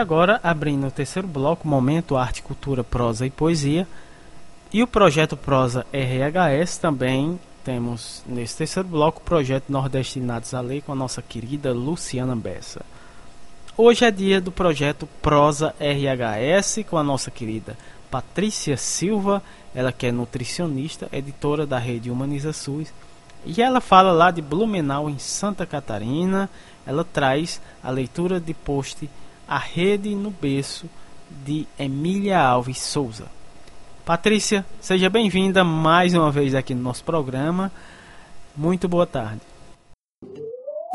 Agora, 0.00 0.40
abrindo 0.42 0.86
o 0.86 0.90
terceiro 0.90 1.28
bloco, 1.28 1.68
momento 1.68 2.16
arte, 2.16 2.42
cultura, 2.42 2.82
prosa 2.82 3.26
e 3.26 3.30
poesia. 3.30 3.86
E 4.72 4.82
o 4.82 4.86
projeto 4.86 5.36
Prosa 5.36 5.84
RHS 5.92 6.78
também 6.78 7.38
temos 7.64 8.22
nesse 8.26 8.56
terceiro 8.56 8.88
bloco 8.88 9.20
o 9.20 9.24
projeto 9.24 9.64
Nordestinados 9.68 10.54
à 10.54 10.60
Lei 10.60 10.80
com 10.80 10.92
a 10.92 10.94
nossa 10.94 11.20
querida 11.20 11.72
Luciana 11.72 12.34
Bessa. 12.34 12.82
Hoje 13.76 14.04
é 14.04 14.10
dia 14.10 14.40
do 14.40 14.50
projeto 14.52 15.08
Prosa 15.20 15.74
RHS 15.80 16.84
com 16.88 16.96
a 16.96 17.02
nossa 17.02 17.30
querida 17.30 17.76
Patrícia 18.10 18.76
Silva, 18.76 19.42
ela 19.74 19.92
que 19.92 20.06
é 20.06 20.12
nutricionista, 20.12 21.08
editora 21.12 21.66
da 21.66 21.78
rede 21.78 22.10
Humaniza 22.10 22.52
SUS, 22.52 22.92
e 23.44 23.62
ela 23.62 23.80
fala 23.80 24.12
lá 24.12 24.30
de 24.30 24.42
Blumenau 24.42 25.08
em 25.08 25.18
Santa 25.18 25.64
Catarina. 25.64 26.48
Ela 26.86 27.04
traz 27.04 27.60
a 27.82 27.90
leitura 27.90 28.40
de 28.40 28.52
post 28.52 29.08
A 29.50 29.58
Rede 29.58 30.14
no 30.14 30.30
Berço 30.30 30.88
de 31.44 31.66
Emília 31.76 32.40
Alves 32.40 32.78
Souza. 32.78 33.26
Patrícia, 34.04 34.64
seja 34.80 35.10
bem-vinda 35.10 35.64
mais 35.64 36.14
uma 36.14 36.30
vez 36.30 36.54
aqui 36.54 36.72
no 36.72 36.80
nosso 36.80 37.02
programa. 37.02 37.72
Muito 38.56 38.86
boa 38.86 39.08
tarde. 39.08 39.40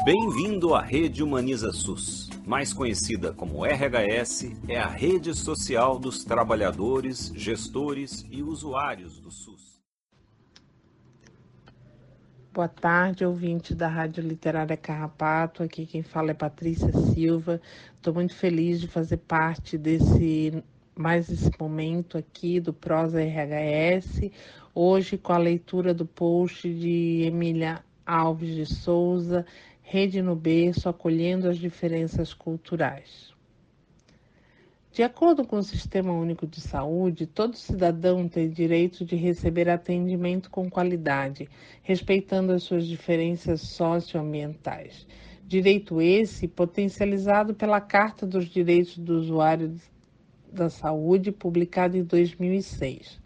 Bem-vindo 0.05 0.73
à 0.73 0.79
Rede 0.79 1.21
Humaniza 1.21 1.73
SUS. 1.73 2.29
Mais 2.45 2.71
conhecida 2.71 3.33
como 3.33 3.65
RHS, 3.65 4.53
é 4.69 4.79
a 4.79 4.87
rede 4.87 5.33
social 5.33 5.99
dos 5.99 6.23
trabalhadores, 6.23 7.33
gestores 7.35 8.25
e 8.31 8.41
usuários 8.41 9.19
do 9.19 9.31
SUS. 9.31 9.64
Boa 12.55 12.69
tarde, 12.69 13.25
ouvinte 13.25 13.75
da 13.75 13.89
Rádio 13.89 14.23
Literária 14.23 14.77
Carrapato. 14.77 15.61
Aqui 15.61 15.85
quem 15.85 16.01
fala 16.01 16.31
é 16.31 16.33
Patrícia 16.33 16.89
Silva. 16.93 17.59
Estou 17.97 18.13
muito 18.13 18.33
feliz 18.33 18.79
de 18.79 18.87
fazer 18.87 19.17
parte 19.17 19.77
desse 19.77 20.63
mais 20.95 21.29
esse 21.29 21.51
momento 21.59 22.17
aqui 22.17 22.61
do 22.61 22.71
Prosa 22.71 23.19
RHS, 23.19 24.31
hoje 24.73 25.17
com 25.17 25.33
a 25.33 25.37
leitura 25.37 25.93
do 25.93 26.05
post 26.05 26.73
de 26.73 27.23
Emília 27.25 27.83
Alves 28.05 28.55
de 28.55 28.65
Souza, 28.65 29.45
Rede 29.81 30.21
no 30.21 30.33
Berço, 30.33 30.87
acolhendo 30.87 31.49
as 31.49 31.57
diferenças 31.57 32.33
culturais. 32.33 33.34
De 34.95 35.03
acordo 35.03 35.43
com 35.43 35.57
o 35.57 35.61
Sistema 35.61 36.13
Único 36.13 36.47
de 36.47 36.61
Saúde, 36.61 37.27
todo 37.27 37.57
cidadão 37.57 38.29
tem 38.29 38.49
direito 38.49 39.03
de 39.03 39.17
receber 39.17 39.67
atendimento 39.67 40.49
com 40.49 40.69
qualidade, 40.69 41.49
respeitando 41.83 42.53
as 42.53 42.63
suas 42.63 42.87
diferenças 42.87 43.59
socioambientais. 43.59 45.05
Direito 45.45 46.01
esse 46.01 46.47
potencializado 46.47 47.53
pela 47.53 47.81
Carta 47.81 48.25
dos 48.25 48.45
Direitos 48.45 48.97
do 48.97 49.17
Usuário 49.17 49.75
da 50.49 50.69
Saúde, 50.69 51.29
publicada 51.29 51.97
em 51.97 52.03
2006. 52.05 53.19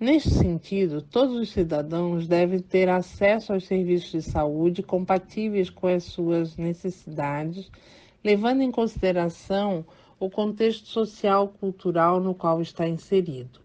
Neste 0.00 0.30
sentido, 0.30 1.02
todos 1.02 1.36
os 1.36 1.50
cidadãos 1.50 2.26
devem 2.26 2.60
ter 2.60 2.88
acesso 2.88 3.52
aos 3.52 3.66
serviços 3.66 4.10
de 4.10 4.22
saúde 4.22 4.82
compatíveis 4.82 5.68
com 5.68 5.86
as 5.86 6.04
suas 6.04 6.56
necessidades, 6.56 7.70
levando 8.24 8.62
em 8.62 8.70
consideração 8.70 9.84
o 10.18 10.28
contexto 10.28 10.86
social 10.86 11.48
cultural 11.48 12.20
no 12.20 12.34
qual 12.34 12.60
está 12.60 12.88
inserido. 12.88 13.60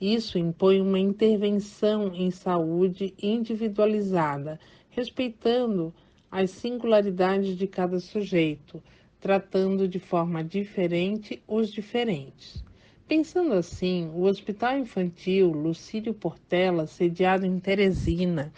Isso 0.00 0.38
impõe 0.38 0.80
uma 0.80 0.98
intervenção 0.98 2.14
em 2.14 2.30
saúde 2.30 3.14
individualizada, 3.22 4.58
respeitando 4.88 5.92
as 6.30 6.50
singularidades 6.50 7.56
de 7.56 7.66
cada 7.66 8.00
sujeito, 8.00 8.82
tratando 9.20 9.86
de 9.86 9.98
forma 9.98 10.42
diferente 10.42 11.42
os 11.46 11.70
diferentes. 11.70 12.64
Pensando 13.06 13.54
assim, 13.54 14.08
o 14.14 14.22
Hospital 14.22 14.78
Infantil 14.78 15.50
Lucílio 15.50 16.14
Portela, 16.14 16.86
sediado 16.86 17.44
em 17.44 17.58
Teresina, 17.58 18.52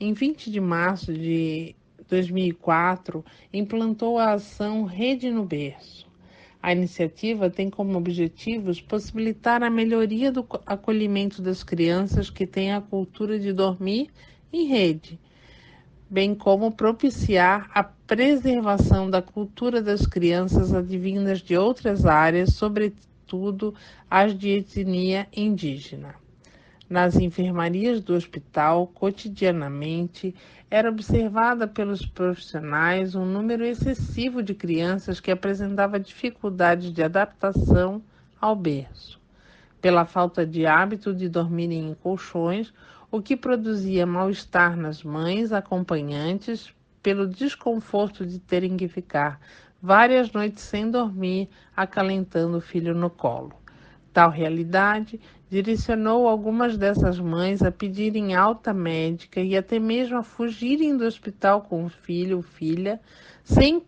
em 0.00 0.12
20 0.12 0.50
de 0.50 0.60
março 0.60 1.12
de 1.14 1.76
2004, 2.08 3.24
implantou 3.52 4.18
a 4.18 4.32
ação 4.32 4.82
Rede 4.84 5.30
no 5.30 5.44
Berço. 5.44 6.01
A 6.62 6.70
iniciativa 6.70 7.50
tem 7.50 7.68
como 7.68 7.98
objetivos 7.98 8.80
possibilitar 8.80 9.64
a 9.64 9.68
melhoria 9.68 10.30
do 10.30 10.46
acolhimento 10.64 11.42
das 11.42 11.64
crianças 11.64 12.30
que 12.30 12.46
têm 12.46 12.72
a 12.72 12.80
cultura 12.80 13.36
de 13.36 13.52
dormir 13.52 14.10
em 14.52 14.66
rede, 14.68 15.18
bem 16.08 16.36
como 16.36 16.70
propiciar 16.70 17.68
a 17.74 17.82
preservação 17.82 19.10
da 19.10 19.20
cultura 19.20 19.82
das 19.82 20.06
crianças 20.06 20.72
advindas 20.72 21.40
de 21.40 21.56
outras 21.56 22.06
áreas, 22.06 22.54
sobretudo 22.54 23.74
as 24.08 24.38
de 24.38 24.50
etnia 24.50 25.26
indígena. 25.34 26.14
Nas 26.88 27.16
enfermarias 27.16 28.00
do 28.00 28.14
hospital, 28.14 28.86
cotidianamente, 28.86 30.32
era 30.72 30.88
observada 30.88 31.68
pelos 31.68 32.06
profissionais 32.06 33.14
um 33.14 33.26
número 33.26 33.62
excessivo 33.62 34.42
de 34.42 34.54
crianças 34.54 35.20
que 35.20 35.30
apresentava 35.30 36.00
dificuldades 36.00 36.90
de 36.90 37.02
adaptação 37.02 38.02
ao 38.40 38.56
berço, 38.56 39.20
pela 39.82 40.06
falta 40.06 40.46
de 40.46 40.64
hábito 40.64 41.12
de 41.12 41.28
dormirem 41.28 41.90
em 41.90 41.94
colchões, 41.94 42.72
o 43.10 43.20
que 43.20 43.36
produzia 43.36 44.06
mal-estar 44.06 44.74
nas 44.74 45.04
mães 45.04 45.52
acompanhantes 45.52 46.72
pelo 47.02 47.28
desconforto 47.28 48.24
de 48.24 48.38
terem 48.38 48.74
que 48.74 48.88
ficar 48.88 49.38
várias 49.78 50.32
noites 50.32 50.62
sem 50.62 50.90
dormir, 50.90 51.50
acalentando 51.76 52.56
o 52.56 52.62
filho 52.62 52.94
no 52.94 53.10
colo. 53.10 53.61
Tal 54.12 54.30
realidade 54.30 55.18
direcionou 55.48 56.28
algumas 56.28 56.76
dessas 56.76 57.18
mães 57.18 57.62
a 57.62 57.70
pedirem 57.70 58.34
alta 58.34 58.72
médica 58.72 59.40
e 59.40 59.56
até 59.56 59.78
mesmo 59.78 60.18
a 60.18 60.22
fugirem 60.22 60.96
do 60.96 61.04
hospital 61.04 61.62
com 61.62 61.84
o 61.84 61.88
filho 61.88 62.38
ou 62.38 62.42
filha 62.42 63.00
sem 63.42 63.82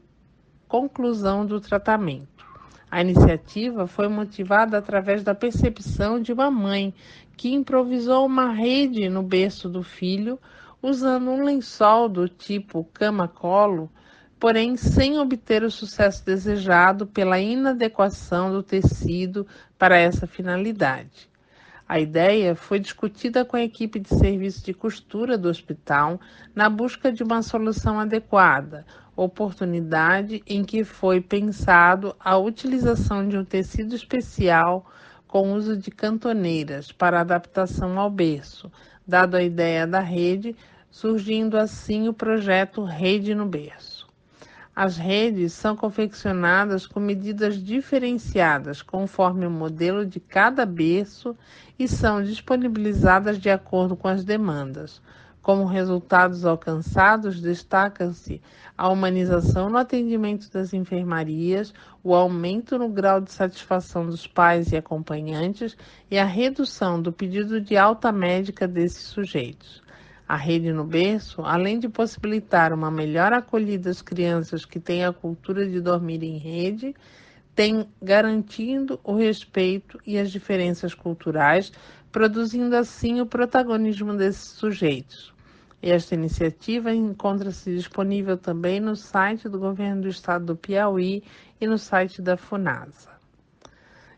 conclusão 0.66 1.44
do 1.44 1.60
tratamento. 1.60 2.44
A 2.90 3.00
iniciativa 3.00 3.86
foi 3.86 4.08
motivada 4.08 4.78
através 4.78 5.22
da 5.22 5.34
percepção 5.34 6.20
de 6.20 6.32
uma 6.32 6.50
mãe 6.50 6.94
que 7.36 7.52
improvisou 7.52 8.24
uma 8.24 8.52
rede 8.52 9.08
no 9.08 9.22
berço 9.22 9.68
do 9.68 9.82
filho 9.82 10.38
usando 10.80 11.30
um 11.30 11.42
lençol 11.42 12.08
do 12.08 12.28
tipo 12.28 12.84
cama-colo 12.92 13.90
porém 14.44 14.76
sem 14.76 15.18
obter 15.18 15.62
o 15.62 15.70
sucesso 15.70 16.22
desejado 16.22 17.06
pela 17.06 17.40
inadequação 17.40 18.52
do 18.52 18.62
tecido 18.62 19.46
para 19.78 19.96
essa 19.96 20.26
finalidade. 20.26 21.30
A 21.88 21.98
ideia 21.98 22.54
foi 22.54 22.78
discutida 22.78 23.42
com 23.42 23.56
a 23.56 23.62
equipe 23.62 23.98
de 23.98 24.10
serviço 24.10 24.62
de 24.62 24.74
costura 24.74 25.38
do 25.38 25.48
hospital 25.48 26.20
na 26.54 26.68
busca 26.68 27.10
de 27.10 27.22
uma 27.22 27.40
solução 27.40 27.98
adequada, 27.98 28.84
oportunidade 29.16 30.42
em 30.46 30.62
que 30.62 30.84
foi 30.84 31.22
pensado 31.22 32.14
a 32.20 32.36
utilização 32.36 33.26
de 33.26 33.38
um 33.38 33.46
tecido 33.46 33.96
especial 33.96 34.84
com 35.26 35.54
uso 35.54 35.74
de 35.74 35.90
cantoneiras 35.90 36.92
para 36.92 37.22
adaptação 37.22 37.98
ao 37.98 38.10
berço, 38.10 38.70
dado 39.08 39.38
a 39.38 39.42
ideia 39.42 39.86
da 39.86 40.00
rede, 40.00 40.54
surgindo 40.90 41.56
assim 41.56 42.08
o 42.08 42.12
projeto 42.12 42.84
Rede 42.84 43.34
no 43.34 43.46
Berço. 43.46 43.93
As 44.76 44.96
redes 44.96 45.52
são 45.52 45.76
confeccionadas 45.76 46.84
com 46.84 46.98
medidas 46.98 47.62
diferenciadas 47.62 48.82
conforme 48.82 49.46
o 49.46 49.50
modelo 49.50 50.04
de 50.04 50.18
cada 50.18 50.66
berço 50.66 51.36
e 51.78 51.86
são 51.86 52.20
disponibilizadas 52.20 53.38
de 53.38 53.48
acordo 53.48 53.94
com 53.94 54.08
as 54.08 54.24
demandas. 54.24 55.00
Como 55.40 55.64
resultados 55.64 56.44
alcançados, 56.44 57.40
destacam-se 57.40 58.42
a 58.76 58.88
humanização 58.88 59.70
no 59.70 59.78
atendimento 59.78 60.50
das 60.50 60.72
enfermarias, 60.74 61.72
o 62.02 62.12
aumento 62.12 62.76
no 62.76 62.88
grau 62.88 63.20
de 63.20 63.30
satisfação 63.30 64.04
dos 64.04 64.26
pais 64.26 64.72
e 64.72 64.76
acompanhantes 64.76 65.76
e 66.10 66.18
a 66.18 66.24
redução 66.24 67.00
do 67.00 67.12
pedido 67.12 67.60
de 67.60 67.76
alta 67.76 68.10
médica 68.10 68.66
desses 68.66 69.04
sujeitos. 69.04 69.83
A 70.26 70.36
rede 70.36 70.72
no 70.72 70.84
berço, 70.84 71.42
além 71.42 71.78
de 71.78 71.88
possibilitar 71.88 72.72
uma 72.72 72.90
melhor 72.90 73.32
acolhida 73.32 73.90
às 73.90 74.00
crianças 74.00 74.64
que 74.64 74.80
têm 74.80 75.04
a 75.04 75.12
cultura 75.12 75.68
de 75.68 75.80
dormir 75.80 76.22
em 76.22 76.38
rede, 76.38 76.94
tem 77.54 77.86
garantindo 78.02 78.98
o 79.04 79.14
respeito 79.14 80.00
e 80.06 80.18
as 80.18 80.30
diferenças 80.30 80.94
culturais, 80.94 81.70
produzindo 82.10 82.74
assim 82.74 83.20
o 83.20 83.26
protagonismo 83.26 84.16
desses 84.16 84.48
sujeitos. 84.48 85.32
Esta 85.82 86.14
iniciativa 86.14 86.94
encontra-se 86.94 87.74
disponível 87.74 88.38
também 88.38 88.80
no 88.80 88.96
site 88.96 89.48
do 89.48 89.58
Governo 89.58 90.02
do 90.02 90.08
Estado 90.08 90.46
do 90.46 90.56
Piauí 90.56 91.22
e 91.60 91.66
no 91.66 91.76
site 91.76 92.22
da 92.22 92.38
FUNASA. 92.38 93.13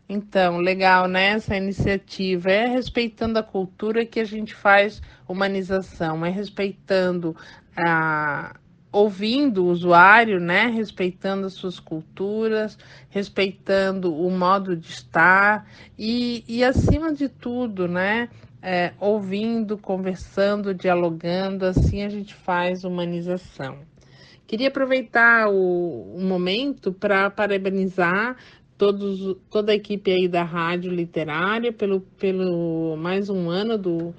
Então, 0.09 0.59
legal, 0.59 1.07
né? 1.07 1.31
Essa 1.31 1.57
iniciativa 1.57 2.49
é 2.49 2.65
respeitando 2.67 3.37
a 3.37 3.43
cultura 3.43 4.05
que 4.05 4.19
a 4.19 4.25
gente 4.25 4.55
faz 4.55 5.01
humanização, 5.27 6.25
é 6.25 6.29
respeitando 6.29 7.35
a, 7.75 8.55
ouvindo 8.91 9.65
o 9.65 9.69
usuário, 9.69 10.39
né, 10.39 10.67
respeitando 10.67 11.45
as 11.45 11.53
suas 11.53 11.79
culturas, 11.79 12.77
respeitando 13.09 14.13
o 14.15 14.31
modo 14.31 14.75
de 14.75 14.87
estar 14.87 15.69
e, 15.97 16.43
e 16.47 16.63
acima 16.63 17.13
de 17.13 17.27
tudo, 17.27 17.87
né, 17.87 18.29
é, 18.61 18.93
ouvindo, 18.99 19.77
conversando, 19.77 20.73
dialogando, 20.73 21.65
assim 21.65 22.03
a 22.03 22.09
gente 22.09 22.33
faz 22.33 22.83
humanização. 22.83 23.77
Queria 24.47 24.69
aproveitar 24.69 25.49
o, 25.49 26.15
o 26.15 26.21
momento 26.21 26.93
para 26.93 27.29
parabenizar 27.29 28.37
todos, 28.77 29.35
toda 29.49 29.71
a 29.71 29.75
equipe 29.75 30.11
aí 30.11 30.27
da 30.27 30.43
Rádio 30.43 30.91
Literária 30.91 31.73
pelo, 31.73 32.01
pelo 32.01 32.95
mais 32.95 33.29
um 33.29 33.49
ano 33.49 33.77
do 33.77 34.13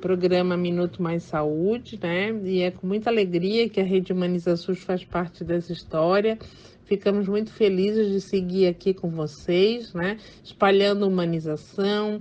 programa 0.00 0.56
Minuto 0.56 1.02
Mais 1.02 1.22
Saúde, 1.22 1.98
né? 2.02 2.32
E 2.44 2.62
é 2.62 2.70
com 2.70 2.86
muita 2.86 3.10
alegria 3.10 3.68
que 3.68 3.80
a 3.80 3.84
Rede 3.84 4.12
Humaniza 4.12 4.56
SUS 4.56 4.80
faz 4.82 5.04
parte 5.04 5.44
dessa 5.44 5.72
história. 5.72 6.38
Ficamos 6.84 7.28
muito 7.28 7.52
felizes 7.52 8.10
de 8.10 8.20
seguir 8.20 8.66
aqui 8.66 8.92
com 8.92 9.10
vocês, 9.10 9.94
né? 9.94 10.16
Espalhando 10.42 11.06
humanização, 11.06 12.20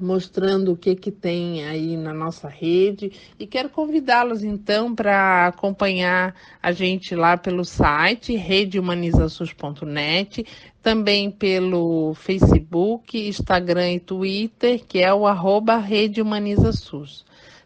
mostrando 0.00 0.72
o 0.72 0.76
que, 0.76 0.94
que 0.94 1.10
tem 1.10 1.64
aí 1.64 1.96
na 1.96 2.12
nossa 2.12 2.48
rede 2.48 3.12
e 3.38 3.46
quero 3.46 3.68
convidá-los 3.68 4.42
então 4.42 4.94
para 4.94 5.48
acompanhar 5.48 6.34
a 6.62 6.72
gente 6.72 7.14
lá 7.14 7.36
pelo 7.36 7.64
site 7.64 8.36
redehumanizasus.net, 8.36 10.46
também 10.82 11.30
pelo 11.30 12.14
Facebook, 12.14 13.28
Instagram 13.28 13.92
e 13.92 14.00
Twitter, 14.00 14.84
que 14.86 14.98
é 14.98 15.14
o 15.14 15.26
arroba 15.26 15.78
Rede 15.78 16.20
Humaniza 16.20 16.72
SUS. 16.72 17.24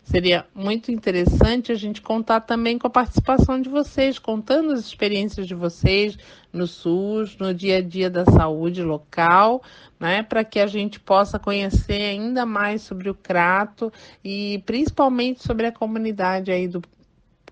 Seria 0.09 0.47
muito 0.55 0.91
interessante 0.91 1.71
a 1.71 1.75
gente 1.75 2.01
contar 2.01 2.41
também 2.41 2.79
com 2.79 2.87
a 2.87 2.91
participação 2.91 3.61
de 3.61 3.69
vocês, 3.69 4.19
contando 4.19 4.73
as 4.73 4.81
experiências 4.81 5.47
de 5.47 5.55
vocês 5.55 6.17
no 6.51 6.67
SUS, 6.67 7.37
no 7.37 7.53
dia 7.53 7.77
a 7.77 7.83
dia 7.83 8.09
da 8.09 8.25
saúde 8.25 8.83
local, 8.83 9.63
né, 10.01 10.23
para 10.23 10.45
que 10.45 10.61
a 10.61 10.67
gente 10.67 10.99
possa 10.99 11.39
conhecer 11.39 12.01
ainda 12.01 12.47
mais 12.47 12.81
sobre 12.81 13.11
o 13.11 13.15
Crato 13.15 13.93
e 14.25 14.63
principalmente 14.65 15.43
sobre 15.43 15.67
a 15.67 15.73
comunidade 15.73 16.51
aí 16.51 16.67
do 16.67 16.81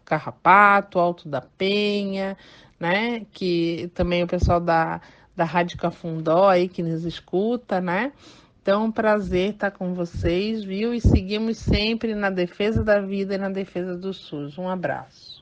Carrapato, 0.02 0.98
Alto 0.98 1.28
da 1.28 1.42
Penha, 1.42 2.38
né, 2.80 3.26
que 3.32 3.90
também 3.94 4.22
o 4.22 4.26
pessoal 4.26 4.62
da, 4.62 5.02
da 5.36 5.44
Rádio 5.44 5.76
Cafundó 5.76 6.48
aí 6.48 6.70
que 6.70 6.82
nos 6.82 7.04
escuta, 7.04 7.82
né, 7.82 8.12
então, 8.66 8.90
prazer 8.90 9.50
estar 9.50 9.70
com 9.70 9.94
vocês, 9.94 10.64
viu? 10.64 10.92
E 10.92 11.00
seguimos 11.00 11.56
sempre 11.56 12.16
na 12.16 12.30
defesa 12.30 12.82
da 12.82 13.00
vida 13.00 13.36
e 13.36 13.38
na 13.38 13.48
defesa 13.48 13.96
do 13.96 14.12
SUS. 14.12 14.58
Um 14.58 14.68
abraço. 14.68 15.40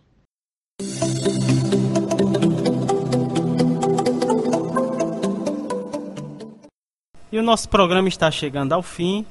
E 7.33 7.39
o 7.39 7.43
nosso 7.43 7.67
programa 7.71 8.09
está 8.09 8.31
chegando 8.31 8.75
ao 8.75 8.83
fim, 8.83 9.25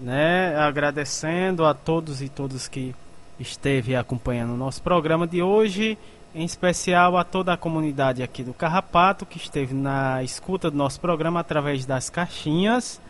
né? 0.00 0.56
Agradecendo 0.56 1.64
a 1.64 1.72
todos 1.72 2.20
e 2.20 2.28
todas 2.28 2.66
que 2.66 2.96
esteve 3.38 3.94
acompanhando 3.94 4.54
o 4.54 4.56
nosso 4.56 4.82
programa 4.82 5.24
de 5.24 5.40
hoje, 5.40 5.96
em 6.34 6.44
especial 6.44 7.16
a 7.16 7.22
toda 7.22 7.52
a 7.52 7.56
comunidade 7.56 8.24
aqui 8.24 8.42
do 8.42 8.52
Carrapato 8.52 9.24
que 9.24 9.38
esteve 9.38 9.72
na 9.72 10.20
escuta 10.24 10.68
do 10.68 10.76
nosso 10.76 11.00
programa 11.00 11.38
através 11.38 11.86
das 11.86 12.10
caixinhas 12.10 13.00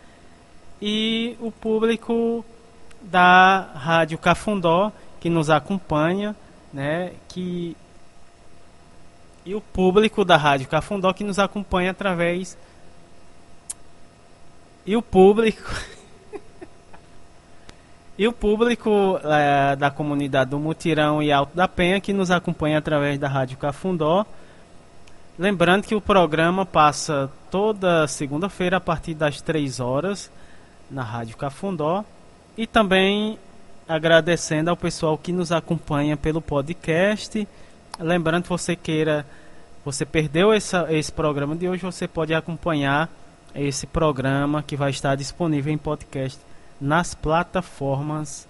e 0.81 1.37
o 1.41 1.51
público 1.51 2.45
da 3.01 3.61
Rádio 3.75 4.19
Cafundó 4.19 4.93
que 5.21 5.31
nos 5.31 5.51
acompanha, 5.51 6.37
né, 6.73 7.13
que 7.29 7.77
e 9.45 9.55
o 9.55 9.61
público 9.61 10.25
da 10.25 10.37
Rádio 10.37 10.69
Cafundó 10.69 11.13
que 11.13 11.23
nos 11.23 11.39
acompanha 11.39 11.93
através 11.93 12.59
e 14.85 14.97
o 14.97 15.03
público 15.03 15.73
e 18.19 18.27
o 18.27 18.33
público 18.33 19.21
é, 19.23 19.77
da 19.77 19.89
comunidade 19.91 20.51
do 20.51 20.59
Mutirão 20.59 21.23
e 21.23 21.31
Alto 21.31 21.57
da 21.57 21.69
Penha 21.69 22.01
que 22.01 22.13
nos 22.13 22.31
acompanha 22.31 22.79
através 22.79 23.19
da 23.19 23.29
Rádio 23.29 23.57
Cafundó. 23.57 24.27
Lembrando 25.39 25.85
que 25.85 25.95
o 25.95 26.01
programa 26.01 26.65
passa 26.65 27.31
toda 27.51 28.09
segunda-feira 28.09 28.79
a 28.79 28.81
partir 28.81 29.15
das 29.15 29.41
3 29.41 29.81
horas 29.81 30.31
na 30.91 31.03
Rádio 31.03 31.37
Cafundó 31.37 32.05
e 32.57 32.67
também 32.67 33.39
agradecendo 33.89 34.71
ao 34.71 34.77
pessoal 34.77 35.17
que 35.17 35.33
nos 35.33 35.53
acompanha 35.53 36.17
pelo 36.17 36.41
podcast. 36.41 37.47
Lembrando 37.99 38.47
você 38.47 38.75
queira, 38.75 39.27
você 39.85 40.05
perdeu 40.05 40.53
essa, 40.53 40.87
esse 40.93 41.13
programa 41.13 41.55
de 41.55 41.69
hoje, 41.69 41.83
você 41.83 42.09
pode 42.09 42.35
acompanhar 42.35 43.09
esse 43.55 43.87
programa 43.87 44.63
que 44.63 44.77
vai 44.77 44.91
estar 44.91 45.15
disponível 45.15 45.73
em 45.73 45.79
podcast 45.79 46.39
nas 46.81 47.15
plataformas 47.15 48.47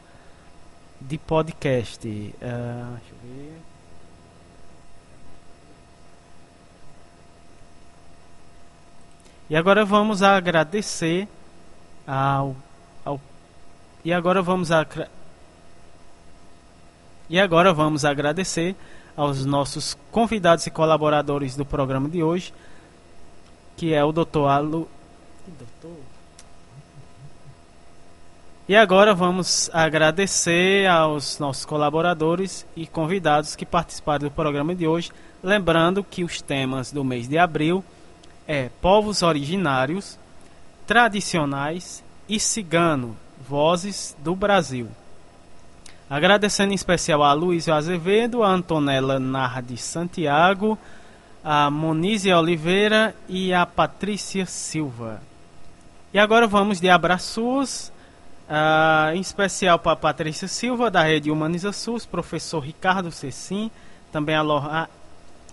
de 1.01 1.19
podcast. 1.19 2.07
Uh, 2.09 2.11
deixa 2.11 2.43
eu 2.43 3.19
ver. 3.23 3.61
E 9.49 9.55
agora 9.55 9.85
vamos 9.85 10.25
agradecer 10.25 11.29
ao, 12.07 12.55
ao 13.05 13.21
e 14.05 14.13
agora 14.13 14.41
vamos 14.41 14.71
a 14.71 14.87
e 17.29 17.41
agora 17.41 17.73
vamos 17.73 18.05
agradecer 18.05 18.77
aos 19.17 19.45
nossos 19.45 19.97
convidados 20.13 20.67
e 20.67 20.71
colaboradores 20.71 21.57
do 21.57 21.65
programa 21.65 22.09
de 22.09 22.23
hoje, 22.23 22.55
que 23.77 23.93
é 23.93 24.05
o 24.05 24.13
Dr. 24.13 24.47
Alu? 24.49 24.89
E 28.69 28.77
agora 28.77 29.15
vamos 29.15 29.71
agradecer 29.73 30.89
aos 30.89 31.39
nossos 31.39 31.65
colaboradores 31.65 32.67
e 32.77 32.87
convidados 32.87 33.57
que 33.57 33.65
participaram 33.65 34.29
do 34.29 34.31
programa 34.31 34.75
de 34.75 34.87
hoje, 34.87 35.11
lembrando 35.43 36.05
que 36.05 36.23
os 36.23 36.41
temas 36.43 36.93
do 36.93 37.03
mês 37.03 37.29
de 37.29 37.39
abril 37.39 37.85
é 38.47 38.69
povos 38.81 39.23
originários, 39.23 40.19
tradicionais 40.87 42.03
e 42.29 42.39
cigano, 42.39 43.17
vozes 43.49 44.17
do 44.21 44.35
Brasil. 44.35 44.89
Agradecendo 46.09 46.73
em 46.73 46.77
especial 46.77 47.23
a 47.25 47.33
Luiz 47.33 47.69
Azevedo, 47.69 48.43
a 48.43 48.49
Antonella 48.49 49.19
Nardi 49.19 49.77
Santiago, 49.77 50.79
a 51.43 51.69
Monizia 51.71 52.39
Oliveira 52.39 53.15
e 53.29 53.53
a 53.53 53.67
Patrícia 53.67 54.47
Silva. 54.47 55.21
E 56.15 56.19
agora 56.19 56.47
vamos 56.47 56.81
de 56.81 56.89
abraços, 56.89 57.93
uh, 58.49 59.15
em 59.15 59.21
especial 59.21 59.79
para 59.79 59.93
a 59.93 59.97
Patrícia 59.97 60.47
Silva, 60.47 60.91
da 60.91 61.03
Rede 61.03 61.31
Humaniza 61.31 61.73
SUS, 61.73 62.07
professor 62.07 62.61
Ricardo 62.61 63.11
Cecim, 63.11 63.71
também 64.13 64.37
a, 64.37 64.43
Loha, 64.43 64.89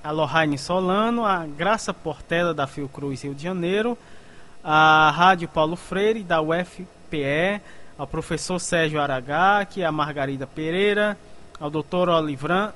a 0.04 0.12
Lohane 0.12 0.58
Solano, 0.58 1.26
a 1.26 1.46
Graça 1.48 1.94
Portela, 1.94 2.54
da 2.54 2.68
Fiocruz 2.68 3.24
Rio 3.24 3.34
de 3.34 3.42
Janeiro, 3.44 3.98
a 4.64 5.12
Rádio 5.12 5.48
Paulo 5.48 5.76
Freire, 5.76 6.24
da 6.24 6.42
UFPE, 6.42 7.62
ao 7.98 8.08
professor 8.08 8.60
Sérgio 8.60 9.02
Aragaki, 9.02 9.84
a 9.84 9.92
Margarida 9.92 10.48
Pereira, 10.48 11.18
ao 11.60 11.70
doutor 11.70 12.08
Olivran, 12.08 12.72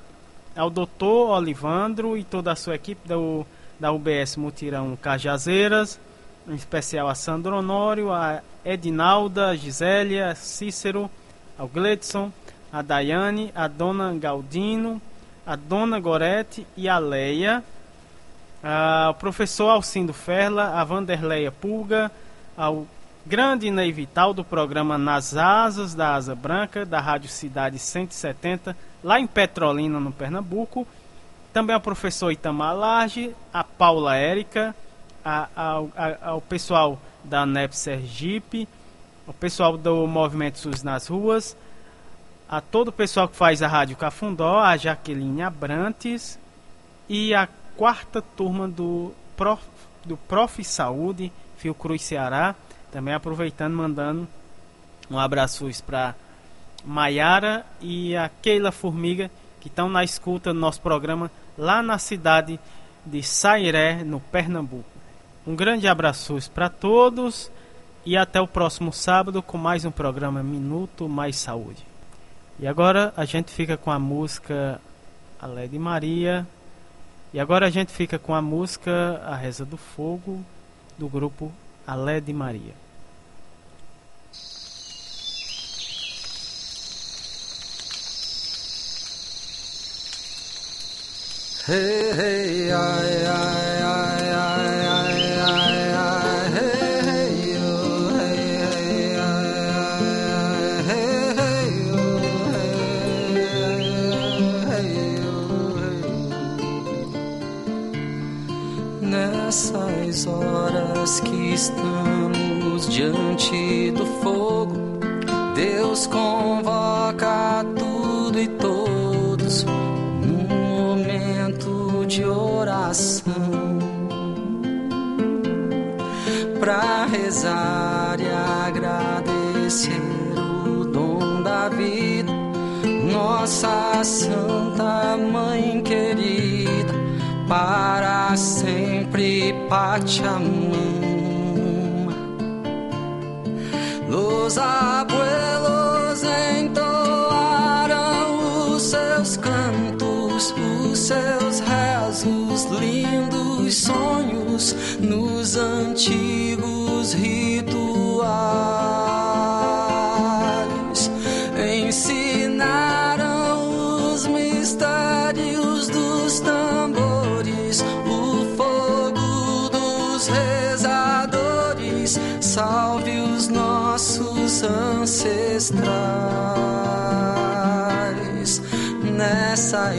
ao 0.54 0.68
doutor 0.68 1.30
Olivandro 1.30 2.16
e 2.16 2.24
toda 2.24 2.52
a 2.52 2.56
sua 2.56 2.74
equipe 2.74 3.08
do, 3.08 3.46
da 3.80 3.90
UBS 3.90 4.36
Mutirão 4.36 4.96
Cajazeiras, 4.96 5.98
em 6.46 6.54
especial 6.54 7.08
a 7.08 7.14
Sandro 7.14 7.56
Honório, 7.56 8.12
a 8.12 8.42
Edinalda, 8.64 9.48
a 9.48 9.56
Gisélia, 9.56 10.34
Cícero, 10.34 11.10
ao 11.58 11.68
Gledson, 11.68 12.30
a 12.72 12.82
Daiane, 12.82 13.50
a 13.54 13.66
Dona 13.66 14.14
Galdino, 14.14 15.00
a 15.46 15.56
Dona 15.56 15.98
Gorete 15.98 16.66
e 16.76 16.88
a 16.88 16.98
Leia, 16.98 17.64
ao 18.62 19.14
professor 19.14 19.68
Alcindo 19.68 20.12
Ferla, 20.12 20.80
a 20.80 20.84
Vanderleia 20.84 21.52
Pulga, 21.52 22.10
ao 22.56 22.86
grande 23.24 23.70
Ney 23.70 23.92
Vital 23.92 24.32
do 24.32 24.42
programa 24.42 24.96
Nas 24.96 25.36
Asas 25.36 25.94
da 25.94 26.14
Asa 26.14 26.34
Branca, 26.34 26.84
da 26.84 27.00
Rádio 27.00 27.28
Cidade 27.28 27.78
170, 27.78 28.76
lá 29.02 29.20
em 29.20 29.26
Petrolina, 29.26 30.00
no 30.00 30.10
Pernambuco. 30.10 30.86
Também 31.52 31.74
ao 31.74 31.80
professor 31.80 32.30
Itamar 32.30 32.74
Large, 32.76 33.34
a 33.52 33.62
Paula 33.62 34.16
Érica, 34.16 34.74
a, 35.24 35.48
ao, 35.54 35.90
ao 36.22 36.40
pessoal 36.40 36.98
da 37.24 37.44
NEP 37.44 37.76
Sergipe, 37.76 38.68
ao 39.26 39.34
pessoal 39.34 39.76
do 39.76 40.06
Movimento 40.06 40.58
SUS 40.58 40.82
nas 40.82 41.06
ruas, 41.06 41.56
a 42.48 42.60
todo 42.60 42.88
o 42.88 42.92
pessoal 42.92 43.28
que 43.28 43.36
faz 43.36 43.62
a 43.62 43.68
Rádio 43.68 43.96
Cafundó, 43.96 44.58
a 44.58 44.76
Jaqueline 44.76 45.42
Abrantes 45.42 46.38
e 47.08 47.34
a 47.34 47.46
quarta 47.78 48.20
turma 48.20 48.66
do 48.66 49.12
Prof, 49.36 49.62
do 50.04 50.16
Prof 50.16 50.64
Saúde, 50.64 51.32
Fiocruz 51.56 52.02
Ceará. 52.02 52.56
Também 52.90 53.14
aproveitando, 53.14 53.74
mandando 53.74 54.26
um 55.08 55.16
abraço 55.16 55.64
para 55.86 56.16
Maiara 56.84 57.64
e 57.80 58.16
a 58.16 58.28
Keila 58.42 58.72
Formiga, 58.72 59.30
que 59.60 59.68
estão 59.68 59.88
na 59.88 60.02
escuta 60.02 60.52
do 60.52 60.58
nosso 60.58 60.80
programa 60.80 61.30
lá 61.56 61.80
na 61.80 61.98
cidade 61.98 62.58
de 63.06 63.22
Sairé, 63.22 64.02
no 64.02 64.18
Pernambuco. 64.18 64.84
Um 65.46 65.54
grande 65.54 65.86
abraço 65.86 66.36
para 66.50 66.68
todos 66.68 67.48
e 68.04 68.16
até 68.16 68.40
o 68.40 68.48
próximo 68.48 68.92
sábado 68.92 69.40
com 69.40 69.56
mais 69.56 69.84
um 69.84 69.90
programa 69.92 70.42
Minuto 70.42 71.08
Mais 71.08 71.36
Saúde. 71.36 71.86
E 72.58 72.66
agora 72.66 73.12
a 73.16 73.24
gente 73.24 73.52
fica 73.52 73.76
com 73.76 73.92
a 73.92 74.00
música 74.00 74.80
Alé 75.40 75.68
de 75.68 75.78
Maria. 75.78 76.44
E 77.32 77.38
agora 77.38 77.66
a 77.66 77.70
gente 77.70 77.92
fica 77.92 78.18
com 78.18 78.34
a 78.34 78.40
música 78.40 79.20
A 79.24 79.36
Reza 79.36 79.64
do 79.64 79.76
Fogo 79.76 80.42
do 80.96 81.08
grupo 81.08 81.52
Alé 81.86 82.20
de 82.20 82.32
Maria. 82.32 82.74
Hey, 91.68 92.12
hey, 92.18 92.72
ai, 92.72 93.26
ai, 93.26 93.67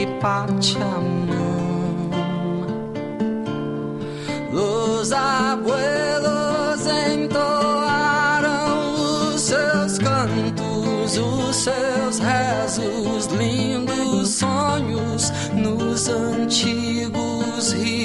sempre 0.00 0.06
Pachamama. 0.20 1.50
Los 4.52 5.12
abuelos 5.12 6.86
entoaram 7.12 8.54
os 9.34 9.40
seus 9.40 9.98
cantos, 9.98 11.18
os 11.18 11.56
seus 11.56 12.18
rezos, 12.18 13.26
lindos 13.26 14.28
sonhos 14.28 15.32
nos 15.54 16.08
antigos 16.08 17.72
rituais. 17.72 17.99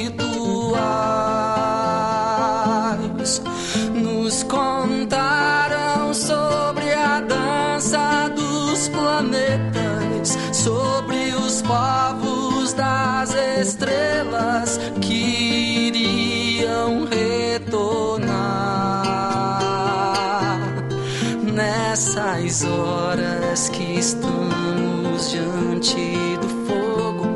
Nessas 22.55 22.63
horas 22.63 23.69
que 23.69 23.99
estamos 23.99 25.31
diante 25.31 26.37
do 26.39 26.47
fogo. 26.65 27.27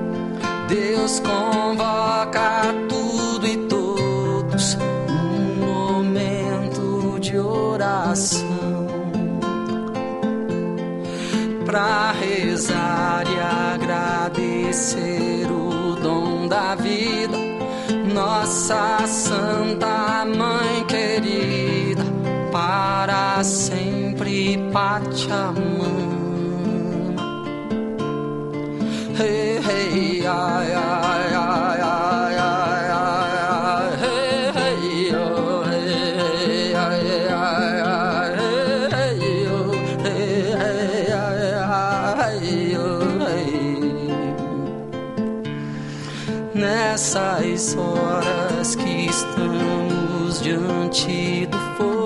Deus 0.70 1.20
convoca 1.20 2.74
tudo 2.88 3.46
e 3.48 3.58
todos 3.68 4.78
num 5.10 5.66
momento 5.66 7.20
de 7.20 7.38
oração 7.38 8.88
para 11.66 12.12
rezar 12.14 13.26
e 13.28 13.40
agradecer 13.76 15.48
o 15.52 15.96
dom 15.96 16.48
da 16.48 16.76
vida. 16.76 17.38
Nossa 18.14 19.06
Santa 19.08 20.26
Mãe 20.26 20.86
querida, 20.88 22.04
para 22.52 23.44
sempre 23.44 23.99
Pachamama. 24.74 25.90
Hey, 29.18 29.60
hey, 29.68 30.26
ai, 30.26 30.70
ai, 30.72 31.34
ai, 31.46 31.82
ai, 31.82 32.38
ai, 32.48 32.86
ai, 33.00 33.90
hey, 34.04 34.52
hey, 34.58 34.82
yo, 35.12 35.26
hey, 35.70 36.74
ai, 36.86 37.08
ai, 37.44 37.78
ai, 37.90 38.32
hey, 38.94 39.20
yo, 39.46 39.60
hey, 40.06 40.34
hey, 40.62 41.12
ai, 41.58 42.38
hey. 43.26 43.52
Nessas 46.54 47.76
horas 47.76 48.70
que 48.76 48.92
estamos 49.08 50.32
diante 50.42 51.48
do 51.48 51.60
fogo, 51.78 51.99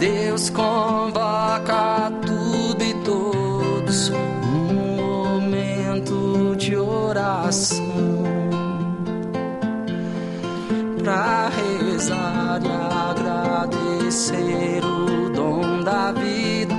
Deus 0.00 0.48
convoca 0.48 2.10
tudo 2.24 2.82
e 2.82 2.94
todos 3.04 4.08
num 4.08 4.96
momento 4.96 6.56
de 6.56 6.74
oração 6.74 7.76
para 11.04 11.50
rezar 11.50 12.62
e 12.64 12.70
agradecer 13.10 14.82
o 14.82 15.28
dom 15.34 15.84
da 15.84 16.12
vida. 16.12 16.74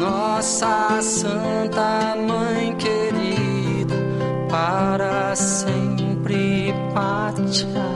Nossa 0.00 1.02
Santa 1.02 2.16
Mãe 2.26 2.74
querida, 2.76 3.96
para 4.48 5.36
sempre 5.36 6.72
Pachamama. 6.94 7.95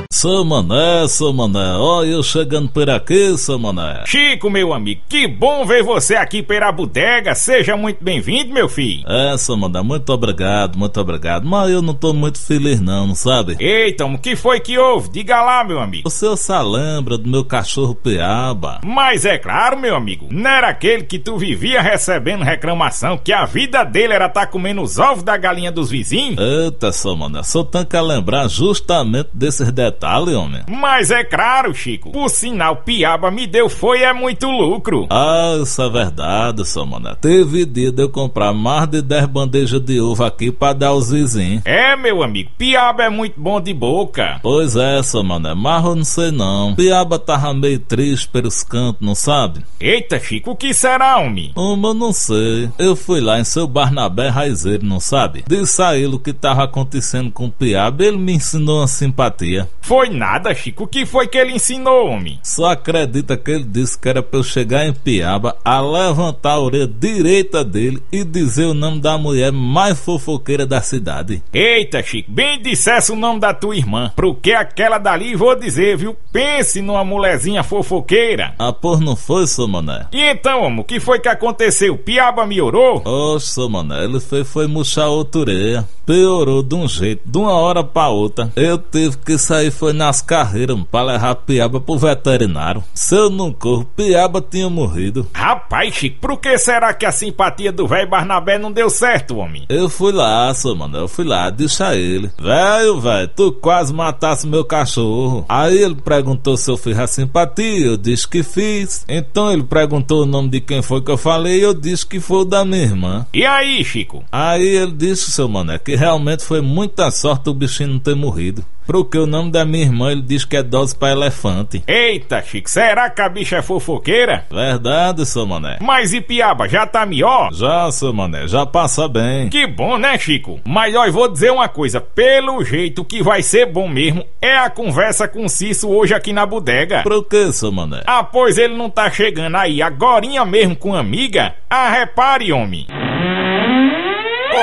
Seu 0.21 0.45
mané, 0.45 1.07
seu 1.07 1.33
mané, 1.33 1.77
ó, 1.77 2.03
eu 2.03 2.21
chegando 2.21 2.69
por 2.69 2.87
aqui, 2.87 3.35
seu 3.39 3.57
mané. 3.57 4.03
Chico, 4.05 4.51
meu 4.51 4.71
amigo, 4.71 5.01
que 5.09 5.27
bom 5.27 5.65
ver 5.65 5.81
você 5.81 6.15
aqui 6.15 6.43
pela 6.43 6.71
bodega. 6.71 7.33
Seja 7.33 7.75
muito 7.75 8.03
bem-vindo, 8.03 8.53
meu 8.53 8.69
filho. 8.69 9.03
É, 9.07 9.35
seu 9.35 9.57
mané, 9.57 9.81
muito 9.81 10.13
obrigado, 10.13 10.77
muito 10.77 11.01
obrigado. 11.01 11.43
Mas 11.47 11.71
eu 11.71 11.81
não 11.81 11.95
tô 11.95 12.13
muito 12.13 12.39
feliz 12.39 12.79
não, 12.79 13.07
não 13.07 13.15
sabe? 13.15 13.57
Eita, 13.59 14.05
o 14.05 14.15
que 14.15 14.35
foi 14.35 14.59
que 14.59 14.77
houve? 14.77 15.09
Diga 15.09 15.41
lá, 15.41 15.63
meu 15.63 15.79
amigo. 15.79 16.07
O 16.07 16.11
senhor 16.11 16.37
se 16.37 16.53
lembra 16.53 17.17
do 17.17 17.27
meu 17.27 17.43
cachorro 17.43 17.95
Piaba? 17.95 18.79
Mas 18.85 19.25
é 19.25 19.39
claro, 19.39 19.79
meu 19.79 19.95
amigo, 19.95 20.27
não 20.29 20.51
era 20.51 20.69
aquele 20.69 21.01
que 21.01 21.17
tu 21.17 21.35
vivia 21.35 21.81
recebendo 21.81 22.43
reclamação 22.43 23.17
que 23.17 23.33
a 23.33 23.45
vida 23.45 23.83
dele 23.83 24.13
era 24.13 24.27
estar 24.27 24.41
tá 24.41 24.45
comendo 24.45 24.83
os 24.83 24.99
ovos 24.99 25.23
da 25.23 25.35
galinha 25.35 25.71
dos 25.71 25.89
vizinhos? 25.89 26.37
Eita, 26.37 26.91
seu 26.91 27.15
mané, 27.15 27.41
só 27.41 27.63
tenho 27.63 27.87
que 27.87 27.99
lembrar 27.99 28.47
justamente 28.47 29.29
desses 29.33 29.71
detalhes, 29.71 30.10
homem. 30.19 30.61
Mas 30.69 31.11
é 31.11 31.23
claro, 31.23 31.73
Chico. 31.73 32.11
Por 32.11 32.29
sinal, 32.29 32.77
Piaba 32.77 33.31
me 33.31 33.47
deu 33.47 33.69
foi 33.69 34.01
é 34.03 34.13
muito 34.13 34.49
lucro. 34.49 35.07
Ah, 35.09 35.57
isso 35.61 35.81
é 35.81 35.89
verdade, 35.89 36.65
seu 36.65 36.85
mané. 36.85 37.15
Teve 37.19 37.65
dia 37.65 37.91
de 37.91 38.03
eu 38.03 38.09
comprar 38.09 38.53
mais 38.53 38.87
de 38.87 39.01
10 39.01 39.25
bandejas 39.27 39.81
de 39.81 39.99
ovo 39.99 40.23
aqui 40.23 40.51
pra 40.51 40.73
dar 40.73 40.89
aos 40.89 41.11
vizinhos. 41.11 41.61
É, 41.65 41.95
meu 41.95 42.23
amigo, 42.23 42.51
Piaba 42.57 43.03
é 43.03 43.09
muito 43.09 43.39
bom 43.39 43.59
de 43.61 43.73
boca. 43.73 44.39
Pois 44.41 44.75
é, 44.75 45.01
seu 45.03 45.23
mané, 45.23 45.53
mas 45.53 45.83
eu 45.83 45.95
não 45.95 46.03
sei 46.03 46.31
não. 46.31 46.75
Piaba 46.75 47.17
tava 47.19 47.53
meio 47.53 47.79
triste 47.79 48.27
pelos 48.27 48.63
cantos, 48.63 49.05
não 49.05 49.15
sabe? 49.15 49.61
Eita, 49.79 50.19
Chico, 50.19 50.51
o 50.51 50.55
que 50.55 50.73
será, 50.73 51.17
homem? 51.17 51.51
Uma, 51.55 51.89
eu 51.89 51.93
não 51.93 52.13
sei. 52.13 52.69
Eu 52.77 52.95
fui 52.95 53.19
lá 53.19 53.39
em 53.39 53.43
seu 53.43 53.67
Barnabé 53.67 54.29
Raizeiro, 54.29 54.85
não 54.85 54.99
sabe? 54.99 55.43
Disse 55.47 55.81
a 55.81 55.95
ele 55.95 56.15
o 56.15 56.19
que 56.19 56.33
tava 56.33 56.63
acontecendo 56.63 57.31
com 57.31 57.45
o 57.45 57.51
Piaba, 57.51 58.03
ele 58.03 58.17
me 58.17 58.33
ensinou 58.33 58.79
uma 58.79 58.87
simpatia. 58.87 59.69
Foi 59.81 60.00
nada, 60.09 60.53
Chico. 60.53 60.83
O 60.83 60.87
que 60.87 61.05
foi 61.05 61.27
que 61.27 61.37
ele 61.37 61.53
ensinou, 61.53 62.07
homem? 62.07 62.39
Só 62.43 62.71
acredita 62.71 63.37
que 63.37 63.51
ele 63.51 63.63
disse 63.63 63.97
que 63.97 64.09
era 64.09 64.23
pra 64.23 64.39
eu 64.39 64.43
chegar 64.43 64.85
em 64.85 64.93
Piaba, 64.93 65.55
a 65.63 65.79
levantar 65.81 66.53
a 66.53 66.59
orelha 66.59 66.87
direita 66.87 67.63
dele 67.63 68.01
e 68.11 68.23
dizer 68.23 68.65
o 68.65 68.73
nome 68.73 68.99
da 68.99 69.17
mulher 69.17 69.51
mais 69.51 69.99
fofoqueira 69.99 70.65
da 70.65 70.81
cidade. 70.81 71.41
Eita, 71.53 72.01
Chico, 72.01 72.31
bem 72.31 72.61
dissesse 72.61 73.11
o 73.11 73.15
nome 73.15 73.39
da 73.39 73.53
tua 73.53 73.75
irmã. 73.75 74.11
Porque 74.15 74.53
aquela 74.53 74.97
dali, 74.97 75.35
vou 75.35 75.55
dizer, 75.55 75.97
viu? 75.97 76.15
Pense 76.31 76.81
numa 76.81 77.03
mulherzinha 77.03 77.63
fofoqueira. 77.63 78.53
Ah, 78.57 78.73
por 78.73 78.99
não 78.99 79.15
foi, 79.15 79.47
seu 79.47 79.67
mané? 79.67 80.07
E 80.11 80.21
então, 80.21 80.63
homem, 80.63 80.79
o 80.79 80.83
que 80.83 80.99
foi 80.99 81.19
que 81.19 81.29
aconteceu? 81.29 81.97
Piaba 81.97 82.45
me 82.45 82.61
orou? 82.61 83.01
Oxe, 83.05 83.47
seu 83.47 83.69
mané, 83.69 84.03
ele 84.03 84.19
foi, 84.19 84.43
foi 84.43 84.67
murchar 84.67 85.07
outra 85.07 85.41
orelha. 85.41 85.87
Piorou 86.05 86.63
de 86.63 86.75
um 86.75 86.87
jeito, 86.87 87.21
de 87.25 87.37
uma 87.37 87.53
hora 87.53 87.83
pra 87.83 88.09
outra. 88.09 88.51
Eu 88.55 88.77
tive 88.77 89.17
que 89.17 89.37
sair, 89.37 89.71
foi 89.71 89.90
nas 89.93 90.21
carreiras, 90.21 90.77
pra 90.89 91.03
levar 91.03 91.35
Piaba 91.35 91.79
pro 91.79 91.97
veterinário. 91.97 92.83
Se 92.93 93.15
eu 93.15 93.29
não 93.29 93.51
corro, 93.51 93.85
Piaba 93.85 94.41
tinha 94.41 94.69
morrido. 94.69 95.27
Rapaz, 95.33 95.93
Chico, 95.93 96.17
por 96.19 96.39
que 96.39 96.57
será 96.57 96.93
que 96.93 97.05
a 97.05 97.11
simpatia 97.11 97.71
do 97.71 97.87
velho 97.87 98.09
Barnabé 98.09 98.57
não 98.57 98.71
deu 98.71 98.89
certo, 98.89 99.37
homem? 99.37 99.65
Eu 99.69 99.89
fui 99.89 100.11
lá, 100.11 100.53
seu 100.53 100.75
mano, 100.75 100.97
eu 100.97 101.07
fui 101.07 101.25
lá, 101.25 101.49
disse 101.49 101.83
a 101.83 101.95
ele. 101.95 102.31
Velho, 102.39 102.99
velho, 102.99 103.27
tu 103.27 103.51
quase 103.51 103.93
matasse 103.93 104.47
meu 104.47 104.63
cachorro. 104.65 105.45
Aí 105.47 105.77
ele 105.77 105.95
perguntou 105.95 106.57
se 106.57 106.69
eu 106.69 106.77
fiz 106.77 106.97
a 106.97 107.07
simpatia, 107.07 107.87
eu 107.87 107.97
disse 107.97 108.27
que 108.27 108.43
fiz. 108.43 109.05
Então 109.07 109.51
ele 109.51 109.63
perguntou 109.63 110.23
o 110.23 110.25
nome 110.25 110.49
de 110.49 110.61
quem 110.61 110.81
foi 110.81 111.01
que 111.01 111.11
eu 111.11 111.17
falei, 111.17 111.63
eu 111.63 111.73
disse 111.73 112.05
que 112.05 112.19
foi 112.19 112.39
o 112.39 112.45
da 112.45 112.65
minha 112.65 112.83
irmã. 112.83 113.25
E 113.33 113.45
aí, 113.45 113.83
Chico? 113.83 114.23
Aí 114.31 114.67
ele 114.67 114.91
disse, 114.91 115.31
seu 115.31 115.47
mané, 115.47 115.77
que 115.79 115.95
realmente 115.95 116.43
foi 116.43 116.61
muita 116.61 117.09
sorte 117.11 117.49
o 117.49 117.53
bichinho 117.53 117.93
não 117.93 117.99
ter 117.99 118.15
morrido. 118.15 118.63
Porque 118.85 119.17
o 119.17 119.25
nome 119.27 119.51
da 119.51 119.63
minha 119.65 119.83
irmã 119.83 120.11
ele 120.11 120.21
diz 120.21 120.43
que 120.45 120.57
é 120.57 120.63
dose 120.63 120.95
para 120.95 121.11
elefante. 121.13 121.83
Eita, 121.87 122.41
Chico, 122.41 122.69
será 122.69 123.09
que 123.09 123.21
a 123.21 123.29
bicha 123.29 123.57
é 123.57 123.61
fofoqueira? 123.61 124.45
Verdade, 124.51 125.25
seu 125.25 125.45
mané. 125.45 125.77
Mas 125.81 126.13
e 126.13 126.21
Piaba, 126.21 126.67
já 126.67 126.85
tá 126.85 127.05
melhor? 127.05 127.53
Já, 127.53 127.89
seu 127.91 128.13
mané, 128.13 128.47
já 128.47 128.65
passa 128.65 129.07
bem. 129.07 129.49
Que 129.49 129.67
bom, 129.67 129.97
né, 129.97 130.17
Chico? 130.17 130.59
Mas 130.65 130.95
ó, 130.95 131.05
eu 131.05 131.13
vou 131.13 131.31
dizer 131.31 131.51
uma 131.51 131.69
coisa: 131.69 132.01
pelo 132.01 132.63
jeito 132.63 133.05
que 133.05 133.23
vai 133.23 133.41
ser 133.41 133.65
bom 133.65 133.87
mesmo 133.87 134.25
é 134.41 134.57
a 134.57 134.69
conversa 134.69 135.27
com 135.27 135.45
o 135.45 135.49
Cício 135.49 135.89
hoje 135.89 136.13
aqui 136.13 136.33
na 136.33 136.45
bodega. 136.45 137.03
Por 137.03 137.23
que, 137.27 137.51
seu 137.51 137.71
mané? 137.71 138.01
Ah, 138.05 138.23
pois 138.23 138.57
ele 138.57 138.75
não 138.75 138.89
tá 138.89 139.09
chegando 139.09 139.55
aí 139.57 139.81
agorinha 139.81 140.45
mesmo 140.45 140.75
com 140.75 140.95
amiga? 140.95 141.55
Ah, 141.69 141.89
repare, 141.89 142.51
homem. 142.51 142.87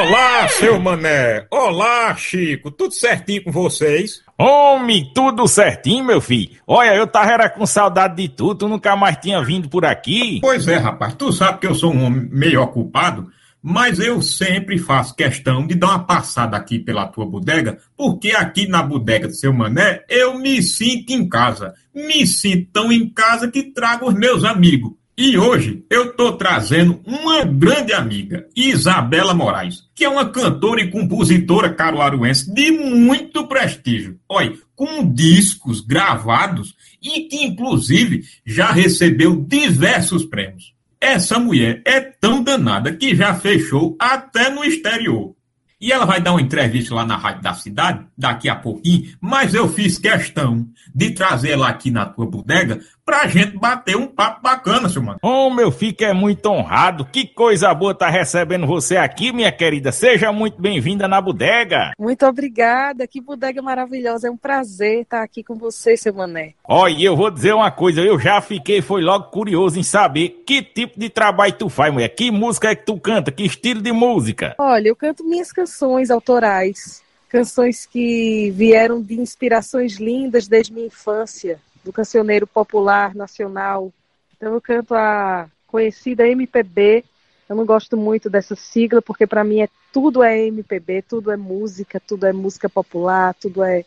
Olá, 0.00 0.46
seu 0.46 0.78
mané. 0.78 1.44
Olá, 1.50 2.14
Chico. 2.14 2.70
Tudo 2.70 2.94
certinho 2.94 3.42
com 3.42 3.50
vocês? 3.50 4.22
Homem, 4.38 5.10
tudo 5.12 5.48
certinho, 5.48 6.04
meu 6.04 6.20
filho. 6.20 6.50
Olha, 6.64 6.94
eu 6.94 7.04
tava 7.04 7.32
era 7.32 7.50
com 7.50 7.66
saudade 7.66 8.14
de 8.14 8.28
tu, 8.28 8.54
tu 8.54 8.68
nunca 8.68 8.94
mais 8.94 9.16
tinha 9.16 9.42
vindo 9.42 9.68
por 9.68 9.84
aqui. 9.84 10.38
Pois 10.40 10.68
é, 10.68 10.76
rapaz. 10.76 11.14
Tu 11.14 11.32
sabe 11.32 11.58
que 11.58 11.66
eu 11.66 11.74
sou 11.74 11.92
um 11.92 12.04
homem 12.04 12.28
meio 12.30 12.62
ocupado, 12.62 13.26
mas 13.60 13.98
eu 13.98 14.22
sempre 14.22 14.78
faço 14.78 15.16
questão 15.16 15.66
de 15.66 15.74
dar 15.74 15.88
uma 15.88 16.04
passada 16.04 16.56
aqui 16.56 16.78
pela 16.78 17.08
tua 17.08 17.26
bodega, 17.26 17.78
porque 17.96 18.30
aqui 18.30 18.68
na 18.68 18.84
bodega 18.84 19.26
do 19.26 19.34
seu 19.34 19.52
mané 19.52 20.04
eu 20.08 20.38
me 20.38 20.62
sinto 20.62 21.12
em 21.12 21.28
casa. 21.28 21.74
Me 21.92 22.24
sinto 22.24 22.70
tão 22.72 22.92
em 22.92 23.10
casa 23.10 23.50
que 23.50 23.64
trago 23.64 24.06
os 24.06 24.14
meus 24.14 24.44
amigos. 24.44 24.92
E 25.20 25.36
hoje 25.36 25.84
eu 25.90 26.10
estou 26.10 26.36
trazendo 26.36 27.00
uma 27.04 27.44
grande 27.44 27.92
amiga, 27.92 28.46
Isabela 28.54 29.34
Moraes, 29.34 29.87
que 29.98 30.04
é 30.04 30.08
uma 30.08 30.30
cantora 30.30 30.80
e 30.80 30.92
compositora 30.92 31.74
caruaruense 31.74 32.54
de 32.54 32.70
muito 32.70 33.48
prestígio. 33.48 34.16
Olha, 34.28 34.56
com 34.76 35.12
discos 35.12 35.80
gravados 35.80 36.72
e 37.02 37.22
que 37.22 37.42
inclusive 37.42 38.22
já 38.46 38.70
recebeu 38.70 39.34
diversos 39.44 40.24
prêmios. 40.24 40.72
Essa 41.00 41.40
mulher 41.40 41.82
é 41.84 42.00
tão 42.00 42.44
danada 42.44 42.92
que 42.92 43.12
já 43.16 43.34
fechou 43.34 43.96
até 43.98 44.48
no 44.48 44.62
exterior. 44.62 45.34
E 45.80 45.90
ela 45.90 46.04
vai 46.04 46.20
dar 46.20 46.32
uma 46.32 46.42
entrevista 46.42 46.94
lá 46.94 47.04
na 47.04 47.16
Rádio 47.16 47.42
da 47.42 47.54
Cidade, 47.54 48.06
daqui 48.16 48.48
a 48.48 48.54
pouquinho, 48.54 49.16
mas 49.20 49.52
eu 49.52 49.68
fiz 49.68 49.98
questão 49.98 50.68
de 50.94 51.10
trazer 51.10 51.50
ela 51.50 51.68
aqui 51.68 51.90
na 51.90 52.06
tua 52.06 52.26
bodega 52.26 52.80
pra 53.08 53.26
gente 53.26 53.56
bater 53.56 53.96
um 53.96 54.06
papo 54.06 54.42
bacana, 54.42 54.86
seu 54.86 55.02
mano. 55.02 55.18
Oh, 55.22 55.48
meu 55.48 55.72
filho 55.72 55.96
é 56.00 56.12
muito 56.12 56.44
honrado. 56.50 57.06
Que 57.06 57.26
coisa 57.26 57.72
boa 57.72 57.94
tá 57.94 58.10
recebendo 58.10 58.66
você 58.66 58.98
aqui, 58.98 59.32
minha 59.32 59.50
querida. 59.50 59.90
Seja 59.90 60.30
muito 60.30 60.60
bem-vinda 60.60 61.08
na 61.08 61.18
bodega. 61.18 61.92
Muito 61.98 62.26
obrigada. 62.26 63.06
Que 63.06 63.18
bodega 63.18 63.62
maravilhosa. 63.62 64.28
É 64.28 64.30
um 64.30 64.36
prazer 64.36 65.00
estar 65.00 65.22
aqui 65.22 65.42
com 65.42 65.54
você, 65.54 65.96
seu 65.96 66.12
mané. 66.12 66.52
Olha, 66.62 67.02
eu 67.02 67.16
vou 67.16 67.30
dizer 67.30 67.54
uma 67.54 67.70
coisa. 67.70 68.02
Eu 68.02 68.20
já 68.20 68.42
fiquei, 68.42 68.82
foi 68.82 69.00
logo 69.00 69.30
curioso 69.30 69.78
em 69.78 69.82
saber 69.82 70.42
que 70.46 70.60
tipo 70.62 71.00
de 71.00 71.08
trabalho 71.08 71.54
tu 71.54 71.70
faz, 71.70 71.90
mulher. 71.90 72.10
Que 72.10 72.30
música 72.30 72.72
é 72.72 72.74
que 72.74 72.84
tu 72.84 73.00
canta? 73.00 73.32
Que 73.32 73.44
estilo 73.44 73.80
de 73.80 73.90
música? 73.90 74.54
Olha, 74.58 74.86
eu 74.86 74.94
canto 74.94 75.24
minhas 75.24 75.50
canções 75.50 76.10
autorais. 76.10 77.02
Canções 77.30 77.86
que 77.86 78.50
vieram 78.50 79.00
de 79.00 79.18
inspirações 79.18 79.96
lindas 79.96 80.46
desde 80.46 80.74
minha 80.74 80.86
infância 80.88 81.58
do 81.88 81.92
cancioneiro 81.92 82.46
popular 82.46 83.14
nacional. 83.14 83.90
Então 84.36 84.52
eu 84.52 84.60
canto 84.60 84.94
a 84.94 85.48
conhecida 85.66 86.28
MPB. 86.28 87.02
Eu 87.48 87.56
não 87.56 87.64
gosto 87.64 87.96
muito 87.96 88.28
dessa 88.28 88.54
sigla 88.54 89.00
porque 89.00 89.26
para 89.26 89.42
mim 89.42 89.62
é 89.62 89.68
tudo 89.90 90.22
é 90.22 90.38
MPB, 90.48 91.00
tudo 91.08 91.30
é 91.30 91.36
música, 91.36 91.98
tudo 91.98 92.26
é 92.26 92.32
música 92.32 92.68
popular, 92.68 93.34
tudo 93.40 93.64
é, 93.64 93.86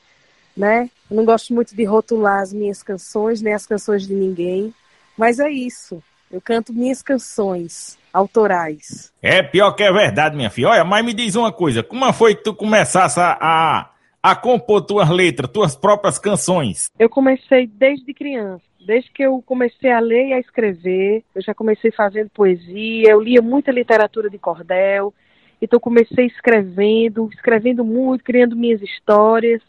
né? 0.57 0.89
Eu 1.11 1.15
não 1.15 1.23
gosto 1.23 1.53
muito 1.53 1.75
de 1.75 1.83
rotular 1.83 2.41
as 2.41 2.51
minhas 2.51 2.81
canções 2.81 3.39
nem 3.39 3.53
as 3.53 3.67
canções 3.67 4.07
de 4.07 4.15
ninguém, 4.15 4.73
mas 5.15 5.39
é 5.39 5.51
isso. 5.51 6.01
Eu 6.31 6.41
canto 6.41 6.73
minhas 6.73 7.03
canções 7.03 7.99
autorais. 8.11 9.13
É 9.21 9.43
pior 9.43 9.73
que 9.73 9.83
é 9.83 9.93
verdade, 9.93 10.35
minha 10.35 10.49
filha. 10.49 10.69
Olha, 10.69 10.83
mas 10.83 11.05
me 11.05 11.13
diz 11.13 11.35
uma 11.35 11.51
coisa, 11.51 11.83
como 11.83 12.11
foi 12.13 12.33
que 12.33 12.43
tu 12.43 12.55
começasse 12.55 13.19
a, 13.19 13.90
a 14.21 14.35
compor 14.35 14.81
tuas 14.81 15.09
letras, 15.09 15.49
tuas 15.49 15.75
próprias 15.75 16.19
canções? 16.19 16.89
Eu 16.99 17.09
comecei 17.09 17.65
desde 17.65 18.13
criança. 18.13 18.63
Desde 18.85 19.11
que 19.11 19.23
eu 19.23 19.41
comecei 19.45 19.91
a 19.91 19.99
ler 19.99 20.29
e 20.29 20.33
a 20.33 20.39
escrever, 20.39 21.23
eu 21.35 21.41
já 21.41 21.53
comecei 21.53 21.91
fazendo 21.91 22.29
poesia, 22.29 23.11
eu 23.11 23.21
lia 23.21 23.41
muita 23.41 23.71
literatura 23.71 24.27
de 24.27 24.39
cordel, 24.39 25.13
então 25.61 25.79
comecei 25.79 26.25
escrevendo, 26.25 27.29
escrevendo 27.31 27.85
muito, 27.85 28.23
criando 28.23 28.55
minhas 28.55 28.81
histórias. 28.81 29.61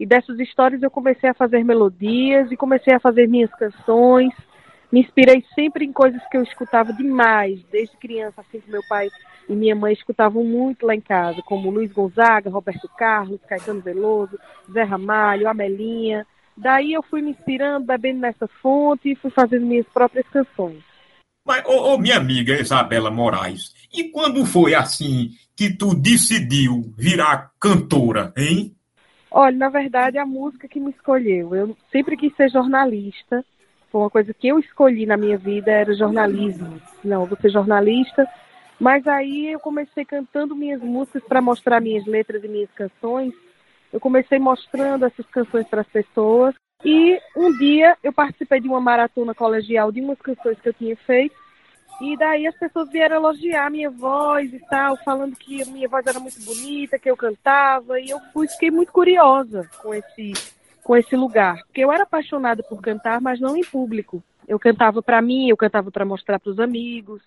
E 0.00 0.06
dessas 0.06 0.38
histórias 0.40 0.82
eu 0.82 0.90
comecei 0.90 1.28
a 1.28 1.34
fazer 1.34 1.64
melodias 1.64 2.50
e 2.50 2.56
comecei 2.56 2.94
a 2.94 3.00
fazer 3.00 3.28
minhas 3.28 3.50
canções. 3.54 4.32
Me 4.90 5.00
inspirei 5.00 5.44
sempre 5.54 5.84
em 5.84 5.92
coisas 5.92 6.22
que 6.30 6.36
eu 6.38 6.42
escutava 6.42 6.92
demais, 6.94 7.60
desde 7.70 7.96
criança, 7.98 8.40
assim 8.40 8.60
que 8.60 8.70
meu 8.70 8.82
pai 8.88 9.08
e 9.48 9.54
minha 9.54 9.74
mãe 9.74 9.92
escutavam 9.92 10.44
muito 10.44 10.86
lá 10.86 10.94
em 10.94 11.00
casa, 11.00 11.40
como 11.42 11.70
Luiz 11.70 11.92
Gonzaga, 11.92 12.50
Roberto 12.50 12.88
Carlos, 12.96 13.40
Caetano 13.48 13.80
Veloso, 13.80 14.38
Zé 14.72 14.82
Ramalho, 14.82 15.48
Amelinha. 15.48 16.26
Daí 16.56 16.92
eu 16.92 17.02
fui 17.02 17.22
me 17.22 17.30
inspirando, 17.30 17.86
bebendo 17.86 18.20
nessa 18.20 18.48
fonte 18.60 19.12
e 19.12 19.16
fui 19.16 19.30
fazendo 19.30 19.66
minhas 19.66 19.86
próprias 19.86 20.26
canções. 20.28 20.82
Mas, 21.44 21.64
ô, 21.64 21.94
ô, 21.94 21.98
minha 21.98 22.16
amiga 22.16 22.60
Isabela 22.60 23.10
Moraes, 23.10 23.72
e 23.92 24.04
quando 24.10 24.44
foi 24.44 24.74
assim 24.74 25.30
que 25.54 25.70
tu 25.70 25.94
decidiu 25.94 26.92
virar 26.96 27.52
cantora, 27.60 28.32
hein? 28.36 28.74
Olha, 29.30 29.56
na 29.56 29.68
verdade, 29.68 30.18
a 30.18 30.26
música 30.26 30.66
que 30.66 30.80
me 30.80 30.90
escolheu. 30.90 31.54
Eu 31.54 31.76
sempre 31.92 32.16
quis 32.16 32.34
ser 32.36 32.50
jornalista. 32.50 33.44
Foi 33.90 34.00
uma 34.00 34.10
coisa 34.10 34.34
que 34.34 34.48
eu 34.48 34.58
escolhi 34.58 35.06
na 35.06 35.16
minha 35.16 35.38
vida, 35.38 35.70
era 35.70 35.94
jornalismo. 35.94 36.80
Não, 37.04 37.22
eu 37.22 37.26
vou 37.26 37.38
ser 37.40 37.50
jornalista. 37.50 38.26
Mas 38.78 39.06
aí 39.06 39.52
eu 39.52 39.58
comecei 39.58 40.04
cantando 40.04 40.54
minhas 40.54 40.82
músicas 40.82 41.22
para 41.24 41.40
mostrar 41.40 41.80
minhas 41.80 42.04
letras 42.06 42.44
e 42.44 42.48
minhas 42.48 42.70
canções. 42.72 43.34
Eu 43.92 43.98
comecei 43.98 44.38
mostrando 44.38 45.06
essas 45.06 45.26
canções 45.26 45.66
para 45.66 45.80
as 45.80 45.88
pessoas. 45.88 46.54
E 46.84 47.18
um 47.34 47.56
dia 47.56 47.96
eu 48.02 48.12
participei 48.12 48.60
de 48.60 48.68
uma 48.68 48.80
maratona 48.80 49.34
colegial 49.34 49.90
de 49.90 50.00
umas 50.00 50.20
canções 50.20 50.60
que 50.60 50.68
eu 50.68 50.74
tinha 50.74 50.96
feito. 50.96 51.34
E 52.00 52.14
daí 52.18 52.46
as 52.46 52.54
pessoas 52.58 52.90
vieram 52.90 53.16
elogiar 53.16 53.66
a 53.66 53.70
minha 53.70 53.90
voz 53.90 54.52
e 54.52 54.58
tal, 54.68 54.98
falando 54.98 55.34
que 55.34 55.62
a 55.62 55.66
minha 55.66 55.88
voz 55.88 56.06
era 56.06 56.20
muito 56.20 56.38
bonita, 56.44 56.98
que 56.98 57.10
eu 57.10 57.16
cantava. 57.16 57.98
E 57.98 58.10
eu 58.10 58.20
fui, 58.32 58.46
fiquei 58.46 58.70
muito 58.70 58.92
curiosa 58.92 59.66
com 59.82 59.94
esse, 59.94 60.32
com 60.84 60.94
esse 60.94 61.16
lugar. 61.16 61.56
Porque 61.64 61.82
eu 61.82 61.90
era 61.90 62.02
apaixonada 62.02 62.62
por 62.62 62.82
cantar, 62.82 63.22
mas 63.22 63.40
não 63.40 63.56
em 63.56 63.64
público. 63.64 64.22
Eu 64.46 64.58
cantava 64.58 65.02
para 65.02 65.22
mim, 65.22 65.48
eu 65.48 65.56
cantava 65.56 65.90
para 65.90 66.04
mostrar 66.04 66.38
para 66.38 66.50
os 66.50 66.60
amigos. 66.60 67.22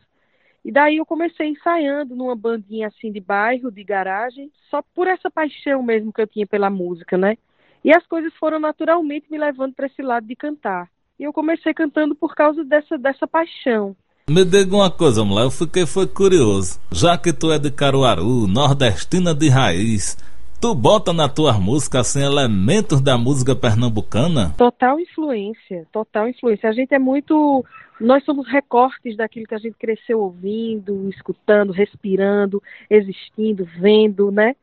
E 0.64 0.72
daí 0.72 0.98
eu 0.98 1.06
comecei 1.06 1.48
ensaiando 1.48 2.16
numa 2.16 2.36
bandinha 2.36 2.88
assim 2.88 3.12
de 3.12 3.20
bairro, 3.20 3.72
de 3.72 3.84
garagem, 3.84 4.52
só 4.70 4.82
por 4.94 5.08
essa 5.08 5.30
paixão 5.30 5.82
mesmo 5.82 6.12
que 6.12 6.22
eu 6.22 6.28
tinha 6.28 6.46
pela 6.46 6.70
música, 6.70 7.18
né? 7.18 7.38
E 7.84 7.96
as 7.96 8.06
coisas 8.06 8.34
foram 8.36 8.60
naturalmente 8.60 9.32
me 9.32 9.38
levando 9.38 9.74
para 9.74 9.88
esse 9.88 10.02
lado 10.02 10.28
de 10.28 10.36
cantar. 10.36 10.90
E 11.18 11.24
eu 11.24 11.34
comecei 11.34 11.74
cantando 11.74 12.14
por 12.14 12.36
causa 12.36 12.64
dessa, 12.64 12.98
dessa 12.98 13.28
paixão. 13.28 13.96
Me 14.30 14.46
diga 14.46 14.76
uma 14.76 14.92
coisa, 14.92 15.26
mulher, 15.26 15.46
eu 15.46 15.52
fiquei 15.52 15.88
foi 15.88 16.06
curioso. 16.06 16.80
Já 16.92 17.18
que 17.18 17.34
tu 17.34 17.52
é 17.52 17.58
de 17.58 17.72
Caruaru, 17.72 18.48
nordestina 18.48 19.34
de 19.34 19.50
raiz, 19.50 20.16
tu 20.60 20.76
bota 20.76 21.14
na 21.14 21.30
tua 21.30 21.54
música 21.54 22.02
assim 22.02 22.22
elementos 22.22 23.02
da 23.02 23.18
música 23.18 23.56
pernambucana? 23.56 24.54
Total 24.58 25.00
influência, 25.00 25.88
total 25.92 26.28
influência. 26.28 26.70
A 26.70 26.74
gente 26.74 26.94
é 26.94 27.00
muito 27.00 27.64
nós 28.00 28.24
somos 28.24 28.48
recortes 28.48 29.18
daquilo 29.18 29.46
que 29.46 29.56
a 29.56 29.60
gente 29.60 29.76
cresceu 29.78 30.22
ouvindo, 30.22 31.10
escutando, 31.10 31.72
respirando, 31.72 32.64
existindo, 32.90 33.66
vendo, 33.80 34.32
né? 34.32 34.56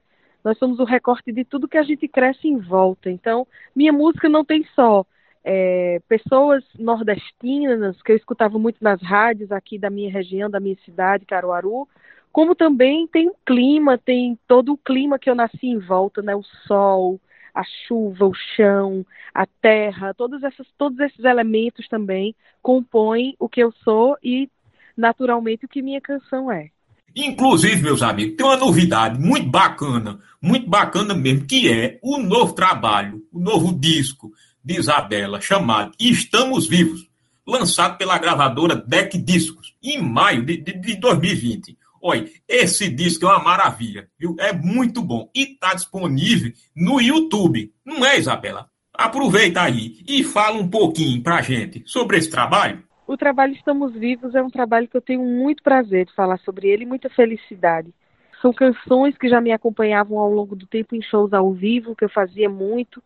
Nós 0.42 0.56
somos 0.58 0.78
o 0.78 0.84
recorte 0.84 1.32
de 1.32 1.44
tudo 1.44 1.68
que 1.68 1.76
a 1.76 1.82
gente 1.82 2.08
cresce 2.08 2.48
em 2.48 2.58
volta. 2.58 3.10
Então, 3.10 3.46
minha 3.74 3.92
música 3.92 4.28
não 4.28 4.44
tem 4.44 4.64
só 4.74 5.04
é, 5.44 6.00
pessoas 6.08 6.64
nordestinas, 6.78 8.00
que 8.00 8.12
eu 8.12 8.16
escutava 8.16 8.58
muito 8.58 8.78
nas 8.80 9.02
rádios 9.02 9.52
aqui 9.52 9.78
da 9.78 9.90
minha 9.90 10.10
região, 10.10 10.48
da 10.48 10.60
minha 10.60 10.76
cidade, 10.84 11.26
Caruaru, 11.26 11.86
como 12.36 12.54
também 12.54 13.06
tem 13.06 13.30
o 13.30 13.36
clima, 13.46 13.96
tem 13.96 14.38
todo 14.46 14.74
o 14.74 14.76
clima 14.76 15.18
que 15.18 15.30
eu 15.30 15.34
nasci 15.34 15.68
em 15.68 15.78
volta, 15.78 16.20
né? 16.20 16.36
O 16.36 16.42
sol, 16.68 17.18
a 17.54 17.62
chuva, 17.64 18.26
o 18.26 18.34
chão, 18.54 19.06
a 19.34 19.46
terra, 19.46 20.12
todos, 20.12 20.42
essas, 20.42 20.66
todos 20.76 21.00
esses 21.00 21.24
elementos 21.24 21.88
também 21.88 22.34
compõem 22.60 23.34
o 23.38 23.48
que 23.48 23.62
eu 23.62 23.72
sou 23.82 24.18
e, 24.22 24.50
naturalmente, 24.94 25.64
o 25.64 25.68
que 25.68 25.80
minha 25.80 25.98
canção 25.98 26.52
é. 26.52 26.68
Inclusive, 27.16 27.80
meus 27.80 28.02
amigos, 28.02 28.36
tem 28.36 28.44
uma 28.44 28.58
novidade 28.58 29.18
muito 29.18 29.48
bacana, 29.48 30.20
muito 30.38 30.68
bacana 30.68 31.14
mesmo, 31.14 31.46
que 31.46 31.72
é 31.72 31.98
o 32.02 32.18
novo 32.18 32.52
trabalho, 32.52 33.26
o 33.32 33.40
novo 33.40 33.72
disco 33.72 34.30
de 34.62 34.78
Isabela, 34.78 35.40
chamado 35.40 35.92
Estamos 35.98 36.68
Vivos, 36.68 37.08
lançado 37.46 37.96
pela 37.96 38.18
gravadora 38.18 38.76
Deck 38.76 39.16
Discos, 39.16 39.74
em 39.82 40.02
maio 40.02 40.44
de, 40.44 40.58
de, 40.58 40.74
de 40.74 40.96
2020. 40.96 41.75
Olha, 42.08 42.24
esse 42.46 42.88
disco 42.88 43.26
é 43.26 43.30
uma 43.30 43.42
maravilha, 43.42 44.08
viu? 44.16 44.36
É 44.38 44.52
muito 44.52 45.02
bom. 45.02 45.28
E 45.34 45.54
está 45.54 45.74
disponível 45.74 46.52
no 46.76 47.00
YouTube. 47.00 47.72
Não 47.84 48.06
é, 48.06 48.16
Isabela? 48.16 48.70
Aproveita 48.94 49.60
aí 49.62 50.04
e 50.06 50.22
fala 50.22 50.56
um 50.56 50.70
pouquinho 50.70 51.20
pra 51.20 51.42
gente 51.42 51.82
sobre 51.84 52.16
esse 52.16 52.30
trabalho. 52.30 52.84
O 53.08 53.16
trabalho 53.16 53.54
Estamos 53.54 53.92
Vivos 53.92 54.36
é 54.36 54.40
um 54.40 54.48
trabalho 54.48 54.86
que 54.86 54.96
eu 54.96 55.00
tenho 55.00 55.24
muito 55.24 55.64
prazer 55.64 56.06
de 56.06 56.14
falar 56.14 56.38
sobre 56.38 56.68
ele 56.68 56.84
e 56.84 56.86
muita 56.86 57.10
felicidade. 57.10 57.92
São 58.40 58.52
canções 58.52 59.18
que 59.18 59.28
já 59.28 59.40
me 59.40 59.50
acompanhavam 59.50 60.16
ao 60.16 60.30
longo 60.30 60.54
do 60.54 60.64
tempo 60.64 60.94
em 60.94 61.02
shows 61.02 61.32
ao 61.32 61.52
vivo, 61.52 61.96
que 61.96 62.04
eu 62.04 62.08
fazia 62.08 62.48
muito. 62.48 63.02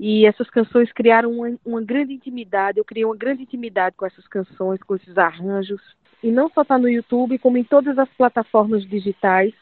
E 0.00 0.24
essas 0.24 0.48
canções 0.48 0.90
criaram 0.90 1.32
uma, 1.32 1.54
uma 1.62 1.82
grande 1.82 2.14
intimidade. 2.14 2.78
Eu 2.78 2.84
criei 2.84 3.04
uma 3.04 3.16
grande 3.16 3.42
intimidade 3.42 3.94
com 3.94 4.06
essas 4.06 4.26
canções, 4.26 4.82
com 4.82 4.96
esses 4.96 5.18
arranjos 5.18 5.82
e 6.22 6.30
não 6.30 6.48
só 6.50 6.62
está 6.62 6.78
no 6.78 6.88
YouTube, 6.88 7.38
como 7.38 7.58
em 7.58 7.64
todas 7.64 7.98
as 7.98 8.08
plataformas 8.10 8.86
digitais. 8.88 9.52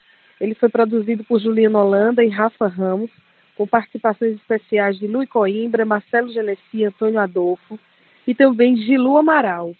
Ele 0.40 0.55
foi 0.55 0.68
produzido 0.68 1.24
por 1.24 1.40
Juliana 1.40 1.78
Holanda 1.78 2.24
e 2.24 2.28
Rafa 2.28 2.66
Ramos, 2.66 3.10
com 3.56 3.66
participações 3.66 4.35
especiais 4.36 4.98
de 4.98 5.06
Luiz 5.06 5.28
Coimbra, 5.28 5.85
Marcelo 5.85 6.32
Genesi, 6.32 6.85
Antônio 6.85 7.20
Adolfo 7.20 7.78
e 8.26 8.35
também 8.35 8.76
Gilu 8.76 9.16
Amaral, 9.16 9.74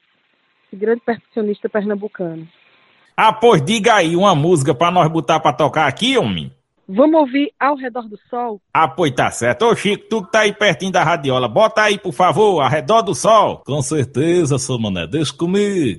grande 0.73 1.01
percussionista 1.01 1.69
pernambucano. 1.69 2.47
Ah, 3.17 3.33
pois 3.33 3.65
diga 3.65 3.95
aí 3.95 4.17
uma 4.17 4.35
música 4.35 4.75
para 4.75 4.91
nós 4.91 5.09
botar 5.09 5.41
para 5.41 5.53
tocar 5.53 5.87
aqui, 5.87 6.19
homem. 6.19 6.53
Vamos 6.87 7.19
ouvir 7.19 7.51
Ao 7.59 7.77
Redor 7.77 8.09
do 8.09 8.19
Sol? 8.29 8.61
Ah, 8.73 8.87
pois 8.87 9.13
tá 9.13 9.31
certo. 9.31 9.65
Ô 9.65 9.75
Chico, 9.75 10.05
tu 10.09 10.23
que 10.25 10.33
tá 10.33 10.41
aí 10.41 10.53
pertinho 10.53 10.93
da 10.93 11.03
radiola, 11.03 11.49
bota 11.49 11.83
aí, 11.83 11.99
por 11.99 12.13
favor, 12.13 12.61
Ao 12.61 12.69
Redor 12.69 13.03
do 13.03 13.15
Sol. 13.15 13.63
Com 13.65 13.81
certeza, 13.81 14.59
seu 14.59 14.79
mané, 14.79 15.07
deixa 15.07 15.33
comigo. 15.33 15.99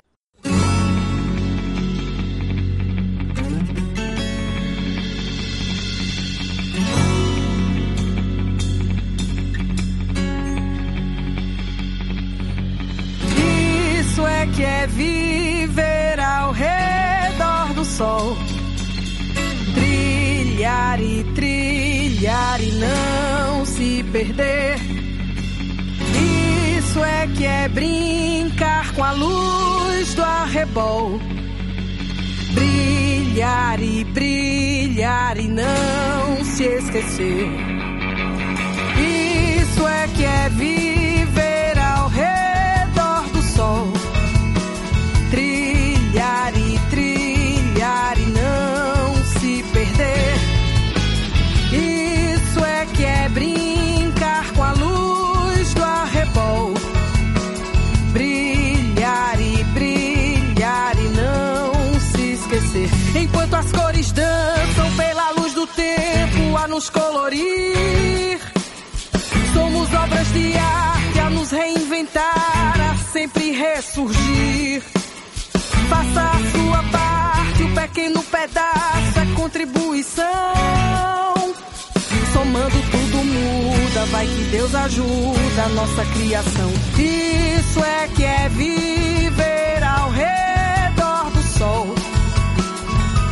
E 22.60 22.72
não 22.72 23.64
se 23.64 24.04
perder. 24.12 24.76
Isso 26.78 27.02
é 27.04 27.26
que 27.26 27.44
é 27.44 27.68
brincar 27.68 28.92
com 28.94 29.04
a 29.04 29.12
luz 29.12 30.14
do 30.14 30.22
arrebol. 30.22 31.20
Brilhar 32.52 33.82
e 33.82 34.04
brilhar 34.04 35.38
e 35.38 35.48
não 35.48 36.44
se 36.44 36.64
esquecer. 36.64 37.48
Isso 38.98 39.86
é 39.86 40.08
que 40.16 40.24
é 40.24 40.48
viver 40.48 41.78
ao 41.78 42.08
redor 42.08 43.22
do 43.32 43.42
sol 43.42 43.95
nos 66.76 66.90
colorir. 66.90 68.38
Somos 69.54 69.88
obras 69.94 70.30
de 70.34 70.58
arte 70.58 71.18
a 71.20 71.30
nos 71.30 71.50
reinventar, 71.50 72.74
a 72.90 73.12
sempre 73.12 73.52
ressurgir. 73.52 74.82
Faça 75.88 76.20
a 76.20 76.38
sua 76.52 76.82
parte, 76.92 77.62
o 77.62 77.74
pequeno 77.74 78.22
pedaço 78.24 79.18
é 79.18 79.34
contribuição. 79.34 80.26
Somando 82.34 82.78
tudo 82.90 83.24
muda, 83.24 84.04
vai 84.10 84.26
que 84.26 84.44
Deus 84.50 84.74
ajuda 84.74 85.62
a 85.64 85.68
nossa 85.70 86.04
criação. 86.12 86.70
Isso 86.98 87.82
é 87.82 88.08
que 88.08 88.22
é 88.22 88.48
viver 88.50 89.82
ao 89.82 90.10
redor 90.10 91.30
do 91.30 91.42
sol. 91.58 91.94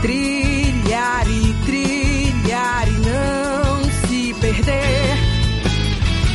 Trilhar 0.01 1.27
e 1.29 1.55
trilhar 1.67 2.04
perder. 4.65 5.17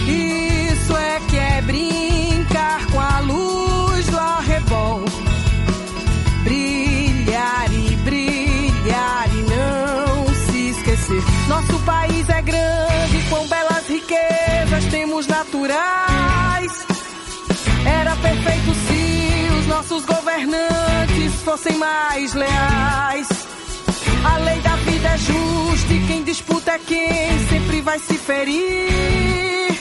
Isso 0.08 0.96
é 0.98 1.20
que 1.28 1.38
é 1.38 1.62
brincar 1.62 2.86
com 2.88 3.00
a 3.00 3.20
luz 3.20 4.06
do 4.08 4.18
arrebol 4.18 5.04
brilhar 6.44 7.68
e 7.72 7.96
brilhar 7.98 9.28
e 9.34 9.44
não 9.44 10.34
se 10.34 10.70
esquecer. 10.70 11.22
Nosso 11.48 11.80
país 11.80 12.30
é 12.30 12.42
grande, 12.42 13.30
com 13.30 13.48
belas 13.48 13.88
riquezas 13.88 14.86
temos 14.90 15.28
naturais. 15.28 16.88
Era 17.86 18.16
perfeito 18.16 18.74
se 18.74 19.60
os 19.60 19.68
nossos 19.68 20.06
governantes 20.06 21.34
fossem 21.44 21.78
mais 21.78 22.34
leais. 22.34 23.28
A 24.24 24.38
lei 24.38 24.60
da 24.60 24.76
vida 24.78 25.08
é 25.08 25.18
justa 25.18 25.94
e 25.94 26.08
quem 26.08 26.24
disputa 26.24 26.72
é 26.72 26.80
quem 26.80 27.48
sempre 27.50 27.82
vai 27.82 28.00
se 28.00 28.16
ferir. 28.16 29.80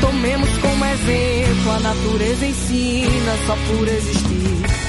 Tomemos 0.00 0.48
como 0.58 0.84
exemplo, 0.84 1.72
a 1.72 1.80
natureza 1.80 2.46
ensina 2.46 3.36
só 3.46 3.56
por 3.56 3.88
existir. 3.88 4.85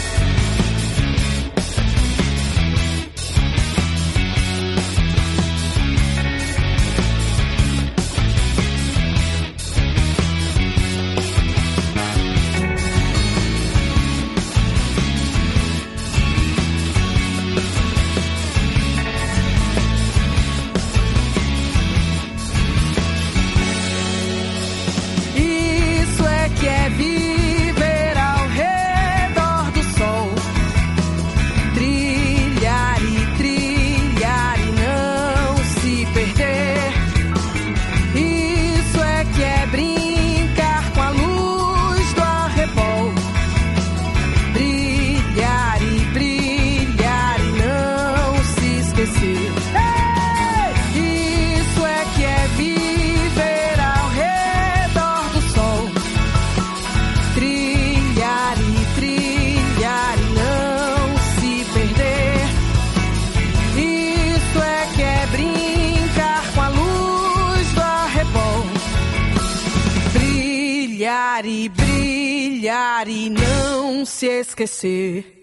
Não 73.98 74.06
se 74.06 74.28
esquecer. 74.28 75.34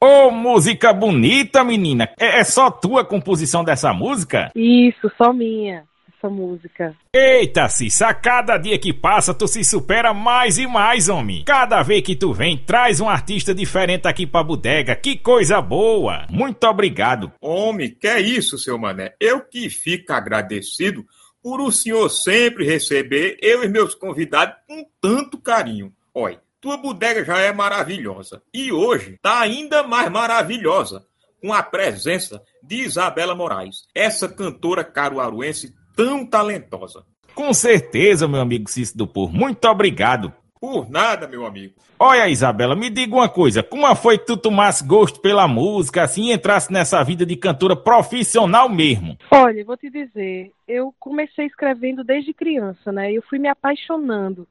Ô, 0.00 0.30
música 0.30 0.92
bonita, 0.92 1.62
menina. 1.62 2.08
É, 2.18 2.40
é 2.40 2.44
só 2.44 2.70
tua 2.70 3.04
composição 3.04 3.62
dessa 3.62 3.92
música? 3.92 4.50
Isso, 4.54 5.12
só 5.16 5.32
minha, 5.32 5.84
essa 6.08 6.28
música. 6.28 6.96
Eita, 7.14 7.68
Cissa, 7.68 8.08
a 8.08 8.14
cada 8.14 8.56
dia 8.56 8.78
que 8.78 8.92
passa 8.92 9.34
tu 9.34 9.46
se 9.46 9.62
supera 9.62 10.12
mais 10.12 10.58
e 10.58 10.66
mais, 10.66 11.08
homem. 11.08 11.44
Cada 11.44 11.82
vez 11.82 12.02
que 12.02 12.16
tu 12.16 12.32
vem, 12.32 12.56
traz 12.56 12.98
um 12.98 13.08
artista 13.08 13.54
diferente 13.54 14.08
aqui 14.08 14.26
pra 14.26 14.42
bodega. 14.42 14.96
Que 14.96 15.16
coisa 15.16 15.60
boa. 15.60 16.26
Muito 16.30 16.64
obrigado. 16.66 17.30
Homem, 17.40 17.94
que 17.94 18.08
é 18.08 18.20
isso, 18.20 18.58
seu 18.58 18.76
mané? 18.76 19.14
Eu 19.20 19.42
que 19.42 19.68
fico 19.68 20.12
agradecido 20.12 21.04
por 21.42 21.60
o 21.60 21.70
senhor 21.70 22.08
sempre 22.08 22.64
receber 22.64 23.36
eu 23.40 23.62
e 23.62 23.68
meus 23.68 23.94
convidados 23.94 24.56
com 24.66 24.84
tanto 25.00 25.38
carinho. 25.38 25.92
Olha, 26.14 26.41
tua 26.62 26.76
bodega 26.76 27.24
já 27.24 27.40
é 27.40 27.52
maravilhosa 27.52 28.40
e 28.54 28.70
hoje 28.70 29.18
tá 29.20 29.40
ainda 29.40 29.82
mais 29.82 30.08
maravilhosa 30.08 31.04
com 31.40 31.52
a 31.52 31.60
presença 31.60 32.40
de 32.62 32.76
Isabela 32.76 33.34
Moraes, 33.34 33.88
essa 33.92 34.28
cantora 34.28 34.84
caruaruense 34.84 35.74
tão 35.96 36.24
talentosa. 36.24 37.04
Com 37.34 37.52
certeza, 37.52 38.28
meu 38.28 38.40
amigo 38.40 38.70
Cício 38.70 38.96
do 38.96 39.08
Por. 39.08 39.32
Muito 39.32 39.64
obrigado. 39.66 40.32
Por 40.60 40.88
nada, 40.88 41.26
meu 41.26 41.44
amigo. 41.44 41.74
Olha, 41.98 42.28
Isabela, 42.28 42.76
me 42.76 42.88
diga 42.88 43.16
uma 43.16 43.28
coisa. 43.28 43.64
Como 43.64 43.92
foi 43.96 44.18
que 44.18 44.26
tu 44.26 44.36
tomasse 44.36 44.84
gosto 44.84 45.20
pela 45.20 45.48
música, 45.48 46.04
assim, 46.04 46.28
e 46.28 46.32
entrasse 46.32 46.72
nessa 46.72 47.02
vida 47.02 47.26
de 47.26 47.34
cantora 47.34 47.74
profissional 47.74 48.68
mesmo? 48.68 49.16
Olha, 49.32 49.64
vou 49.64 49.76
te 49.76 49.90
dizer, 49.90 50.52
eu 50.68 50.94
comecei 51.00 51.46
escrevendo 51.46 52.04
desde 52.04 52.32
criança, 52.32 52.92
né? 52.92 53.12
Eu 53.12 53.22
fui 53.22 53.40
me 53.40 53.48
apaixonando, 53.48 54.46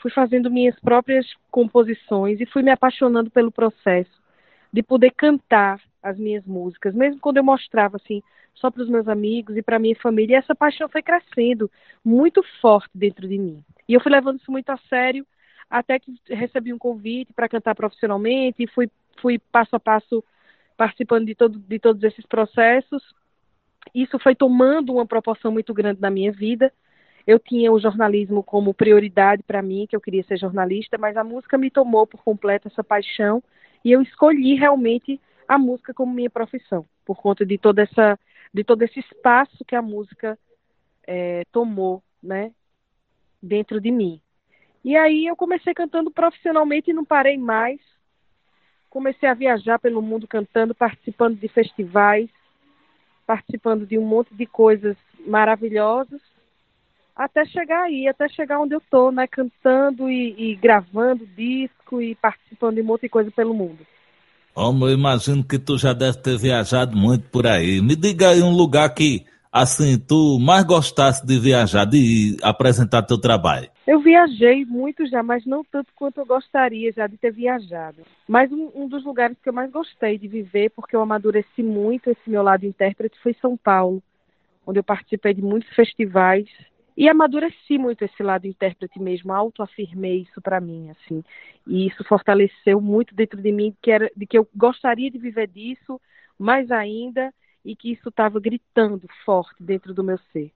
fui 0.00 0.10
fazendo 0.10 0.50
minhas 0.50 0.78
próprias 0.80 1.26
composições 1.50 2.40
e 2.40 2.46
fui 2.46 2.62
me 2.62 2.70
apaixonando 2.70 3.30
pelo 3.30 3.52
processo 3.52 4.20
de 4.72 4.82
poder 4.82 5.12
cantar 5.12 5.80
as 6.02 6.18
minhas 6.18 6.44
músicas, 6.46 6.94
mesmo 6.94 7.20
quando 7.20 7.36
eu 7.36 7.44
mostrava 7.44 7.96
assim 7.96 8.22
só 8.54 8.70
para 8.70 8.82
os 8.82 8.88
meus 8.88 9.08
amigos 9.08 9.56
e 9.56 9.62
para 9.62 9.78
minha 9.78 9.96
família. 9.96 10.34
E 10.34 10.38
essa 10.38 10.54
paixão 10.54 10.88
foi 10.88 11.02
crescendo 11.02 11.70
muito 12.04 12.42
forte 12.60 12.90
dentro 12.94 13.26
de 13.26 13.38
mim. 13.38 13.64
E 13.88 13.94
eu 13.94 14.00
fui 14.00 14.10
levando 14.10 14.38
isso 14.38 14.50
muito 14.50 14.70
a 14.70 14.76
sério, 14.88 15.26
até 15.68 15.98
que 15.98 16.14
recebi 16.28 16.72
um 16.72 16.78
convite 16.78 17.32
para 17.32 17.48
cantar 17.48 17.74
profissionalmente 17.74 18.62
e 18.62 18.66
fui, 18.66 18.90
fui 19.20 19.38
passo 19.38 19.76
a 19.76 19.80
passo 19.80 20.22
participando 20.76 21.26
de, 21.26 21.34
todo, 21.34 21.58
de 21.58 21.78
todos 21.78 22.02
esses 22.02 22.24
processos. 22.26 23.02
Isso 23.94 24.18
foi 24.18 24.34
tomando 24.34 24.92
uma 24.92 25.06
proporção 25.06 25.50
muito 25.52 25.72
grande 25.72 26.00
na 26.00 26.10
minha 26.10 26.32
vida. 26.32 26.72
Eu 27.30 27.38
tinha 27.38 27.70
o 27.70 27.78
jornalismo 27.78 28.42
como 28.42 28.74
prioridade 28.74 29.44
para 29.44 29.62
mim, 29.62 29.86
que 29.88 29.94
eu 29.94 30.00
queria 30.00 30.24
ser 30.24 30.36
jornalista, 30.36 30.98
mas 30.98 31.16
a 31.16 31.22
música 31.22 31.56
me 31.56 31.70
tomou 31.70 32.04
por 32.04 32.20
completo 32.24 32.66
essa 32.66 32.82
paixão 32.82 33.40
e 33.84 33.92
eu 33.92 34.02
escolhi 34.02 34.56
realmente 34.56 35.20
a 35.46 35.56
música 35.56 35.94
como 35.94 36.12
minha 36.12 36.28
profissão, 36.28 36.84
por 37.06 37.22
conta 37.22 37.46
de 37.46 37.56
toda 37.56 37.82
essa 37.82 38.18
de 38.52 38.64
todo 38.64 38.82
esse 38.82 38.98
espaço 38.98 39.64
que 39.64 39.76
a 39.76 39.80
música 39.80 40.36
é, 41.06 41.44
tomou, 41.52 42.02
né, 42.20 42.50
dentro 43.40 43.80
de 43.80 43.92
mim. 43.92 44.20
E 44.84 44.96
aí 44.96 45.24
eu 45.24 45.36
comecei 45.36 45.72
cantando 45.72 46.10
profissionalmente 46.10 46.90
e 46.90 46.92
não 46.92 47.04
parei 47.04 47.38
mais. 47.38 47.80
Comecei 48.88 49.28
a 49.28 49.34
viajar 49.34 49.78
pelo 49.78 50.02
mundo 50.02 50.26
cantando, 50.26 50.74
participando 50.74 51.38
de 51.38 51.46
festivais, 51.46 52.28
participando 53.24 53.86
de 53.86 53.96
um 53.96 54.04
monte 54.04 54.34
de 54.34 54.46
coisas 54.46 54.96
maravilhosas, 55.24 56.20
até 57.14 57.44
chegar 57.44 57.82
aí, 57.82 58.08
até 58.08 58.28
chegar 58.28 58.60
onde 58.60 58.74
eu 58.74 58.82
tô, 58.90 59.10
né, 59.10 59.26
cantando 59.26 60.08
e, 60.08 60.52
e 60.52 60.56
gravando 60.56 61.26
disco 61.36 62.00
e 62.00 62.14
participando 62.14 62.76
de 62.76 62.82
um 62.82 62.86
monte 62.86 63.02
de 63.02 63.08
coisa 63.08 63.30
pelo 63.30 63.54
mundo. 63.54 63.86
Homem, 64.54 64.88
eu 64.88 64.94
imagino 64.94 65.44
que 65.44 65.58
tu 65.58 65.78
já 65.78 65.92
deve 65.92 66.18
ter 66.18 66.36
viajado 66.36 66.96
muito 66.96 67.28
por 67.30 67.46
aí. 67.46 67.80
Me 67.80 67.94
diga 67.94 68.30
aí 68.30 68.42
um 68.42 68.50
lugar 68.50 68.92
que, 68.92 69.24
assim, 69.52 69.98
tu 69.98 70.38
mais 70.40 70.64
gostasse 70.64 71.24
de 71.24 71.38
viajar, 71.38 71.84
de 71.84 72.36
apresentar 72.42 73.02
teu 73.02 73.18
trabalho. 73.18 73.70
Eu 73.86 74.00
viajei 74.00 74.64
muito 74.64 75.06
já, 75.06 75.22
mas 75.22 75.46
não 75.46 75.64
tanto 75.64 75.92
quanto 75.94 76.18
eu 76.18 76.26
gostaria 76.26 76.92
já 76.92 77.06
de 77.06 77.16
ter 77.16 77.32
viajado. 77.32 78.02
Mas 78.28 78.50
um, 78.50 78.70
um, 78.74 78.88
dos 78.88 79.04
lugares 79.04 79.36
que 79.42 79.48
eu 79.48 79.52
mais 79.52 79.70
gostei 79.70 80.18
de 80.18 80.26
viver, 80.26 80.70
porque 80.70 80.96
eu 80.96 81.00
amadureci 81.00 81.62
muito 81.62 82.10
esse 82.10 82.28
meu 82.28 82.42
lado 82.42 82.66
intérprete, 82.66 83.18
foi 83.22 83.34
São 83.40 83.56
Paulo, 83.56 84.02
onde 84.66 84.78
eu 84.78 84.84
participei 84.84 85.32
de 85.32 85.42
muitos 85.42 85.74
festivais 85.74 86.48
e 87.00 87.08
amadureci 87.08 87.78
muito 87.78 88.04
esse 88.04 88.22
lado 88.22 88.46
intérprete 88.46 89.00
mesmo, 89.00 89.32
autoafirmei 89.32 90.18
isso 90.20 90.38
para 90.42 90.60
mim, 90.60 90.90
assim. 90.90 91.24
E 91.66 91.86
isso 91.86 92.04
fortaleceu 92.04 92.78
muito 92.78 93.14
dentro 93.14 93.40
de 93.40 93.50
mim 93.50 93.74
que 93.80 93.90
era 93.90 94.12
de 94.14 94.26
que 94.26 94.36
eu 94.36 94.46
gostaria 94.54 95.10
de 95.10 95.16
viver 95.16 95.46
disso, 95.48 95.98
mais 96.38 96.70
ainda, 96.70 97.32
e 97.64 97.74
que 97.74 97.90
isso 97.90 98.10
estava 98.10 98.38
gritando 98.38 99.08
forte 99.24 99.62
dentro 99.62 99.94
do 99.94 100.04
meu 100.04 100.18
ser. 100.30 100.52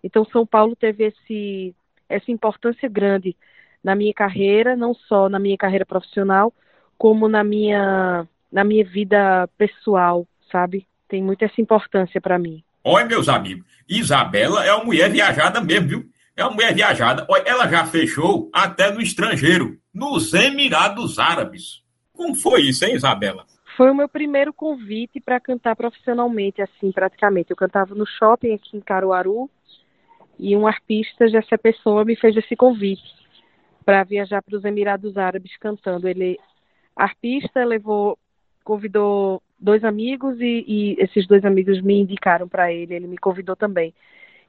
Então 0.00 0.24
São 0.26 0.46
Paulo 0.46 0.76
teve 0.76 1.02
esse 1.02 1.74
essa 2.08 2.30
importância 2.30 2.88
grande 2.88 3.36
na 3.82 3.96
minha 3.96 4.14
carreira, 4.14 4.76
não 4.76 4.94
só 4.94 5.28
na 5.28 5.40
minha 5.40 5.58
carreira 5.58 5.84
profissional, 5.84 6.54
como 6.96 7.26
na 7.26 7.42
minha 7.42 8.24
na 8.52 8.62
minha 8.62 8.84
vida 8.84 9.48
pessoal, 9.58 10.28
sabe? 10.52 10.86
Tem 11.08 11.20
muito 11.20 11.44
essa 11.44 11.60
importância 11.60 12.20
para 12.20 12.38
mim. 12.38 12.62
Olha, 12.84 13.06
meus 13.06 13.28
amigos, 13.28 13.66
Isabela 13.88 14.64
é 14.64 14.72
uma 14.72 14.84
mulher 14.84 15.10
viajada 15.10 15.60
mesmo, 15.60 15.88
viu? 15.88 16.04
É 16.36 16.44
uma 16.44 16.52
mulher 16.52 16.74
viajada. 16.74 17.26
Olha, 17.28 17.42
ela 17.46 17.68
já 17.68 17.84
fechou 17.84 18.48
até 18.52 18.92
no 18.92 19.00
estrangeiro, 19.00 19.76
nos 19.92 20.32
Emirados 20.32 21.18
Árabes. 21.18 21.82
Como 22.12 22.34
foi 22.34 22.62
isso, 22.62 22.84
hein, 22.84 22.94
Isabela? 22.94 23.44
Foi 23.76 23.90
o 23.90 23.94
meu 23.94 24.08
primeiro 24.08 24.52
convite 24.52 25.20
para 25.20 25.40
cantar 25.40 25.76
profissionalmente, 25.76 26.60
assim, 26.62 26.90
praticamente. 26.92 27.50
Eu 27.50 27.56
cantava 27.56 27.94
no 27.94 28.06
shopping 28.06 28.54
aqui 28.54 28.76
em 28.76 28.80
Caruaru 28.80 29.50
e 30.38 30.56
um 30.56 30.66
artista, 30.66 31.24
essa 31.24 31.58
pessoa, 31.58 32.04
me 32.04 32.14
fez 32.14 32.36
esse 32.36 32.54
convite 32.54 33.02
para 33.84 34.04
viajar 34.04 34.42
para 34.42 34.56
os 34.56 34.64
Emirados 34.64 35.16
Árabes 35.16 35.56
cantando. 35.58 36.08
Ele, 36.08 36.38
artista, 36.94 37.64
levou, 37.64 38.18
convidou 38.62 39.42
dois 39.58 39.84
amigos 39.84 40.40
e, 40.40 40.64
e 40.66 40.96
esses 40.98 41.26
dois 41.26 41.44
amigos 41.44 41.80
me 41.80 42.00
indicaram 42.00 42.48
para 42.48 42.72
ele, 42.72 42.94
ele 42.94 43.06
me 43.06 43.18
convidou 43.18 43.56
também. 43.56 43.94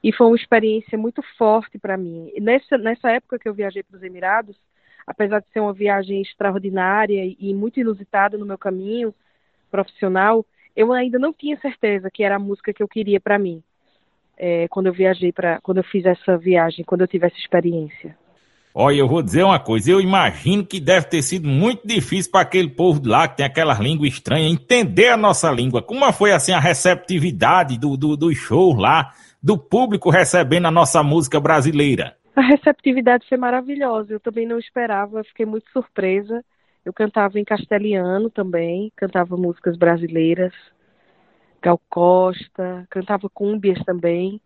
E 0.02 0.12
foi 0.12 0.26
uma 0.26 0.36
experiência 0.36 0.96
muito 0.96 1.22
forte 1.36 1.78
para 1.78 1.96
mim. 1.96 2.32
Nessa, 2.40 2.78
nessa 2.78 3.10
época 3.10 3.38
que 3.38 3.48
eu 3.48 3.54
viajei 3.54 3.82
para 3.82 3.96
os 3.96 4.02
Emirados, 4.02 4.56
apesar 5.06 5.40
de 5.40 5.48
ser 5.52 5.60
uma 5.60 5.72
viagem 5.72 6.22
extraordinária 6.22 7.24
e 7.38 7.52
muito 7.52 7.80
inusitada 7.80 8.38
no 8.38 8.46
meu 8.46 8.56
caminho 8.56 9.14
profissional, 9.70 10.44
eu 10.74 10.92
ainda 10.92 11.18
não 11.18 11.32
tinha 11.32 11.58
certeza 11.58 12.10
que 12.10 12.22
era 12.22 12.36
a 12.36 12.38
música 12.38 12.72
que 12.72 12.82
eu 12.82 12.88
queria 12.88 13.20
para 13.20 13.38
mim. 13.38 13.62
É, 14.36 14.66
quando 14.68 14.86
eu 14.86 14.92
viajei 14.92 15.32
para, 15.32 15.60
quando 15.60 15.78
eu 15.78 15.84
fiz 15.84 16.06
essa 16.06 16.38
viagem, 16.38 16.84
quando 16.84 17.02
eu 17.02 17.08
tive 17.08 17.26
essa 17.26 17.36
experiência. 17.36 18.16
Olha, 18.82 18.96
eu 18.96 19.06
vou 19.06 19.22
dizer 19.22 19.44
uma 19.44 19.60
coisa, 19.60 19.90
eu 19.90 20.00
imagino 20.00 20.64
que 20.64 20.80
deve 20.80 21.04
ter 21.06 21.20
sido 21.20 21.46
muito 21.46 21.86
difícil 21.86 22.32
para 22.32 22.40
aquele 22.40 22.70
povo 22.70 22.98
de 22.98 23.10
lá 23.10 23.28
que 23.28 23.36
tem 23.36 23.44
aquelas 23.44 23.78
línguas 23.78 24.10
estranhas 24.10 24.50
entender 24.50 25.08
a 25.08 25.18
nossa 25.18 25.50
língua. 25.50 25.82
Como 25.82 26.10
foi 26.14 26.32
assim 26.32 26.52
a 26.52 26.58
receptividade 26.58 27.78
do, 27.78 27.94
do, 27.94 28.16
do 28.16 28.34
show 28.34 28.74
lá, 28.74 29.12
do 29.42 29.58
público 29.58 30.08
recebendo 30.08 30.64
a 30.64 30.70
nossa 30.70 31.02
música 31.02 31.38
brasileira? 31.38 32.16
A 32.34 32.40
receptividade 32.40 33.28
foi 33.28 33.36
maravilhosa, 33.36 34.14
eu 34.14 34.20
também 34.20 34.46
não 34.46 34.58
esperava, 34.58 35.22
fiquei 35.24 35.44
muito 35.44 35.70
surpresa. 35.72 36.42
Eu 36.82 36.94
cantava 36.94 37.38
em 37.38 37.44
castelhano 37.44 38.30
também, 38.30 38.90
cantava 38.96 39.36
músicas 39.36 39.76
brasileiras, 39.76 40.54
Gal 41.60 41.78
Costa, 41.90 42.86
cantava 42.88 43.28
cúmbias 43.28 43.78
também, 43.84 44.40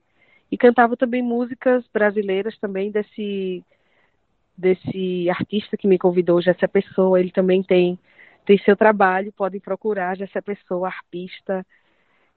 e 0.50 0.58
cantava 0.58 0.96
também 0.96 1.22
músicas 1.22 1.84
brasileiras 1.94 2.58
também 2.58 2.90
desse 2.90 3.62
desse 4.56 5.28
artista 5.30 5.76
que 5.76 5.88
me 5.88 5.98
convidou, 5.98 6.40
Jessa 6.40 6.68
Pessoa, 6.68 7.18
ele 7.20 7.30
também 7.30 7.62
tem 7.62 7.98
tem 8.44 8.58
seu 8.58 8.76
trabalho, 8.76 9.32
podem 9.32 9.58
procurar 9.58 10.16
Jessa 10.16 10.42
Pessoa, 10.42 10.88
arpista. 10.88 11.66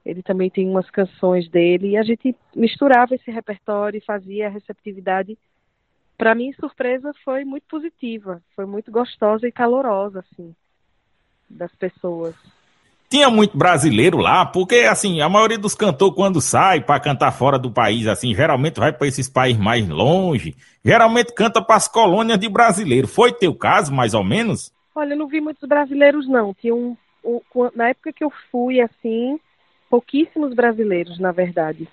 Ele 0.06 0.24
também 0.24 0.50
tem 0.50 0.68
umas 0.68 0.90
canções 0.90 1.50
dele 1.50 1.90
e 1.90 1.98
a 1.98 2.04
gente 2.04 2.34
misturava 2.56 3.14
esse 3.14 3.30
repertório 3.30 3.98
e 3.98 4.06
fazia 4.06 4.48
a 4.48 4.50
receptividade. 4.50 5.38
Para 6.18 6.34
mim, 6.34 6.54
surpresa 6.54 7.14
foi 7.26 7.44
muito 7.44 7.66
positiva, 7.68 8.42
foi 8.56 8.66
muito 8.66 8.90
gostosa 8.90 9.48
e 9.48 9.52
calorosa 9.52 10.20
assim 10.20 10.56
das 11.50 11.74
pessoas. 11.76 12.36
Tinha 13.10 13.30
muito 13.30 13.58
brasileiro 13.58 14.18
lá, 14.18 14.46
porque 14.46 14.80
assim, 14.80 15.22
a 15.22 15.30
maioria 15.30 15.58
dos 15.58 15.74
cantores 15.74 16.14
quando 16.14 16.42
sai 16.42 16.82
para 16.82 17.00
cantar 17.00 17.32
fora 17.32 17.58
do 17.58 17.72
país 17.72 18.06
assim, 18.06 18.36
geralmente 18.36 18.82
vai 18.82 18.92
para 18.92 19.08
esses 19.08 19.30
países 19.30 19.62
mais 19.62 19.88
longe, 19.88 20.56
geralmente 20.84 21.34
canta 21.34 21.62
para 21.62 21.78
as 21.78 21.88
colônias 21.88 22.38
de 22.38 22.50
brasileiro. 22.50 23.08
Foi 23.08 23.32
teu 23.32 23.56
caso, 23.56 23.94
mais 23.94 24.14
ou 24.14 24.26
menos? 24.26 24.74
Olha, 24.94 25.14
eu 25.14 25.18
não 25.18 25.28
vi 25.28 25.40
muitos 25.40 25.68
brasileiros 25.70 26.28
não. 26.28 26.54
Tinha 26.54 26.76
um, 26.76 26.98
um 27.24 27.42
na 27.74 27.90
época 27.90 28.12
que 28.12 28.26
eu 28.26 28.32
fui 28.52 28.82
assim, 28.82 29.40
pouquíssimos 29.90 30.54
brasileiros, 30.54 31.18
na 31.18 31.32
verdade. 31.32 31.88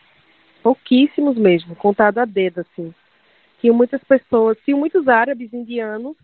Pouquíssimos 0.65 1.36
mesmo, 1.36 1.77
contado 1.77 2.19
a 2.19 2.24
dedo 2.24 2.62
assim. 2.62 2.93
Tinham 3.61 3.77
muitas 3.77 4.03
pessoas, 4.03 4.59
tinham 4.65 4.81
muitos 4.81 5.07
árabes, 5.07 5.53
indianos, 5.53 6.16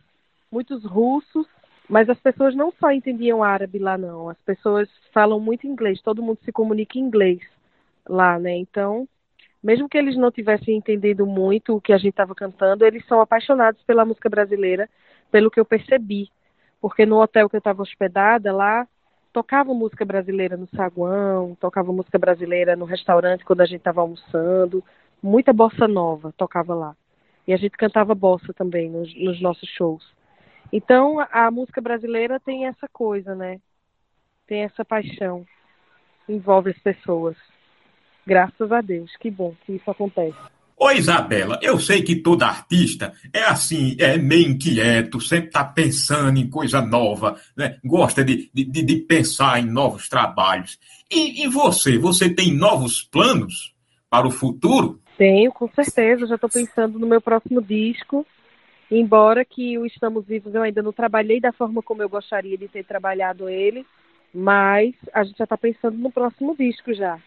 muitos 0.50 0.84
russos, 0.84 1.46
mas 1.90 2.08
as 2.08 2.18
pessoas 2.20 2.54
não 2.54 2.72
só 2.78 2.92
entendiam 2.92 3.42
árabe 3.42 3.80
lá, 3.80 3.98
não. 3.98 4.28
As 4.28 4.40
pessoas 4.42 4.88
falam 5.12 5.40
muito 5.40 5.66
inglês, 5.66 6.00
todo 6.00 6.22
mundo 6.22 6.38
se 6.44 6.52
comunica 6.52 6.96
em 6.96 7.02
inglês 7.02 7.40
lá, 8.08 8.38
né? 8.38 8.56
Então, 8.56 9.08
mesmo 9.60 9.88
que 9.88 9.98
eles 9.98 10.16
não 10.16 10.30
tivessem 10.30 10.76
entendido 10.76 11.26
muito 11.26 11.74
o 11.74 11.80
que 11.80 11.92
a 11.92 11.98
gente 11.98 12.10
estava 12.10 12.32
cantando, 12.32 12.86
eles 12.86 13.04
são 13.06 13.20
apaixonados 13.20 13.82
pela 13.82 14.04
música 14.04 14.28
brasileira, 14.28 14.88
pelo 15.32 15.50
que 15.50 15.58
eu 15.58 15.64
percebi. 15.64 16.30
Porque 16.80 17.04
no 17.04 17.20
hotel 17.20 17.50
que 17.50 17.56
eu 17.56 17.58
estava 17.58 17.82
hospedada 17.82 18.52
lá, 18.52 18.86
tocava 19.32 19.74
música 19.74 20.04
brasileira 20.04 20.56
no 20.56 20.68
saguão, 20.68 21.56
tocava 21.58 21.92
música 21.92 22.18
brasileira 22.20 22.76
no 22.76 22.84
restaurante 22.84 23.44
quando 23.44 23.62
a 23.62 23.66
gente 23.66 23.78
estava 23.78 24.00
almoçando, 24.00 24.82
muita 25.20 25.52
bossa 25.52 25.88
nova 25.88 26.32
tocava 26.36 26.72
lá. 26.72 26.96
E 27.48 27.52
a 27.52 27.56
gente 27.56 27.76
cantava 27.76 28.14
bossa 28.14 28.54
também 28.54 28.88
nos, 28.88 29.12
nos 29.16 29.40
nossos 29.40 29.68
shows. 29.70 30.19
Então, 30.72 31.18
a 31.30 31.50
música 31.50 31.80
brasileira 31.80 32.38
tem 32.38 32.66
essa 32.66 32.88
coisa, 32.92 33.34
né? 33.34 33.58
Tem 34.46 34.62
essa 34.62 34.84
paixão. 34.84 35.44
Envolve 36.28 36.70
as 36.70 36.78
pessoas. 36.78 37.36
Graças 38.26 38.70
a 38.70 38.80
Deus. 38.80 39.10
Que 39.16 39.30
bom 39.30 39.54
que 39.64 39.72
isso 39.72 39.90
acontece. 39.90 40.38
Ô 40.82 40.90
Isabela, 40.90 41.58
eu 41.60 41.78
sei 41.78 42.02
que 42.02 42.16
todo 42.16 42.42
artista 42.42 43.12
é 43.34 43.42
assim, 43.42 43.96
é 43.98 44.16
meio 44.16 44.48
inquieto, 44.48 45.20
sempre 45.20 45.48
está 45.48 45.62
pensando 45.62 46.38
em 46.38 46.48
coisa 46.48 46.80
nova, 46.80 47.38
né? 47.54 47.76
gosta 47.84 48.24
de, 48.24 48.50
de, 48.54 48.64
de 48.64 48.96
pensar 48.96 49.60
em 49.60 49.66
novos 49.66 50.08
trabalhos. 50.08 50.78
E, 51.10 51.44
e, 51.44 51.48
você, 51.48 51.98
você 51.98 52.30
tem 52.30 52.56
novos 52.56 53.02
planos 53.02 53.74
para 54.08 54.26
o 54.26 54.30
futuro? 54.30 54.98
Tenho, 55.18 55.52
com 55.52 55.68
certeza. 55.68 56.26
Já 56.26 56.36
estou 56.36 56.48
pensando 56.48 56.98
no 56.98 57.06
meu 57.06 57.20
próximo 57.20 57.60
disco. 57.60 58.26
Embora 58.90 59.44
que 59.44 59.78
o 59.78 59.86
Estamos 59.86 60.26
Vivos 60.26 60.54
eu 60.54 60.62
ainda 60.62 60.82
não 60.82 60.92
trabalhei 60.92 61.40
da 61.40 61.52
forma 61.52 61.80
como 61.82 62.02
eu 62.02 62.08
gostaria 62.08 62.58
de 62.58 62.66
ter 62.66 62.84
trabalhado 62.84 63.48
ele, 63.48 63.86
mas 64.34 64.94
a 65.12 65.22
gente 65.22 65.38
já 65.38 65.44
está 65.44 65.56
pensando 65.56 65.96
no 65.96 66.10
próximo 66.10 66.56
disco 66.56 66.92
já. 66.92 67.18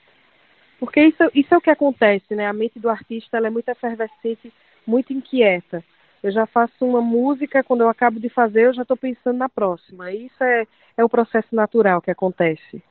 Porque 0.80 1.02
isso, 1.02 1.24
isso 1.34 1.54
é 1.54 1.58
o 1.58 1.62
que 1.62 1.70
acontece, 1.70 2.36
né? 2.36 2.46
A 2.46 2.54
mente 2.54 2.80
do 2.80 2.90
artista 2.90 3.38
ela 3.38 3.48
é 3.48 3.50
muito 3.50 3.70
efervescente, 3.70 4.52
muito 4.86 5.14
inquieta. 5.14 5.82
Eu 6.22 6.32
já 6.32 6.46
faço 6.46 6.86
uma 6.86 7.02
música, 7.02 7.64
quando 7.64 7.82
eu 7.82 7.90
acabo 7.90 8.20
de 8.20 8.28
fazer, 8.28 8.66
eu 8.66 8.74
já 8.74 8.82
estou 8.82 8.98
pensando 8.98 9.38
na 9.38 9.48
próxima. 9.48 10.12
Isso 10.12 10.44
é, 10.44 10.68
é 10.98 11.04
o 11.04 11.10
processo 11.10 11.56
natural 11.56 12.02
que 12.02 12.12
acontece. 12.12 12.82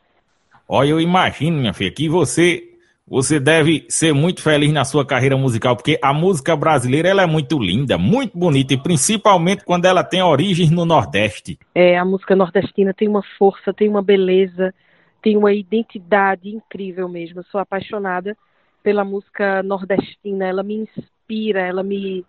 Olha, 0.66 0.88
eu 0.88 1.00
imagino, 1.00 1.58
minha 1.58 1.74
filha, 1.74 1.90
que 1.90 2.08
você 2.08 2.71
você 3.06 3.40
deve 3.40 3.84
ser 3.88 4.12
muito 4.12 4.42
feliz 4.42 4.72
na 4.72 4.84
sua 4.84 5.04
carreira 5.04 5.36
musical, 5.36 5.76
porque 5.76 5.98
a 6.02 6.12
música 6.12 6.56
brasileira 6.56 7.08
ela 7.08 7.22
é 7.22 7.26
muito 7.26 7.58
linda, 7.58 7.98
muito 7.98 8.38
bonita, 8.38 8.74
e 8.74 8.76
principalmente 8.76 9.64
quando 9.64 9.84
ela 9.84 10.04
tem 10.04 10.22
origens 10.22 10.70
no 10.70 10.84
Nordeste. 10.84 11.58
É, 11.74 11.98
a 11.98 12.04
música 12.04 12.36
nordestina 12.36 12.94
tem 12.94 13.08
uma 13.08 13.22
força, 13.38 13.72
tem 13.72 13.88
uma 13.88 14.02
beleza, 14.02 14.72
tem 15.20 15.36
uma 15.36 15.52
identidade 15.52 16.48
incrível 16.48 17.08
mesmo. 17.08 17.40
Eu 17.40 17.44
sou 17.44 17.60
apaixonada 17.60 18.36
pela 18.82 19.04
música 19.04 19.62
nordestina, 19.62 20.46
ela 20.46 20.62
me 20.62 20.76
inspira, 20.76 21.60
ela 21.60 21.82
me, 21.82 22.24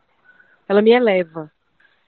ela 0.67 0.81
me 0.81 0.91
eleva. 0.91 1.51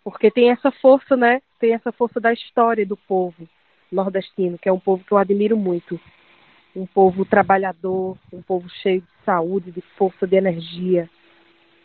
Porque 0.04 0.30
tem 0.30 0.52
essa 0.52 0.72
força, 0.72 1.16
né? 1.16 1.42
Tem 1.60 1.74
essa 1.74 1.92
força 1.92 2.20
da 2.20 2.32
história 2.32 2.86
do 2.86 2.96
povo 2.96 3.48
nordestino, 3.92 4.58
que 4.58 4.70
é 4.70 4.74
um 4.74 4.80
povo 4.80 5.04
que 5.04 5.12
eu 5.12 5.18
admiro 5.18 5.58
muito 5.58 6.00
um 6.76 6.86
povo 6.86 7.24
trabalhador, 7.26 8.18
um 8.32 8.42
povo 8.42 8.68
cheio 8.82 9.02
de 9.02 9.08
saúde, 9.26 9.72
de 9.72 9.82
força, 9.98 10.28
de 10.28 10.36
energia, 10.36 11.10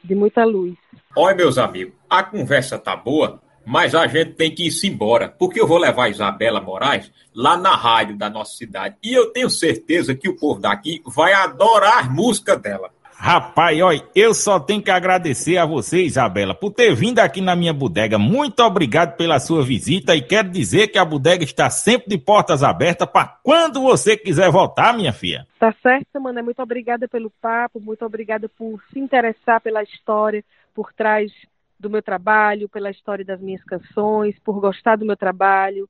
de 0.03 0.15
muita 0.15 0.45
luz. 0.45 0.77
Olha, 1.17 1.37
meus 1.37 1.59
amigos, 1.59 1.95
a 2.09 2.23
conversa 2.23 2.79
tá 2.79 2.97
boa, 2.97 3.41
mas 3.65 3.95
a 3.95 4.07
gente 4.07 4.33
tem 4.33 4.55
que 4.55 4.69
ir 4.69 4.87
embora, 4.87 5.29
porque 5.29 5.61
eu 5.61 5.67
vou 5.67 5.79
levar 5.79 6.05
a 6.05 6.09
Isabela 6.09 6.61
Moraes 6.61 7.13
lá 7.35 7.57
na 7.57 7.77
rádio 7.77 8.17
da 8.17 8.29
nossa 8.29 8.57
cidade. 8.57 8.97
E 9.03 9.13
eu 9.13 9.31
tenho 9.33 9.49
certeza 9.51 10.15
que 10.15 10.29
o 10.29 10.37
povo 10.37 10.61
daqui 10.61 11.03
vai 11.07 11.33
adorar 11.33 12.07
a 12.07 12.11
música 12.11 12.57
dela. 12.57 12.91
Rapaz, 13.23 13.79
olha, 13.83 14.03
eu 14.15 14.33
só 14.33 14.59
tenho 14.59 14.83
que 14.83 14.91
agradecer 14.91 15.59
a 15.59 15.67
você, 15.67 16.05
Isabela, 16.05 16.55
por 16.55 16.73
ter 16.73 16.95
vindo 16.95 17.19
aqui 17.19 17.43
na 17.43 17.55
minha 17.55 17.71
bodega. 17.71 18.19
Muito 18.19 18.61
obrigado 18.61 19.15
pela 19.15 19.39
sua 19.39 19.63
visita 19.63 20.17
e 20.17 20.23
quero 20.23 20.49
dizer 20.49 20.89
que 20.89 20.97
a 20.97 21.05
bodega 21.05 21.45
está 21.45 21.69
sempre 21.69 22.09
de 22.09 22.17
portas 22.17 22.63
abertas 22.63 23.07
para 23.07 23.27
quando 23.43 23.83
você 23.83 24.17
quiser 24.17 24.51
voltar, 24.51 24.97
minha 24.97 25.13
filha. 25.13 25.47
Tá 25.59 25.71
certo, 25.83 26.19
mano. 26.19 26.43
Muito 26.43 26.63
obrigada 26.63 27.07
pelo 27.07 27.31
papo, 27.43 27.79
muito 27.79 28.07
obrigada 28.07 28.49
por 28.49 28.83
se 28.91 28.99
interessar 28.99 29.61
pela 29.61 29.83
história 29.83 30.43
por 30.75 30.91
trás 30.95 31.31
do 31.79 31.91
meu 31.91 32.03
trabalho, 32.03 32.71
pela 32.71 32.91
história 32.91 33.23
das 33.23 33.39
minhas 33.39 33.63
canções, 33.65 34.35
por 34.39 34.59
gostar 34.61 34.97
do 34.97 35.05
meu 35.05 35.17
trabalho. 35.17 35.87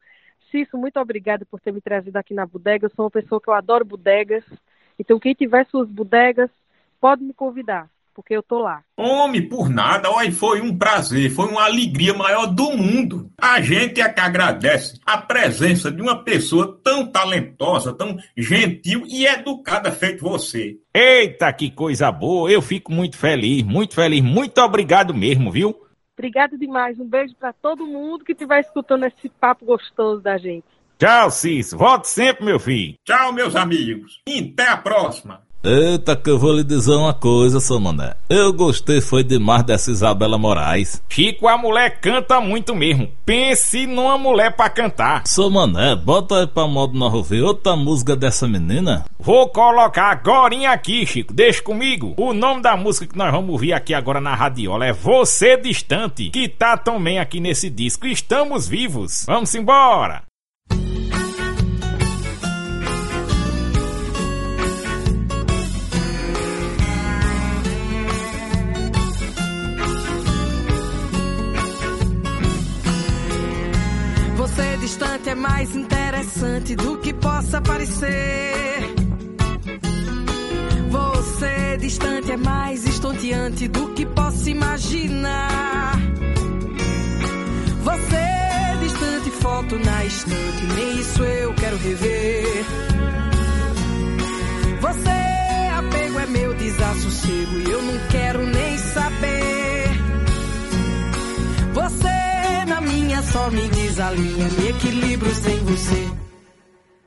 Cício, 0.51 0.77
muito 0.77 0.99
obrigada 0.99 1.47
por 1.49 1.61
ter 1.61 1.73
me 1.73 1.81
trazido 1.81 2.17
aqui 2.17 2.35
na 2.35 2.45
bodega. 2.45 2.87
Eu 2.87 2.91
sou 2.91 3.05
uma 3.05 3.11
pessoa 3.11 3.41
que 3.41 3.49
eu 3.49 3.55
adoro 3.55 3.85
bodegas. 3.85 4.43
Então, 4.99 5.21
quem 5.21 5.33
tiver 5.33 5.65
suas 5.67 5.89
bodegas, 5.89 6.51
pode 7.01 7.25
me 7.25 7.33
convidar, 7.33 7.89
porque 8.15 8.37
eu 8.37 8.43
tô 8.43 8.59
lá. 8.59 8.83
Homem, 8.97 9.49
por 9.49 9.69
nada, 9.71 10.11
olha, 10.11 10.31
foi 10.31 10.61
um 10.61 10.77
prazer, 10.77 11.31
foi 11.31 11.47
uma 11.47 11.65
alegria 11.65 12.13
maior 12.13 12.47
do 12.47 12.77
mundo. 12.77 13.31
A 13.41 13.61
gente 13.61 14.01
é 14.01 14.09
que 14.09 14.21
agradece 14.21 15.01
a 15.07 15.19
presença 15.19 15.91
de 15.91 16.03
uma 16.03 16.23
pessoa 16.23 16.79
tão 16.85 17.11
talentosa, 17.11 17.95
tão 17.95 18.19
gentil 18.37 19.05
e 19.07 19.27
educada 19.27 19.91
feito 19.91 20.23
você. 20.23 20.79
Eita, 20.93 21.53
que 21.53 21.71
coisa 21.71 22.13
boa! 22.13 22.51
Eu 22.51 22.61
fico 22.61 22.93
muito 22.93 23.17
feliz, 23.17 23.63
muito 23.63 23.95
feliz. 23.95 24.21
Muito 24.21 24.61
obrigado 24.61 25.15
mesmo, 25.15 25.51
viu? 25.51 25.75
Obrigado 26.13 26.59
demais. 26.59 27.01
Um 27.01 27.09
beijo 27.09 27.35
para 27.37 27.51
todo 27.51 27.87
mundo 27.87 28.25
que 28.25 28.33
estiver 28.33 28.61
escutando 28.61 29.07
esse 29.07 29.29
papo 29.41 29.65
gostoso 29.65 30.21
da 30.21 30.37
gente. 30.37 30.67
Tchau, 30.99 31.31
Cício. 31.31 31.79
Volte 31.79 32.09
sempre, 32.09 32.45
meu 32.45 32.61
filho. 32.61 32.95
Tchau, 33.07 33.33
meus 33.33 33.57
amigos. 33.57 34.21
E 34.29 34.53
até 34.53 34.69
a 34.69 34.77
próxima. 34.77 35.41
Eita, 35.63 36.17
que 36.17 36.31
eu 36.31 36.39
vou 36.39 36.55
lhe 36.55 36.65
dizer 36.65 36.95
uma 36.95 37.13
coisa, 37.13 37.61
seu 37.61 37.79
mané. 37.79 38.15
Eu 38.31 38.51
gostei 38.51 38.99
foi 39.03 39.23
demais 39.23 39.63
dessa 39.63 39.91
Isabela 39.91 40.39
Moraes. 40.39 41.03
Chico, 41.07 41.47
a 41.47 41.59
mulher 41.59 42.01
canta 42.01 42.41
muito 42.41 42.75
mesmo. 42.75 43.11
Pense 43.27 43.87
numa 43.87 44.17
mulher 44.17 44.57
pra 44.57 44.71
cantar. 44.71 45.27
Seu 45.27 45.51
mané, 45.51 45.95
bota 45.95 46.41
aí 46.41 46.47
pra 46.47 46.67
modo 46.67 46.99
nós 46.99 47.13
ouvir 47.13 47.43
outra 47.43 47.77
música 47.77 48.17
dessa 48.17 48.49
menina. 48.49 49.05
Vou 49.19 49.51
colocar 49.51 50.11
agora 50.11 50.55
aqui, 50.73 51.05
Chico. 51.05 51.35
Deixa 51.35 51.63
comigo. 51.63 52.15
O 52.17 52.33
nome 52.33 52.63
da 52.63 52.75
música 52.75 53.07
que 53.07 53.19
nós 53.19 53.31
vamos 53.31 53.51
ouvir 53.51 53.75
aqui 53.75 53.93
agora 53.93 54.19
na 54.19 54.35
radiola 54.35 54.87
é 54.87 54.95
Você 54.95 55.59
Distante, 55.59 56.31
que 56.31 56.49
tá 56.49 56.79
também 56.79 57.19
aqui 57.19 57.39
nesse 57.39 57.69
disco. 57.69 58.07
Estamos 58.07 58.67
vivos. 58.67 59.25
Vamos 59.27 59.55
embora. 59.55 60.30
Mais 75.41 75.75
interessante 75.75 76.77
do 76.77 76.99
que 76.99 77.13
possa 77.15 77.61
parecer. 77.61 78.95
Você 80.91 81.77
distante 81.79 82.33
é 82.33 82.37
mais 82.37 82.87
estonteante 82.87 83.69
do 83.69 83.89
que 83.95 84.05
possa 84.07 84.51
imaginar. 84.51 85.93
Você 87.83 88.79
distante, 88.81 89.31
foto 89.41 89.79
na 89.79 90.05
estante, 90.05 90.65
nem 90.75 90.99
isso 90.99 91.23
eu 91.25 91.55
quero 91.55 91.77
rever. 91.79 92.65
Você 94.81 95.11
apego 95.79 96.19
é 96.19 96.27
meu 96.27 96.55
desassossego 96.55 97.59
e 97.59 97.71
eu 97.71 97.83
não 97.83 97.99
quero 98.11 98.47
nem 98.47 98.79
saber. 98.79 99.89
Você 101.73 102.30
só 103.23 103.51
me 103.51 103.69
desalinha, 103.69 104.49
me 104.59 104.69
equilibro 104.69 105.35
sem 105.35 105.59
você. 105.59 106.11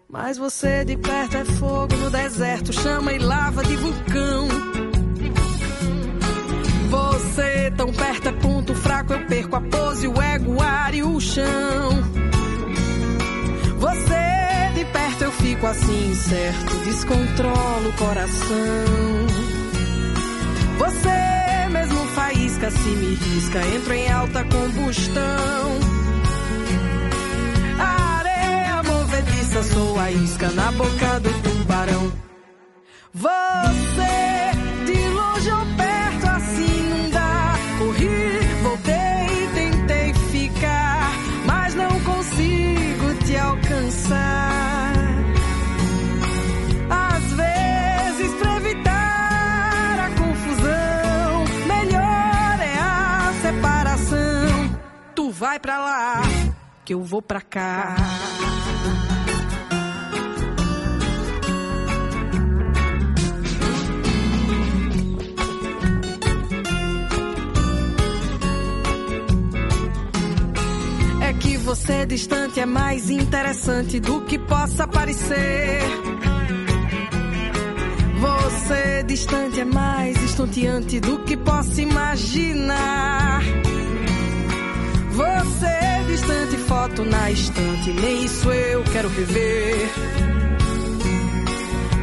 Mas 0.09 0.37
você 0.37 0.85
de 0.85 0.95
perto 0.97 1.37
é 1.37 1.45
fogo 1.45 1.95
no 1.95 2.09
deserto, 2.09 2.71
chama 2.71 3.13
e 3.13 3.17
lava 3.17 3.63
de 3.63 3.75
vulcão. 3.75 4.47
Você 6.89 7.71
tão 7.75 7.91
perto 7.91 8.27
é 8.29 8.31
ponto 8.33 8.75
fraco, 8.75 9.13
eu 9.13 9.25
perco 9.25 9.55
a 9.55 9.61
pose, 9.61 10.07
o 10.07 10.21
ego, 10.21 10.53
o 10.53 10.61
ar 10.61 10.93
e 10.93 11.01
o 11.01 11.19
chão. 11.19 11.89
Você 13.79 14.71
de 14.75 14.85
perto 14.85 15.23
eu 15.23 15.31
fico 15.31 15.65
assim 15.65 16.11
incerto, 16.11 16.75
descontrolo 16.85 17.89
o 17.89 17.93
coração. 17.93 18.57
Você 20.77 21.52
mesmo 21.73 22.05
faísca 22.09 22.69
se 22.69 22.89
me 22.89 23.15
risca, 23.15 23.59
entro 23.75 23.93
em 23.93 24.11
alta 24.11 24.43
combustão. 24.43 25.79
A 27.79 28.17
areia 28.19 28.83
movediça, 28.83 29.63
sou 29.63 29.99
a 29.99 30.11
isca 30.11 30.49
na 30.51 30.71
boca 30.71 31.19
do 31.19 31.33
tubarão. 31.41 32.13
Você 33.13 34.51
de 34.85 35.09
longe 35.09 35.51
ou 35.51 35.72
que 56.85 56.93
eu 56.93 57.01
vou 57.01 57.21
pra 57.21 57.41
cá. 57.41 57.95
É 71.21 71.33
que 71.33 71.57
você 71.57 72.05
distante 72.05 72.59
é 72.59 72.65
mais 72.65 73.09
interessante 73.09 73.99
do 73.99 74.21
que 74.21 74.37
possa 74.37 74.87
parecer. 74.87 75.79
Você 78.19 79.03
distante 79.03 79.59
é 79.59 79.65
mais 79.65 80.21
estonteante 80.23 80.99
do 80.99 81.19
que 81.23 81.35
possa 81.37 81.81
imaginar. 81.81 83.41
Você 85.13 86.03
distante, 86.07 86.57
foto 86.67 87.05
na 87.05 87.29
estante, 87.29 87.93
nem 87.93 88.25
isso 88.25 88.51
eu 88.51 88.83
quero 88.83 89.09
rever. 89.09 89.89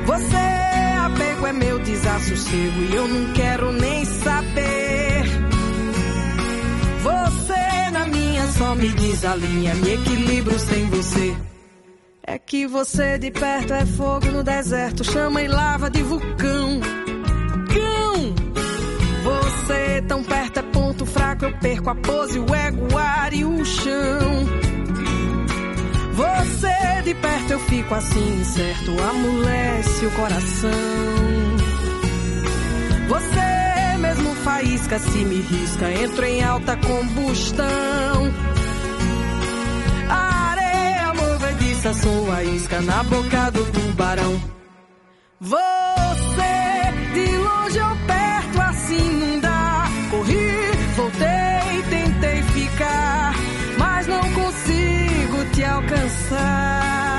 Você 0.07 0.37
apego 1.05 1.47
é 1.47 1.53
meu 1.53 1.79
desassossego 1.81 2.83
e 2.83 2.95
eu 2.95 3.09
não 3.09 3.33
quero 3.33 3.73
nem 3.73 4.05
saber. 4.05 5.25
Você 7.03 7.91
na 7.93 8.07
minha 8.07 8.47
só 8.47 8.75
me 8.77 8.89
desalinha, 8.91 9.75
me 9.75 9.95
equilibro 9.95 10.59
sem 10.59 10.87
você. 10.87 11.37
É 12.23 12.39
que 12.39 12.65
você 12.67 13.19
de 13.19 13.33
perto 13.33 13.75
é 13.75 13.85
fogo 13.87 14.27
no 14.27 14.45
deserto, 14.45 15.03
chama 15.03 15.43
e 15.43 15.49
lava 15.49 15.91
de 15.91 16.01
vulcão. 16.03 16.81
Cão! 17.73 18.35
Você 19.25 20.03
tão 20.07 20.23
perto 20.23 20.61
é 20.61 20.63
fraco, 21.07 21.45
eu 21.45 21.53
perco 21.59 21.91
a 21.91 21.95
pose, 21.95 22.39
o 22.39 22.55
ego, 22.55 22.95
o 22.95 22.99
ar 22.99 23.33
e 23.33 23.45
o 23.45 23.65
chão. 23.65 24.47
Você 26.13 27.03
de 27.05 27.15
perto 27.15 27.53
eu 27.53 27.61
fico 27.61 27.95
assim 27.95 28.41
incerto, 28.41 28.97
amolece 29.03 30.07
o 30.07 30.11
coração. 30.11 30.71
Você 33.09 33.99
mesmo 33.99 34.35
faísca 34.37 34.99
se 34.99 35.19
me 35.25 35.41
risca, 35.41 35.91
entro 35.91 36.25
em 36.25 36.43
alta 36.43 36.77
combustão. 36.77 37.67
A 40.09 40.51
areia 40.51 41.15
movediça, 41.15 41.95
sou 41.95 42.33
a 42.33 42.45
isca 42.45 42.81
na 42.83 43.03
boca 43.05 43.51
do 43.51 43.65
tubarão. 43.73 44.41
Você 45.41 45.61
de 47.15 47.37
longe 47.39 47.81
ou 47.81 47.97
perto 48.07 48.61
assim 48.61 49.30
alcançar. 55.71 57.10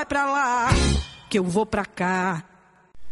Vai 0.00 0.06
pra 0.06 0.24
lá, 0.24 0.68
que 1.28 1.38
eu 1.38 1.44
vou 1.44 1.66
pra 1.66 1.84
cá. 1.84 2.42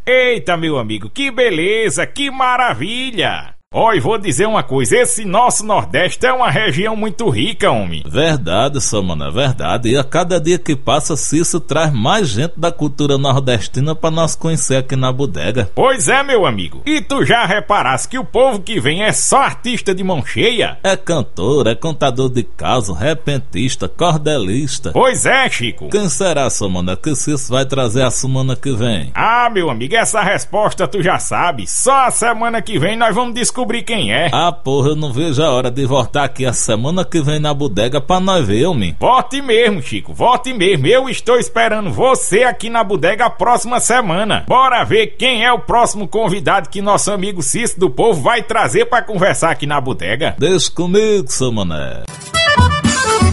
Eita, 0.07 0.57
meu 0.57 0.79
amigo, 0.79 1.11
que 1.11 1.31
beleza, 1.31 2.07
que 2.07 2.31
maravilha! 2.31 3.58
Ó, 3.71 3.93
e 3.93 4.01
vou 4.01 4.17
dizer 4.17 4.47
uma 4.47 4.63
coisa, 4.63 4.97
esse 4.97 5.27
nosso 5.27 5.63
Nordeste 5.63 6.25
é 6.25 6.33
uma 6.33 6.51
região 6.51 6.97
muito 6.97 7.29
rica, 7.29 7.71
homem. 7.71 8.03
Verdade, 8.07 8.81
só, 8.81 9.03
mano, 9.03 9.27
é 9.27 9.31
verdade. 9.31 9.91
E 9.91 9.99
a 9.99 10.03
cada 10.03 10.41
dia 10.41 10.59
que 10.59 10.75
passa, 10.75 11.19
Cício 11.19 11.61
traz 11.61 11.93
mais 11.93 12.29
gente 12.29 12.55
da 12.57 12.73
cultura 12.73 13.19
nordestina 13.19 13.95
pra 13.95 14.11
nós 14.11 14.35
conhecer 14.35 14.77
aqui 14.77 14.97
na 14.97 15.13
bodega. 15.13 15.71
Pois 15.75 16.09
é, 16.09 16.23
meu 16.23 16.47
amigo. 16.47 16.81
E 16.87 17.03
tu 17.03 17.27
já 17.27 17.45
reparaste 17.45 18.09
que 18.09 18.19
o 18.19 18.25
povo 18.25 18.59
que 18.59 18.81
vem 18.81 19.03
é 19.03 19.13
só 19.13 19.43
artista 19.43 19.95
de 19.95 20.03
mão 20.03 20.25
cheia? 20.25 20.79
É 20.83 20.97
cantor, 20.97 21.67
é 21.67 21.75
contador 21.75 22.31
de 22.31 22.45
caso, 22.45 22.95
repentista, 22.95 23.87
cordelista. 23.87 24.93
Pois 24.93 25.27
é, 25.27 25.47
Chico. 25.51 25.91
Quem 25.91 26.09
será, 26.09 26.49
só, 26.49 26.71
mano, 26.71 26.97
que 26.97 27.15
Cício 27.15 27.51
vai 27.51 27.67
trazer 27.67 28.03
a 28.03 28.11
semana 28.11 28.57
que 28.57 28.73
vem? 28.73 29.11
Ah, 29.15 29.51
meu 29.53 29.69
amigo, 29.69 29.95
essa 29.95 30.23
resposta 30.23 30.89
tu 30.89 31.03
já 31.03 31.19
sabe. 31.19 31.67
Só 31.67 32.07
a 32.07 32.11
semana 32.11 32.63
que 32.63 32.79
vem 32.79 32.97
nós 32.97 33.15
vamos 33.15 33.35
descobrir 33.59 33.83
quem 33.83 34.13
é. 34.13 34.31
Ah, 34.33 34.53
porra, 34.53 34.91
eu 34.91 34.97
não 34.97 35.13
vejo 35.13 35.43
a 35.43 35.51
hora 35.51 35.71
de 35.71 35.85
voltar 35.85 36.25
aqui 36.25 36.47
a 36.47 36.53
semana 36.53 37.05
que 37.05 37.21
vem 37.21 37.41
na 37.41 37.53
bodega 37.53 38.01
pra 38.01 38.21
nós 38.21 38.47
ver, 38.47 38.67
homem. 38.67 38.97
Vote 39.01 39.43
mesmo, 39.43 39.83
Chico, 39.83 40.15
vote 40.15 40.55
mesmo. 40.55 40.87
Eu 40.87 41.09
estou 41.09 41.37
esperando 41.39 41.91
você 41.91 42.45
aqui 42.45 42.71
na 42.71 42.85
bodega 42.85 43.27
a 43.27 43.31
próxima 43.31 43.81
semana. 43.81 44.45
Bora 44.47 44.85
ver 44.85 45.17
quem 45.19 45.45
é 45.45 45.53
o 45.53 45.59
próximo 45.59 46.07
convidado 46.07 46.69
que 46.69 46.81
nosso 46.81 47.11
amigo 47.11 47.43
Cício 47.43 47.81
do 47.81 47.91
Povo 47.91 48.23
vai 48.23 48.43
trazer 48.43 48.85
pra 48.85 49.03
conversar 49.03 49.51
aqui 49.51 49.67
na 49.67 49.81
bodega. 49.81 50.37
Deixa 50.39 50.71
comigo, 50.71 51.27
seu 51.29 51.51
mané. 51.51 52.05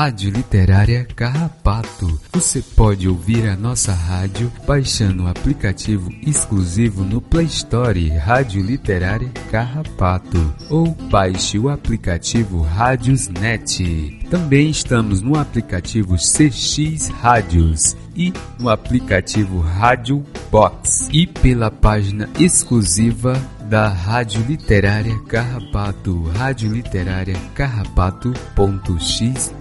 Rádio 0.00 0.30
Literária 0.30 1.06
Carrapato. 1.14 2.18
Você 2.32 2.62
pode 2.62 3.06
ouvir 3.06 3.46
a 3.46 3.54
nossa 3.54 3.92
rádio 3.92 4.50
baixando 4.66 5.24
o 5.24 5.28
aplicativo 5.28 6.10
exclusivo 6.26 7.04
no 7.04 7.20
Play 7.20 7.44
Store 7.44 8.08
Rádio 8.08 8.62
Literária 8.62 9.28
Carrapato 9.50 10.54
ou 10.70 10.94
baixe 11.10 11.58
o 11.58 11.68
aplicativo 11.68 12.62
Rádiosnet. 12.62 14.26
Também 14.30 14.70
estamos 14.70 15.20
no 15.20 15.38
aplicativo 15.38 16.16
CX 16.16 17.08
Rádios 17.20 17.94
e 18.16 18.32
no 18.58 18.70
aplicativo 18.70 19.60
Rádio 19.60 20.24
Box 20.50 21.10
e 21.12 21.26
pela 21.26 21.70
página 21.70 22.26
exclusiva 22.38 23.34
da 23.70 23.86
Rádio 23.86 24.42
Literária 24.48 25.16
Carrapato, 25.28 26.24
Rádio 26.36 26.72
Literária 26.72 27.36
Carrapato.xyz. 27.54 29.54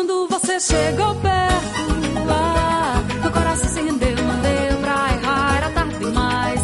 quando 0.00 0.28
você 0.28 0.58
chegou 0.58 1.14
perto, 1.16 2.30
ah, 2.30 3.02
meu 3.20 3.30
coração 3.30 3.68
se 3.68 3.82
rendeu, 3.82 4.16
deu 4.16 4.78
pra 4.80 5.12
errar, 5.12 5.56
era 5.58 5.70
tarde 5.72 5.98
demais. 5.98 6.60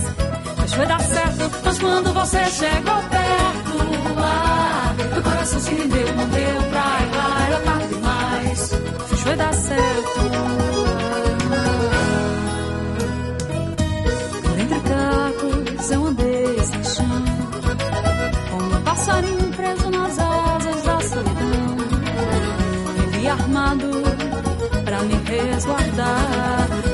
Mas 0.57 0.75
foi 0.75 0.87
dar 0.87 1.01
certo, 1.01 1.51
mas 1.63 1.79
quando 1.79 2.15
você 2.15 2.45
chegou 2.47 2.95
perto, 3.11 4.23
ah, 4.23 4.95
meu 5.13 5.23
coração 5.23 5.61
se 5.61 5.71
rendeu, 5.71 6.07
deu 6.07 6.63
pra 6.71 7.03
errar, 7.03 7.47
era 7.47 7.61
tarde 7.61 7.89
demais. 7.89 8.71
Mas 9.11 9.21
foi 9.21 9.37
dar 9.37 9.53
certo. 9.53 10.76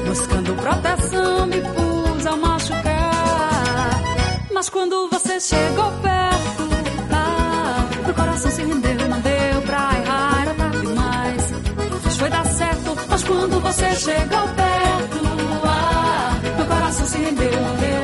Buscando 0.07 0.55
proteção, 0.55 1.47
me 1.47 1.61
pus 1.61 2.27
a 2.27 2.37
machucar. 2.37 4.03
Mas 4.53 4.69
quando 4.69 5.09
você 5.11 5.41
chegou 5.41 5.91
perto, 6.03 6.69
ah, 7.11 7.89
meu 8.05 8.15
coração 8.15 8.51
se 8.51 8.63
rendeu, 8.63 9.09
não 9.09 9.21
deu 9.21 9.63
pra 9.67 9.91
errar, 9.99 10.43
era 10.43 10.55
tarde 10.55 10.81
demais. 10.81 11.53
Mas 12.05 12.17
foi 12.17 12.31
dar 12.31 12.47
certo, 12.47 12.97
mas 13.09 13.25
quando 13.25 13.61
você 13.61 13.95
chegou 13.97 14.49
perto, 14.49 15.19
ah, 15.65 16.41
meu 16.57 16.67
coração 16.67 17.07
se 17.07 17.19
rendeu, 17.19 17.61
não 17.61 17.77
deu 17.77 18.02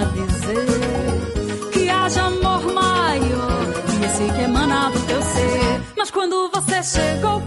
dizer 0.00 1.70
que 1.70 1.90
haja 1.90 2.22
amor 2.22 2.72
maior 2.72 3.72
que 3.86 4.04
esse 4.06 4.32
que 4.32 4.40
emana 4.40 4.90
do 4.90 5.00
teu 5.06 5.22
ser. 5.22 5.82
Mas 5.96 6.10
quando 6.10 6.50
você 6.50 6.82
chegou 6.82 7.40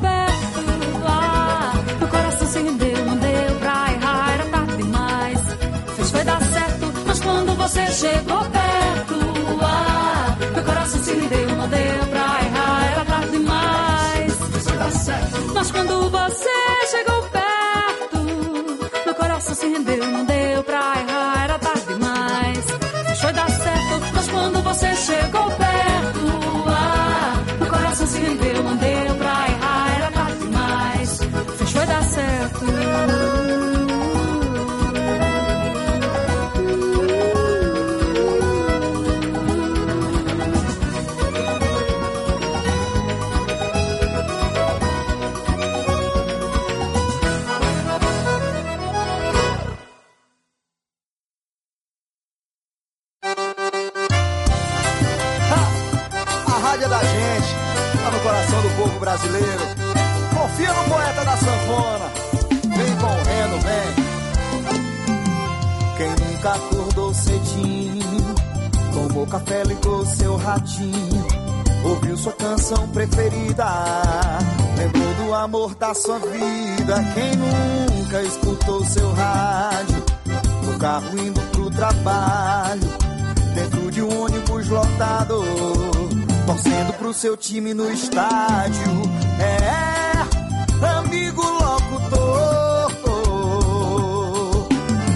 time 87.45 87.75
no 87.75 87.91
estádio. 87.91 89.01
É, 89.39 90.87
amigo 90.97 91.43
locutor. 91.43 92.91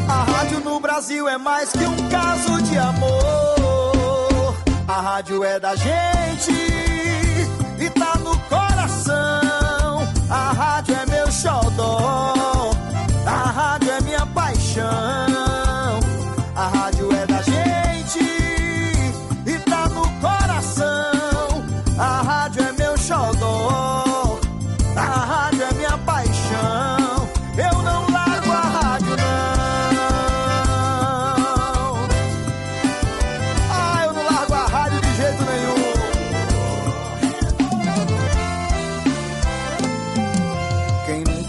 A 0.08 0.24
rádio 0.32 0.60
no 0.60 0.80
Brasil 0.80 1.28
é 1.28 1.38
mais 1.40 1.72
que 1.72 1.86
um 1.86 2.10
caso 2.10 2.62
de 2.62 2.78
amor. 2.78 4.56
A 4.88 5.02
rádio 5.02 5.44
é 5.44 5.60
da 5.60 5.76
gente 5.76 6.19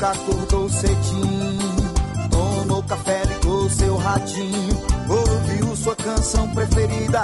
nunca 0.00 0.12
acordou 0.12 0.68
cedinho, 0.70 1.92
tomou 2.30 2.82
café, 2.84 3.22
ligou 3.24 3.68
seu 3.68 3.96
ratinho, 3.98 4.82
ouviu 5.08 5.76
sua 5.76 5.94
canção 5.94 6.48
preferida, 6.54 7.22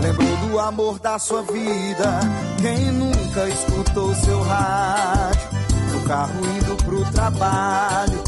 lembrou 0.00 0.36
do 0.48 0.60
amor 0.60 0.98
da 1.00 1.18
sua 1.18 1.42
vida. 1.42 2.20
Quem 2.62 2.92
nunca 2.92 3.48
escutou 3.48 4.14
seu 4.14 4.40
rádio, 4.42 5.48
no 5.92 6.00
carro 6.02 6.40
indo 6.56 6.84
pro 6.84 7.04
trabalho, 7.12 8.22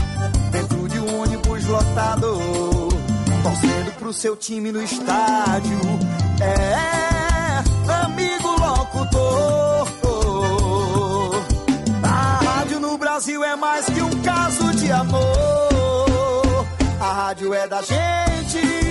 dentro 0.51 0.89
de 0.89 0.99
um 0.99 1.23
ônibus 1.23 1.65
lotado, 1.67 2.39
torcendo 3.45 3.95
pro 4.01 4.13
seu 4.13 4.37
time 4.37 4.73
no 4.73 4.83
estádio. 4.83 5.79
É, 6.41 7.08
mais 13.59 13.87
que 13.87 14.01
um 14.01 14.23
caso 14.23 14.71
de 14.77 14.91
amor. 14.93 16.67
A 17.01 17.13
rádio 17.13 17.53
é 17.55 17.67
da 17.67 17.83
gente 17.83 18.88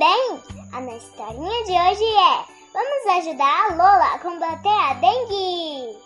bem? 0.00 0.42
A 0.72 0.80
minha 0.80 0.96
historinha 0.96 1.64
de 1.64 1.72
hoje 1.72 2.04
é: 2.04 2.44
Vamos 2.72 3.18
ajudar 3.18 3.66
a 3.66 3.74
Lola 3.74 4.14
a 4.14 4.18
combater 4.18 4.68
a 4.68 4.94
dengue. 4.94 5.98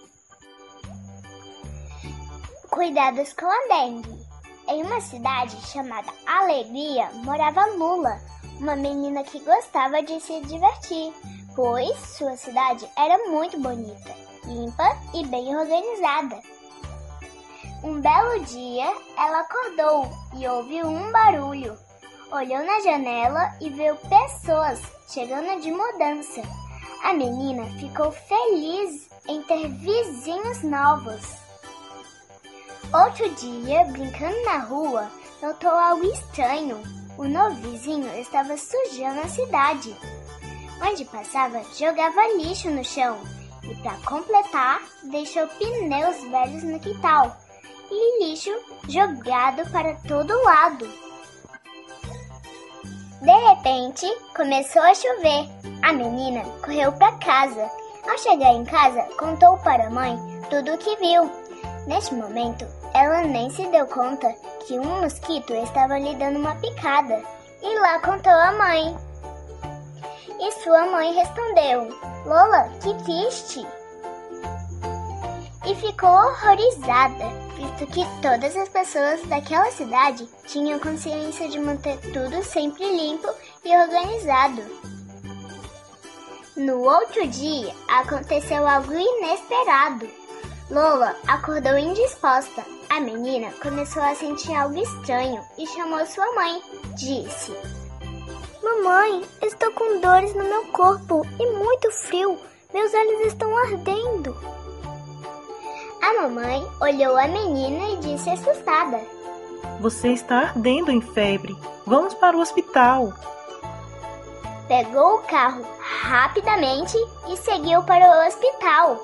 Cuidados 2.71 3.33
com 3.35 3.47
a 3.47 3.69
dengue. 3.69 4.25
Em 4.67 4.83
uma 4.83 5.01
cidade 5.01 5.55
chamada 5.69 6.13
Alegria 6.27 7.09
morava 7.23 7.67
Lula, 7.77 8.19
uma 8.59 8.75
menina 8.75 9.23
que 9.23 9.39
gostava 9.39 10.03
de 10.03 10.19
se 10.21 10.41
divertir, 10.41 11.15
pois 11.55 11.97
sua 12.01 12.37
cidade 12.37 12.89
era 12.97 13.17
muito 13.31 13.61
bonita, 13.61 14.13
limpa 14.47 14.99
e 15.15 15.25
bem 15.27 15.55
organizada. 15.57 16.41
Um 17.85 18.01
belo 18.01 18.45
dia, 18.47 18.93
ela 19.17 19.41
acordou 19.41 20.11
e 20.37 20.49
ouviu 20.49 20.87
um 20.87 21.13
barulho. 21.13 21.79
Olhou 22.35 22.65
na 22.65 22.81
janela 22.81 23.57
e 23.61 23.71
viu 23.71 23.95
pessoas 23.95 24.83
chegando 25.09 25.61
de 25.61 25.71
mudança. 25.71 26.43
A 27.05 27.13
menina 27.13 27.65
ficou 27.79 28.11
feliz 28.11 29.09
em 29.29 29.41
ter 29.43 29.69
vizinhos 29.69 30.65
novos. 30.65 31.23
Outro 32.93 33.31
dia, 33.37 33.85
brincando 33.85 34.43
na 34.47 34.59
rua, 34.59 35.09
notou 35.41 35.71
algo 35.71 36.05
estranho. 36.07 36.83
O 37.17 37.23
novo 37.23 37.55
vizinho 37.71 38.13
estava 38.19 38.57
sujando 38.57 39.21
a 39.21 39.29
cidade. 39.29 39.97
Onde 40.83 41.05
passava, 41.05 41.63
jogava 41.79 42.35
lixo 42.37 42.69
no 42.69 42.85
chão. 42.85 43.17
E 43.63 43.77
para 43.77 43.97
completar, 43.99 44.83
deixou 45.05 45.47
pneus 45.47 46.21
velhos 46.25 46.65
no 46.65 46.81
quintal 46.81 47.37
e 47.89 48.25
lixo 48.25 48.51
jogado 48.89 49.71
para 49.71 49.95
todo 50.09 50.43
lado. 50.43 51.04
De 53.25 53.33
repente, 53.33 54.07
começou 54.37 54.83
a 54.83 54.95
chover. 54.95 55.49
A 55.83 55.95
menina 55.95 56.43
correu 56.63 56.93
para 56.93 57.11
casa. 57.13 57.71
Ao 58.07 58.19
chegar 58.19 58.53
em 58.53 58.67
casa, 58.67 59.01
contou 59.19 59.57
para 59.59 59.87
a 59.87 59.91
mãe 59.91 60.19
tudo 60.51 60.75
o 60.75 60.77
que 60.77 60.95
viu. 60.97 61.31
Neste 61.87 62.15
momento, 62.15 62.67
ela 62.93 63.23
nem 63.23 63.49
se 63.49 63.67
deu 63.69 63.87
conta 63.87 64.31
que 64.67 64.79
um 64.79 65.01
mosquito 65.01 65.55
estava 65.55 65.99
lhe 65.99 66.15
dando 66.17 66.39
uma 66.39 66.55
picada. 66.57 67.23
E 67.63 67.79
lá 67.79 67.99
contou 68.01 68.31
à 68.31 68.53
mãe. 68.53 68.95
E 70.39 70.53
sua 70.63 70.85
mãe 70.85 71.15
respondeu: 71.15 71.89
Lola, 72.27 72.69
que 72.83 72.93
triste! 73.05 73.67
E 75.65 75.75
ficou 75.77 76.11
horrorizada, 76.11 77.44
visto 77.57 77.87
que 77.87 78.05
todas 78.21 78.57
as 78.57 78.69
pessoas 78.69 79.23
daquela 79.23 79.71
cidade 79.71 80.29
tinham 80.47 80.79
consciência 80.79 81.49
de 81.49 81.59
manter 81.59 81.99
tudo 82.13 82.43
sempre 82.43 82.85
limpo 82.85 83.29
e 83.65 83.77
organizado. 83.77 84.63
No 86.57 86.83
outro 86.83 87.27
dia, 87.27 87.75
aconteceu 87.89 88.67
algo 88.67 88.93
inesperado. 88.93 90.09
Lola 90.71 91.17
acordou 91.27 91.77
indisposta. 91.77 92.65
A 92.89 93.01
menina 93.01 93.53
começou 93.63 94.03
a 94.03 94.15
sentir 94.15 94.55
algo 94.55 94.79
estranho 94.79 95.43
e 95.59 95.67
chamou 95.67 96.07
sua 96.07 96.33
mãe. 96.35 96.63
Disse: 96.97 97.53
Mamãe, 98.63 99.23
estou 99.43 99.73
com 99.73 100.01
dores 100.01 100.35
no 100.35 100.45
meu 100.45 100.65
corpo 100.69 101.27
e 101.41 101.47
muito 101.53 101.91
frio. 101.91 102.39
Meus 102.73 102.95
olhos 102.95 103.27
estão 103.27 103.57
ardendo. 103.57 104.64
A 106.05 106.21
mamãe 106.21 106.63
olhou 106.83 107.17
a 107.17 107.27
menina 107.27 107.89
e 107.89 107.97
disse 107.97 108.29
assustada: 108.29 109.01
Você 109.81 110.09
está 110.09 110.41
ardendo 110.41 110.91
em 110.91 111.01
febre. 111.01 111.57
Vamos 111.87 112.13
para 112.13 112.37
o 112.37 112.41
hospital. 112.41 113.11
Pegou 114.69 115.15
o 115.15 115.23
carro 115.23 115.65
rapidamente 115.81 116.95
e 117.27 117.39
seguiu 117.39 117.83
para 117.85 118.05
o 118.05 118.27
hospital. 118.27 119.01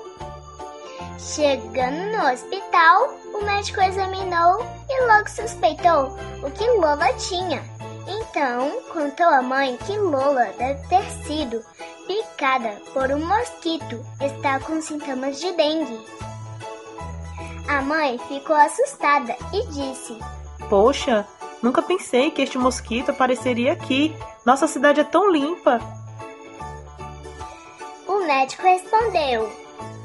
Chegando 1.17 2.15
no 2.15 2.31
hospital, 2.31 3.09
o 3.33 3.45
médico 3.45 3.81
examinou 3.81 4.63
e 4.87 5.01
logo 5.07 5.27
suspeitou 5.27 6.15
o 6.43 6.51
que 6.51 6.69
Lola 6.69 7.11
tinha. 7.13 7.63
Então, 8.05 8.79
contou 8.93 9.25
à 9.25 9.41
mãe 9.41 9.75
que 9.87 9.97
Lola 9.97 10.53
deve 10.55 10.87
ter 10.87 11.03
sido 11.25 11.65
picada 12.05 12.79
por 12.93 13.09
um 13.09 13.25
mosquito. 13.25 14.05
Está 14.21 14.59
com 14.59 14.79
sintomas 14.79 15.39
de 15.39 15.51
dengue. 15.53 15.99
A 17.71 17.81
mãe 17.81 18.17
ficou 18.27 18.53
assustada 18.53 19.33
e 19.53 19.65
disse: 19.67 20.19
Poxa, 20.69 21.25
nunca 21.63 21.81
pensei 21.81 22.29
que 22.29 22.41
este 22.41 22.57
mosquito 22.57 23.11
apareceria 23.11 23.71
aqui. 23.71 24.13
Nossa 24.45 24.67
cidade 24.67 24.99
é 24.99 25.05
tão 25.05 25.31
limpa. 25.31 25.79
O 28.05 28.25
médico 28.27 28.63
respondeu: 28.63 29.49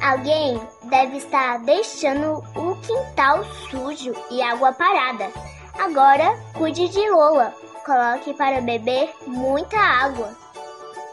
Alguém 0.00 0.60
deve 0.84 1.16
estar 1.16 1.58
deixando 1.64 2.40
o 2.54 2.76
quintal 2.76 3.42
sujo 3.68 4.14
e 4.30 4.40
água 4.40 4.72
parada. 4.72 5.28
Agora, 5.76 6.38
cuide 6.56 6.88
de 6.88 7.10
Lola. 7.10 7.52
Coloque 7.84 8.32
para 8.34 8.60
beber 8.60 9.12
muita 9.26 9.76
água. 9.76 10.30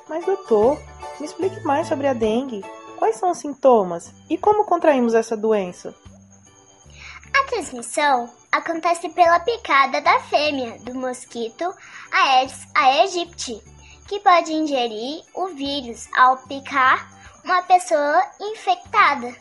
Mas, 0.08 0.24
doutor, 0.24 0.78
me 1.20 1.26
explique 1.26 1.64
mais 1.64 1.88
sobre 1.88 2.06
a 2.06 2.14
dengue. 2.14 2.64
Quais 3.00 3.16
são 3.16 3.32
os 3.32 3.40
sintomas 3.40 4.14
e 4.30 4.38
como 4.38 4.66
contraímos 4.66 5.16
essa 5.16 5.36
doença? 5.36 5.96
A 7.36 7.44
transmissão 7.46 8.30
acontece 8.52 9.10
pela 9.10 9.40
picada 9.40 10.00
da 10.02 10.20
fêmea 10.22 10.78
do 10.80 10.94
mosquito 10.94 11.74
Aedes 12.12 12.68
aegypti, 12.76 13.62
que 14.08 14.20
pode 14.20 14.54
ingerir 14.54 15.24
o 15.34 15.48
vírus 15.48 16.08
ao 16.16 16.38
picar 16.38 17.12
uma 17.44 17.62
pessoa 17.64 18.22
infectada. 18.40 19.36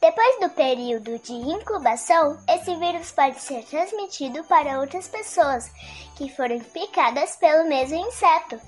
Depois 0.00 0.40
do 0.40 0.48
período 0.50 1.18
de 1.18 1.32
incubação, 1.32 2.38
esse 2.48 2.74
vírus 2.76 3.10
pode 3.12 3.38
ser 3.40 3.62
transmitido 3.64 4.42
para 4.44 4.80
outras 4.80 5.08
pessoas 5.08 5.70
que 6.16 6.34
foram 6.34 6.58
picadas 6.60 7.36
pelo 7.36 7.68
mesmo 7.68 7.96
inseto. 7.96 8.58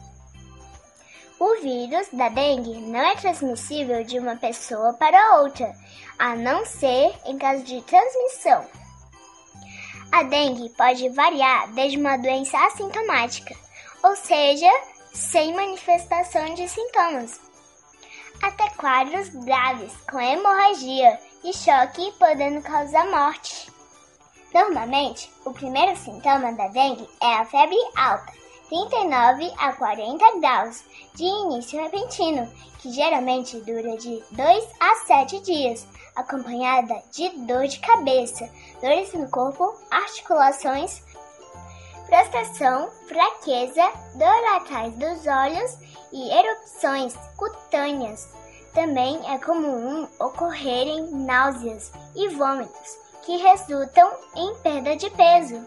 O 1.40 1.56
vírus 1.60 2.06
da 2.12 2.28
dengue 2.28 2.80
não 2.82 3.00
é 3.00 3.16
transmissível 3.16 4.04
de 4.04 4.18
uma 4.18 4.36
pessoa 4.36 4.92
para 4.92 5.40
outra, 5.40 5.74
a 6.22 6.36
não 6.36 6.64
ser 6.64 7.12
em 7.26 7.36
caso 7.36 7.64
de 7.64 7.82
transmissão. 7.82 8.64
A 10.12 10.22
dengue 10.22 10.68
pode 10.68 11.08
variar 11.08 11.72
desde 11.72 11.98
uma 11.98 12.16
doença 12.16 12.64
assintomática, 12.64 13.56
ou 14.04 14.14
seja, 14.14 14.70
sem 15.12 15.52
manifestação 15.52 16.54
de 16.54 16.68
sintomas, 16.68 17.40
até 18.40 18.68
quadros 18.76 19.30
graves 19.30 19.92
com 20.08 20.20
hemorragia 20.20 21.18
e 21.42 21.52
choque 21.52 22.12
podendo 22.20 22.62
causar 22.62 23.10
morte. 23.10 23.72
Normalmente, 24.54 25.28
o 25.44 25.52
primeiro 25.52 25.96
sintoma 25.96 26.52
da 26.52 26.68
dengue 26.68 27.08
é 27.20 27.34
a 27.34 27.44
febre 27.44 27.76
alta, 27.96 28.32
39 28.68 29.52
a 29.58 29.72
40 29.72 30.38
graus, 30.38 30.84
de 31.16 31.24
início 31.24 31.82
repentino, 31.82 32.48
que 32.78 32.92
geralmente 32.92 33.60
dura 33.62 33.96
de 33.96 34.22
2 34.30 34.68
a 34.78 34.94
7 35.06 35.40
dias, 35.40 35.86
acompanhada 36.14 36.94
de 37.10 37.28
dor 37.46 37.66
de 37.66 37.78
cabeça, 37.80 38.48
dores 38.80 39.12
no 39.14 39.28
corpo, 39.30 39.74
articulações, 39.90 41.02
prostração, 42.06 42.90
fraqueza, 43.08 43.90
dor 44.14 44.56
atrás 44.56 44.92
dos 44.94 45.26
olhos 45.26 45.78
e 46.12 46.30
erupções 46.30 47.14
cutâneas. 47.36 48.28
Também 48.74 49.20
é 49.30 49.38
comum 49.38 50.08
ocorrerem 50.18 51.10
náuseas 51.10 51.92
e 52.14 52.28
vômitos, 52.28 52.98
que 53.22 53.36
resultam 53.36 54.10
em 54.34 54.54
perda 54.56 54.96
de 54.96 55.10
peso. 55.10 55.64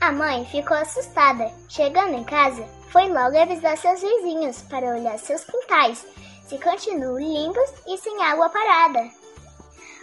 A 0.00 0.12
mãe 0.12 0.44
ficou 0.46 0.76
assustada. 0.76 1.50
Chegando 1.68 2.14
em 2.14 2.24
casa, 2.24 2.64
foi 2.90 3.08
logo 3.08 3.36
avisar 3.36 3.76
seus 3.78 4.00
vizinhos 4.02 4.62
para 4.62 4.94
olhar 4.94 5.18
seus 5.18 5.44
quintais, 5.44 6.06
se 6.46 6.58
continuam 6.58 7.18
limpos 7.18 7.70
e 7.86 7.96
sem 7.98 8.22
água 8.22 8.48
parada. 8.48 9.08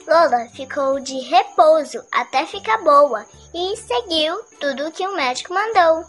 Lola 0.08 0.48
ficou 0.50 1.00
de 1.00 1.20
repouso 1.20 2.04
até 2.12 2.46
ficar 2.46 2.80
boa 2.80 3.26
e 3.54 3.76
seguiu 3.78 4.44
tudo 4.60 4.88
o 4.88 4.92
que 4.92 5.06
o 5.06 5.16
médico 5.16 5.54
mandou. 5.54 6.04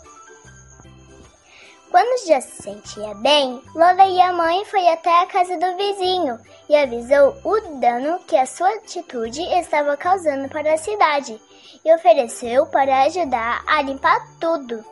Quando 1.90 2.26
já 2.26 2.40
se 2.40 2.62
sentia 2.62 3.12
bem, 3.16 3.62
Lola 3.74 4.06
e 4.06 4.18
a 4.18 4.32
mãe 4.32 4.64
foi 4.64 4.88
até 4.88 5.20
a 5.20 5.26
casa 5.26 5.58
do 5.58 5.76
vizinho 5.76 6.38
e 6.66 6.74
avisou 6.74 7.36
o 7.44 7.60
dano 7.78 8.18
que 8.20 8.34
a 8.34 8.46
sua 8.46 8.70
atitude 8.76 9.42
estava 9.58 9.94
causando 9.94 10.48
para 10.48 10.72
a 10.72 10.78
cidade 10.78 11.38
e 11.84 11.94
ofereceu 11.94 12.64
para 12.66 13.02
ajudar 13.02 13.62
a 13.66 13.82
limpar 13.82 14.26
tudo. 14.40 14.82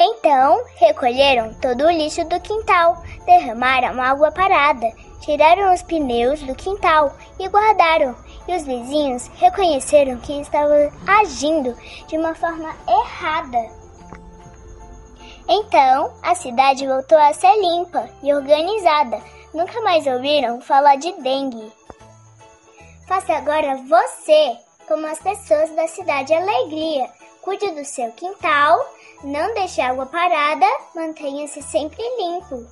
Então, 0.00 0.62
recolheram 0.76 1.52
todo 1.54 1.84
o 1.84 1.90
lixo 1.90 2.24
do 2.24 2.40
quintal, 2.40 3.02
derramaram 3.26 4.00
água 4.00 4.30
parada, 4.30 4.86
tiraram 5.20 5.74
os 5.74 5.82
pneus 5.82 6.40
do 6.42 6.54
quintal 6.54 7.16
e 7.38 7.48
guardaram. 7.48 8.14
E 8.46 8.54
os 8.54 8.64
vizinhos 8.64 9.26
reconheceram 9.36 10.16
que 10.18 10.40
estavam 10.40 10.90
agindo 11.06 11.76
de 12.06 12.16
uma 12.16 12.34
forma 12.34 12.74
errada. 12.88 13.58
Então, 15.48 16.12
a 16.22 16.34
cidade 16.34 16.86
voltou 16.86 17.18
a 17.18 17.32
ser 17.32 17.54
limpa 17.60 18.08
e 18.22 18.32
organizada. 18.32 19.20
Nunca 19.52 19.80
mais 19.80 20.06
ouviram 20.06 20.60
falar 20.60 20.96
de 20.96 21.10
dengue. 21.20 21.72
Faça 23.06 23.32
agora 23.34 23.76
você, 23.88 24.56
como 24.86 25.06
as 25.06 25.18
pessoas 25.18 25.74
da 25.74 25.88
cidade 25.88 26.34
Alegria. 26.34 27.08
Cuide 27.48 27.70
do 27.70 27.82
seu 27.82 28.12
quintal, 28.12 28.78
não 29.24 29.54
deixe 29.54 29.80
água 29.80 30.04
parada, 30.04 30.66
mantenha-se 30.94 31.62
sempre 31.62 32.02
limpo. 32.18 32.62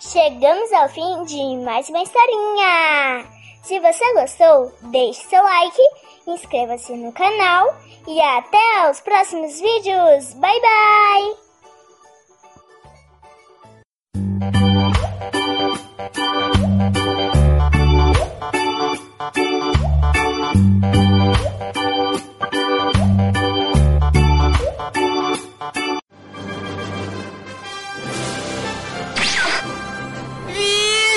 Chegamos 0.00 0.72
ao 0.72 0.88
fim 0.88 1.22
de 1.24 1.62
mais 1.62 1.90
uma 1.90 2.02
historinha! 2.02 3.26
Se 3.62 3.78
você 3.78 4.14
gostou, 4.14 4.72
deixe 4.90 5.20
seu 5.28 5.42
like, 5.42 5.82
inscreva-se 6.26 6.94
no 6.94 7.12
canal 7.12 7.76
e 8.08 8.18
até 8.22 8.90
os 8.90 9.02
próximos 9.02 9.60
vídeos! 9.60 10.32
Bye 10.32 10.60
bye! 10.62 11.42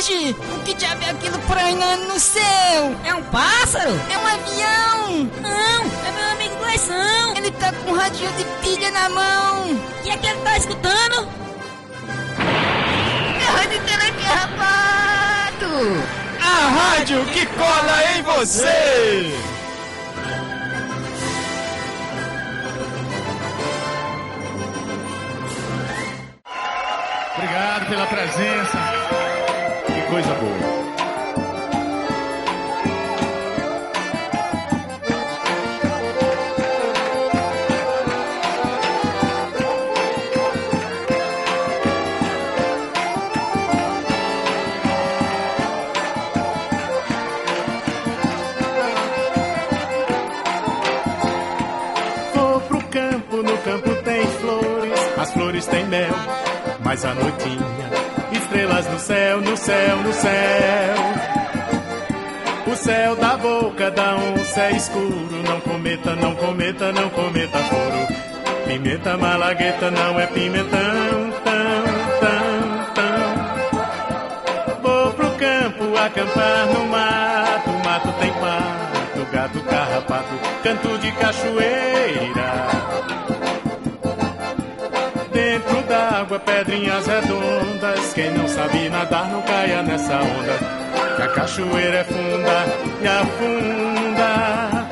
O 0.08 0.64
que 0.64 0.76
diabo 0.76 1.04
é 1.04 1.10
aquilo 1.10 1.40
prainando 1.48 2.06
no 2.06 2.20
céu? 2.20 2.96
É 3.04 3.16
um 3.16 3.24
pássaro? 3.24 3.90
É 3.90 4.18
um 4.20 4.28
avião? 4.28 5.32
Não, 5.42 5.84
é 6.06 6.12
meu 6.12 6.32
amigo 6.34 6.56
Gleison. 6.58 7.34
Ele 7.36 7.50
tá 7.50 7.74
com 7.74 7.90
um 7.90 7.96
radinho 7.96 8.32
de 8.34 8.44
pilha 8.62 8.92
na 8.92 9.10
mão. 9.10 9.72
O 9.72 10.04
que 10.04 10.12
é 10.12 10.18
que 10.18 10.28
ele 10.28 10.40
tá 10.42 10.58
escutando? 10.58 11.28
É 12.38 13.46
rádio 13.46 13.82
telecarapado! 13.82 15.66
A 16.40 16.68
rádio 16.70 17.26
que 17.26 17.44
cola 17.48 18.04
em 18.16 18.22
você! 18.22 19.34
Obrigado 27.38 27.90
pela 27.90 28.06
presença. 28.06 28.95
Flores 55.56 55.68
têm 55.68 55.86
mel, 55.86 56.12
mas 56.84 57.06
a 57.06 57.14
noitinha, 57.14 57.90
estrelas 58.32 58.88
no 58.88 59.00
céu, 59.00 59.40
no 59.42 59.56
céu, 59.56 59.98
no 59.98 60.12
céu. 60.14 60.96
O 62.68 62.76
céu 62.76 63.16
da 63.16 63.38
boca 63.38 63.92
da 63.92 64.16
onça 64.16 64.62
é 64.62 64.76
escuro, 64.76 65.44
não 65.48 65.62
cometa, 65.62 66.16
não 66.16 66.34
cometa, 66.36 66.92
não 66.92 67.08
cometa 67.10 67.60
furo. 67.60 68.08
Pimenta 68.68 69.16
malagueta 69.18 69.92
não 69.92 70.20
é 70.20 70.26
pimentão, 70.28 71.32
tão, 71.44 71.84
tão, 72.20 72.86
tão. 72.96 73.36
Vou 74.82 75.14
pro 75.14 75.30
campo 75.32 75.98
acampar 75.98 76.68
no 76.68 76.86
mato, 76.88 77.70
o 77.70 77.82
mato 77.86 78.12
tem 78.20 78.34
pato, 78.34 79.26
gato 79.32 79.62
carrapato, 79.62 80.36
canto 80.64 80.98
de 80.98 81.12
cachoeira. 81.14 83.35
D'água, 85.96 86.40
pedrinhas 86.40 87.08
redondas. 87.08 88.14
Quem 88.14 88.32
não 88.32 88.48
sabe 88.48 88.90
nadar 88.90 89.30
não 89.30 89.42
caia 89.44 89.82
nessa 89.82 90.16
onda. 90.16 90.58
Que 91.16 91.22
a 91.22 91.28
cachoeira 91.30 92.00
é 92.00 92.04
funda 92.04 92.66
e 93.02 93.08
afunda. 93.08 94.86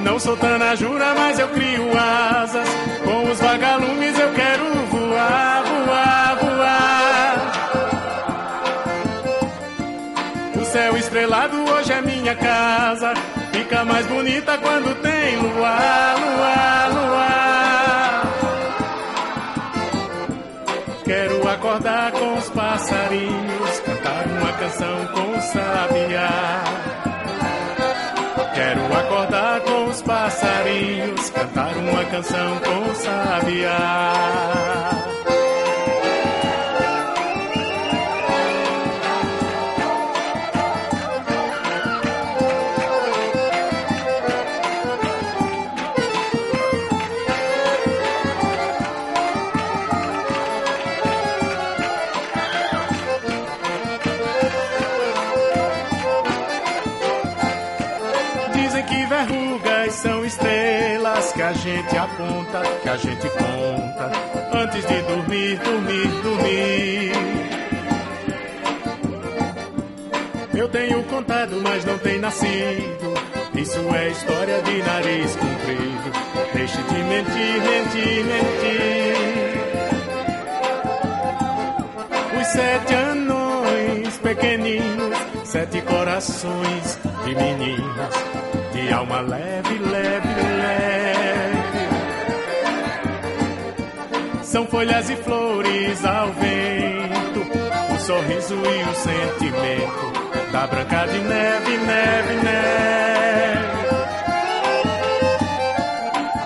Não 0.00 0.18
sou 0.18 0.36
tanajura, 0.36 1.14
mas 1.14 1.38
eu 1.38 1.48
crio 1.48 1.90
asas. 1.98 2.68
Com 3.04 3.30
os 3.30 3.38
vagalumes 3.38 4.18
eu 4.18 4.32
quero 4.32 4.64
voar, 4.90 5.62
voar, 5.64 6.36
voar. 6.40 7.52
O 10.60 10.64
céu 10.64 10.96
estrelado 10.96 11.56
hoje 11.70 11.92
é 11.92 12.00
minha 12.00 12.34
casa. 12.34 13.12
Fica 13.52 13.84
mais 13.84 14.06
bonita 14.06 14.56
quando 14.58 14.94
tem 15.02 15.36
luar, 15.36 16.16
luar, 16.18 16.90
luar. 16.92 17.63
Quero 21.04 21.46
acordar 21.46 22.12
com 22.12 22.38
os 22.38 22.48
passarinhos, 22.48 23.80
cantar 23.80 24.26
uma 24.26 24.52
canção 24.54 25.06
com 25.08 25.36
o 25.36 25.42
sabiá. 25.42 26.64
Quero 28.54 28.98
acordar 28.98 29.60
com 29.60 29.84
os 29.90 30.00
passarinhos, 30.00 31.28
cantar 31.28 31.76
uma 31.76 32.04
canção 32.06 32.58
com 32.60 32.90
o 32.90 32.94
sabiá. 32.94 34.93
Gente 61.64 61.96
aponta, 61.96 62.60
que 62.82 62.88
a 62.90 62.96
gente 62.98 63.26
conta 63.30 64.12
antes 64.52 64.86
de 64.86 65.00
dormir, 65.02 65.58
dormir, 65.60 66.08
dormir. 66.22 67.12
Eu 70.54 70.68
tenho 70.68 71.02
contado, 71.04 71.58
mas 71.62 71.82
não 71.86 71.96
tem 71.98 72.18
nascido. 72.18 73.14
Isso 73.54 73.78
é 73.94 74.10
história 74.10 74.60
de 74.60 74.82
nariz 74.82 75.36
comprido. 75.36 76.12
Deixe 76.52 76.82
de 76.82 77.02
mentir, 77.02 77.62
mentir, 77.62 78.24
mentir. 78.26 79.14
Os 82.40 82.46
sete 82.48 82.94
anões 82.94 84.18
pequeninos, 84.18 85.16
sete 85.44 85.80
corações 85.80 86.98
de 87.24 87.34
meninas, 87.34 88.14
de 88.70 88.92
alma 88.92 89.20
leve, 89.20 89.78
leve, 89.78 90.28
leve. 90.28 90.63
São 94.54 94.64
folhas 94.68 95.10
e 95.10 95.16
flores 95.16 96.04
ao 96.04 96.28
vento, 96.28 97.40
o 97.92 97.98
sorriso 97.98 98.54
e 98.54 98.84
o 98.88 98.94
sentimento 98.94 100.12
da 100.52 100.64
branca 100.68 101.08
de 101.08 101.18
neve, 101.18 101.76
neve, 101.78 102.34
neve. 102.34 103.66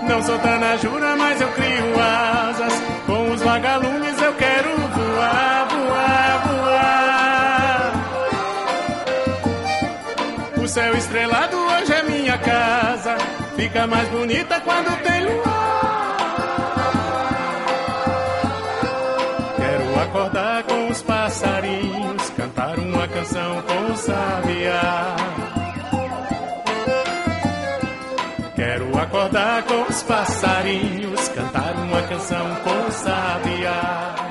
Não 0.08 0.22
sou 0.22 0.38
Tanajura, 0.38 1.16
mas 1.16 1.38
eu 1.38 1.48
crio 1.48 2.00
asas. 2.00 2.82
Com 3.04 3.30
os 3.30 3.42
vagalumes 3.42 4.22
eu 4.22 4.32
quero 4.36 4.70
voar, 4.70 5.68
voar, 5.68 6.48
voar. 6.48 7.92
O 10.64 10.66
céu 10.66 10.96
estrelado 10.96 11.58
hoje 11.58 11.92
é 11.92 12.02
minha 12.04 12.38
casa. 12.38 13.18
Fica 13.54 13.86
mais 13.86 14.08
bonita 14.08 14.58
quando 14.60 14.96
tem 15.02 15.26
luar. 15.26 15.87
Sabiá. 24.08 25.16
Quero 28.56 28.98
acordar 28.98 29.62
com 29.64 29.82
os 29.82 30.02
passarinhos, 30.02 31.28
cantar 31.28 31.74
uma 31.76 32.02
canção 32.02 32.46
com 32.64 32.88
o 32.88 32.90
sabiá. 32.90 34.27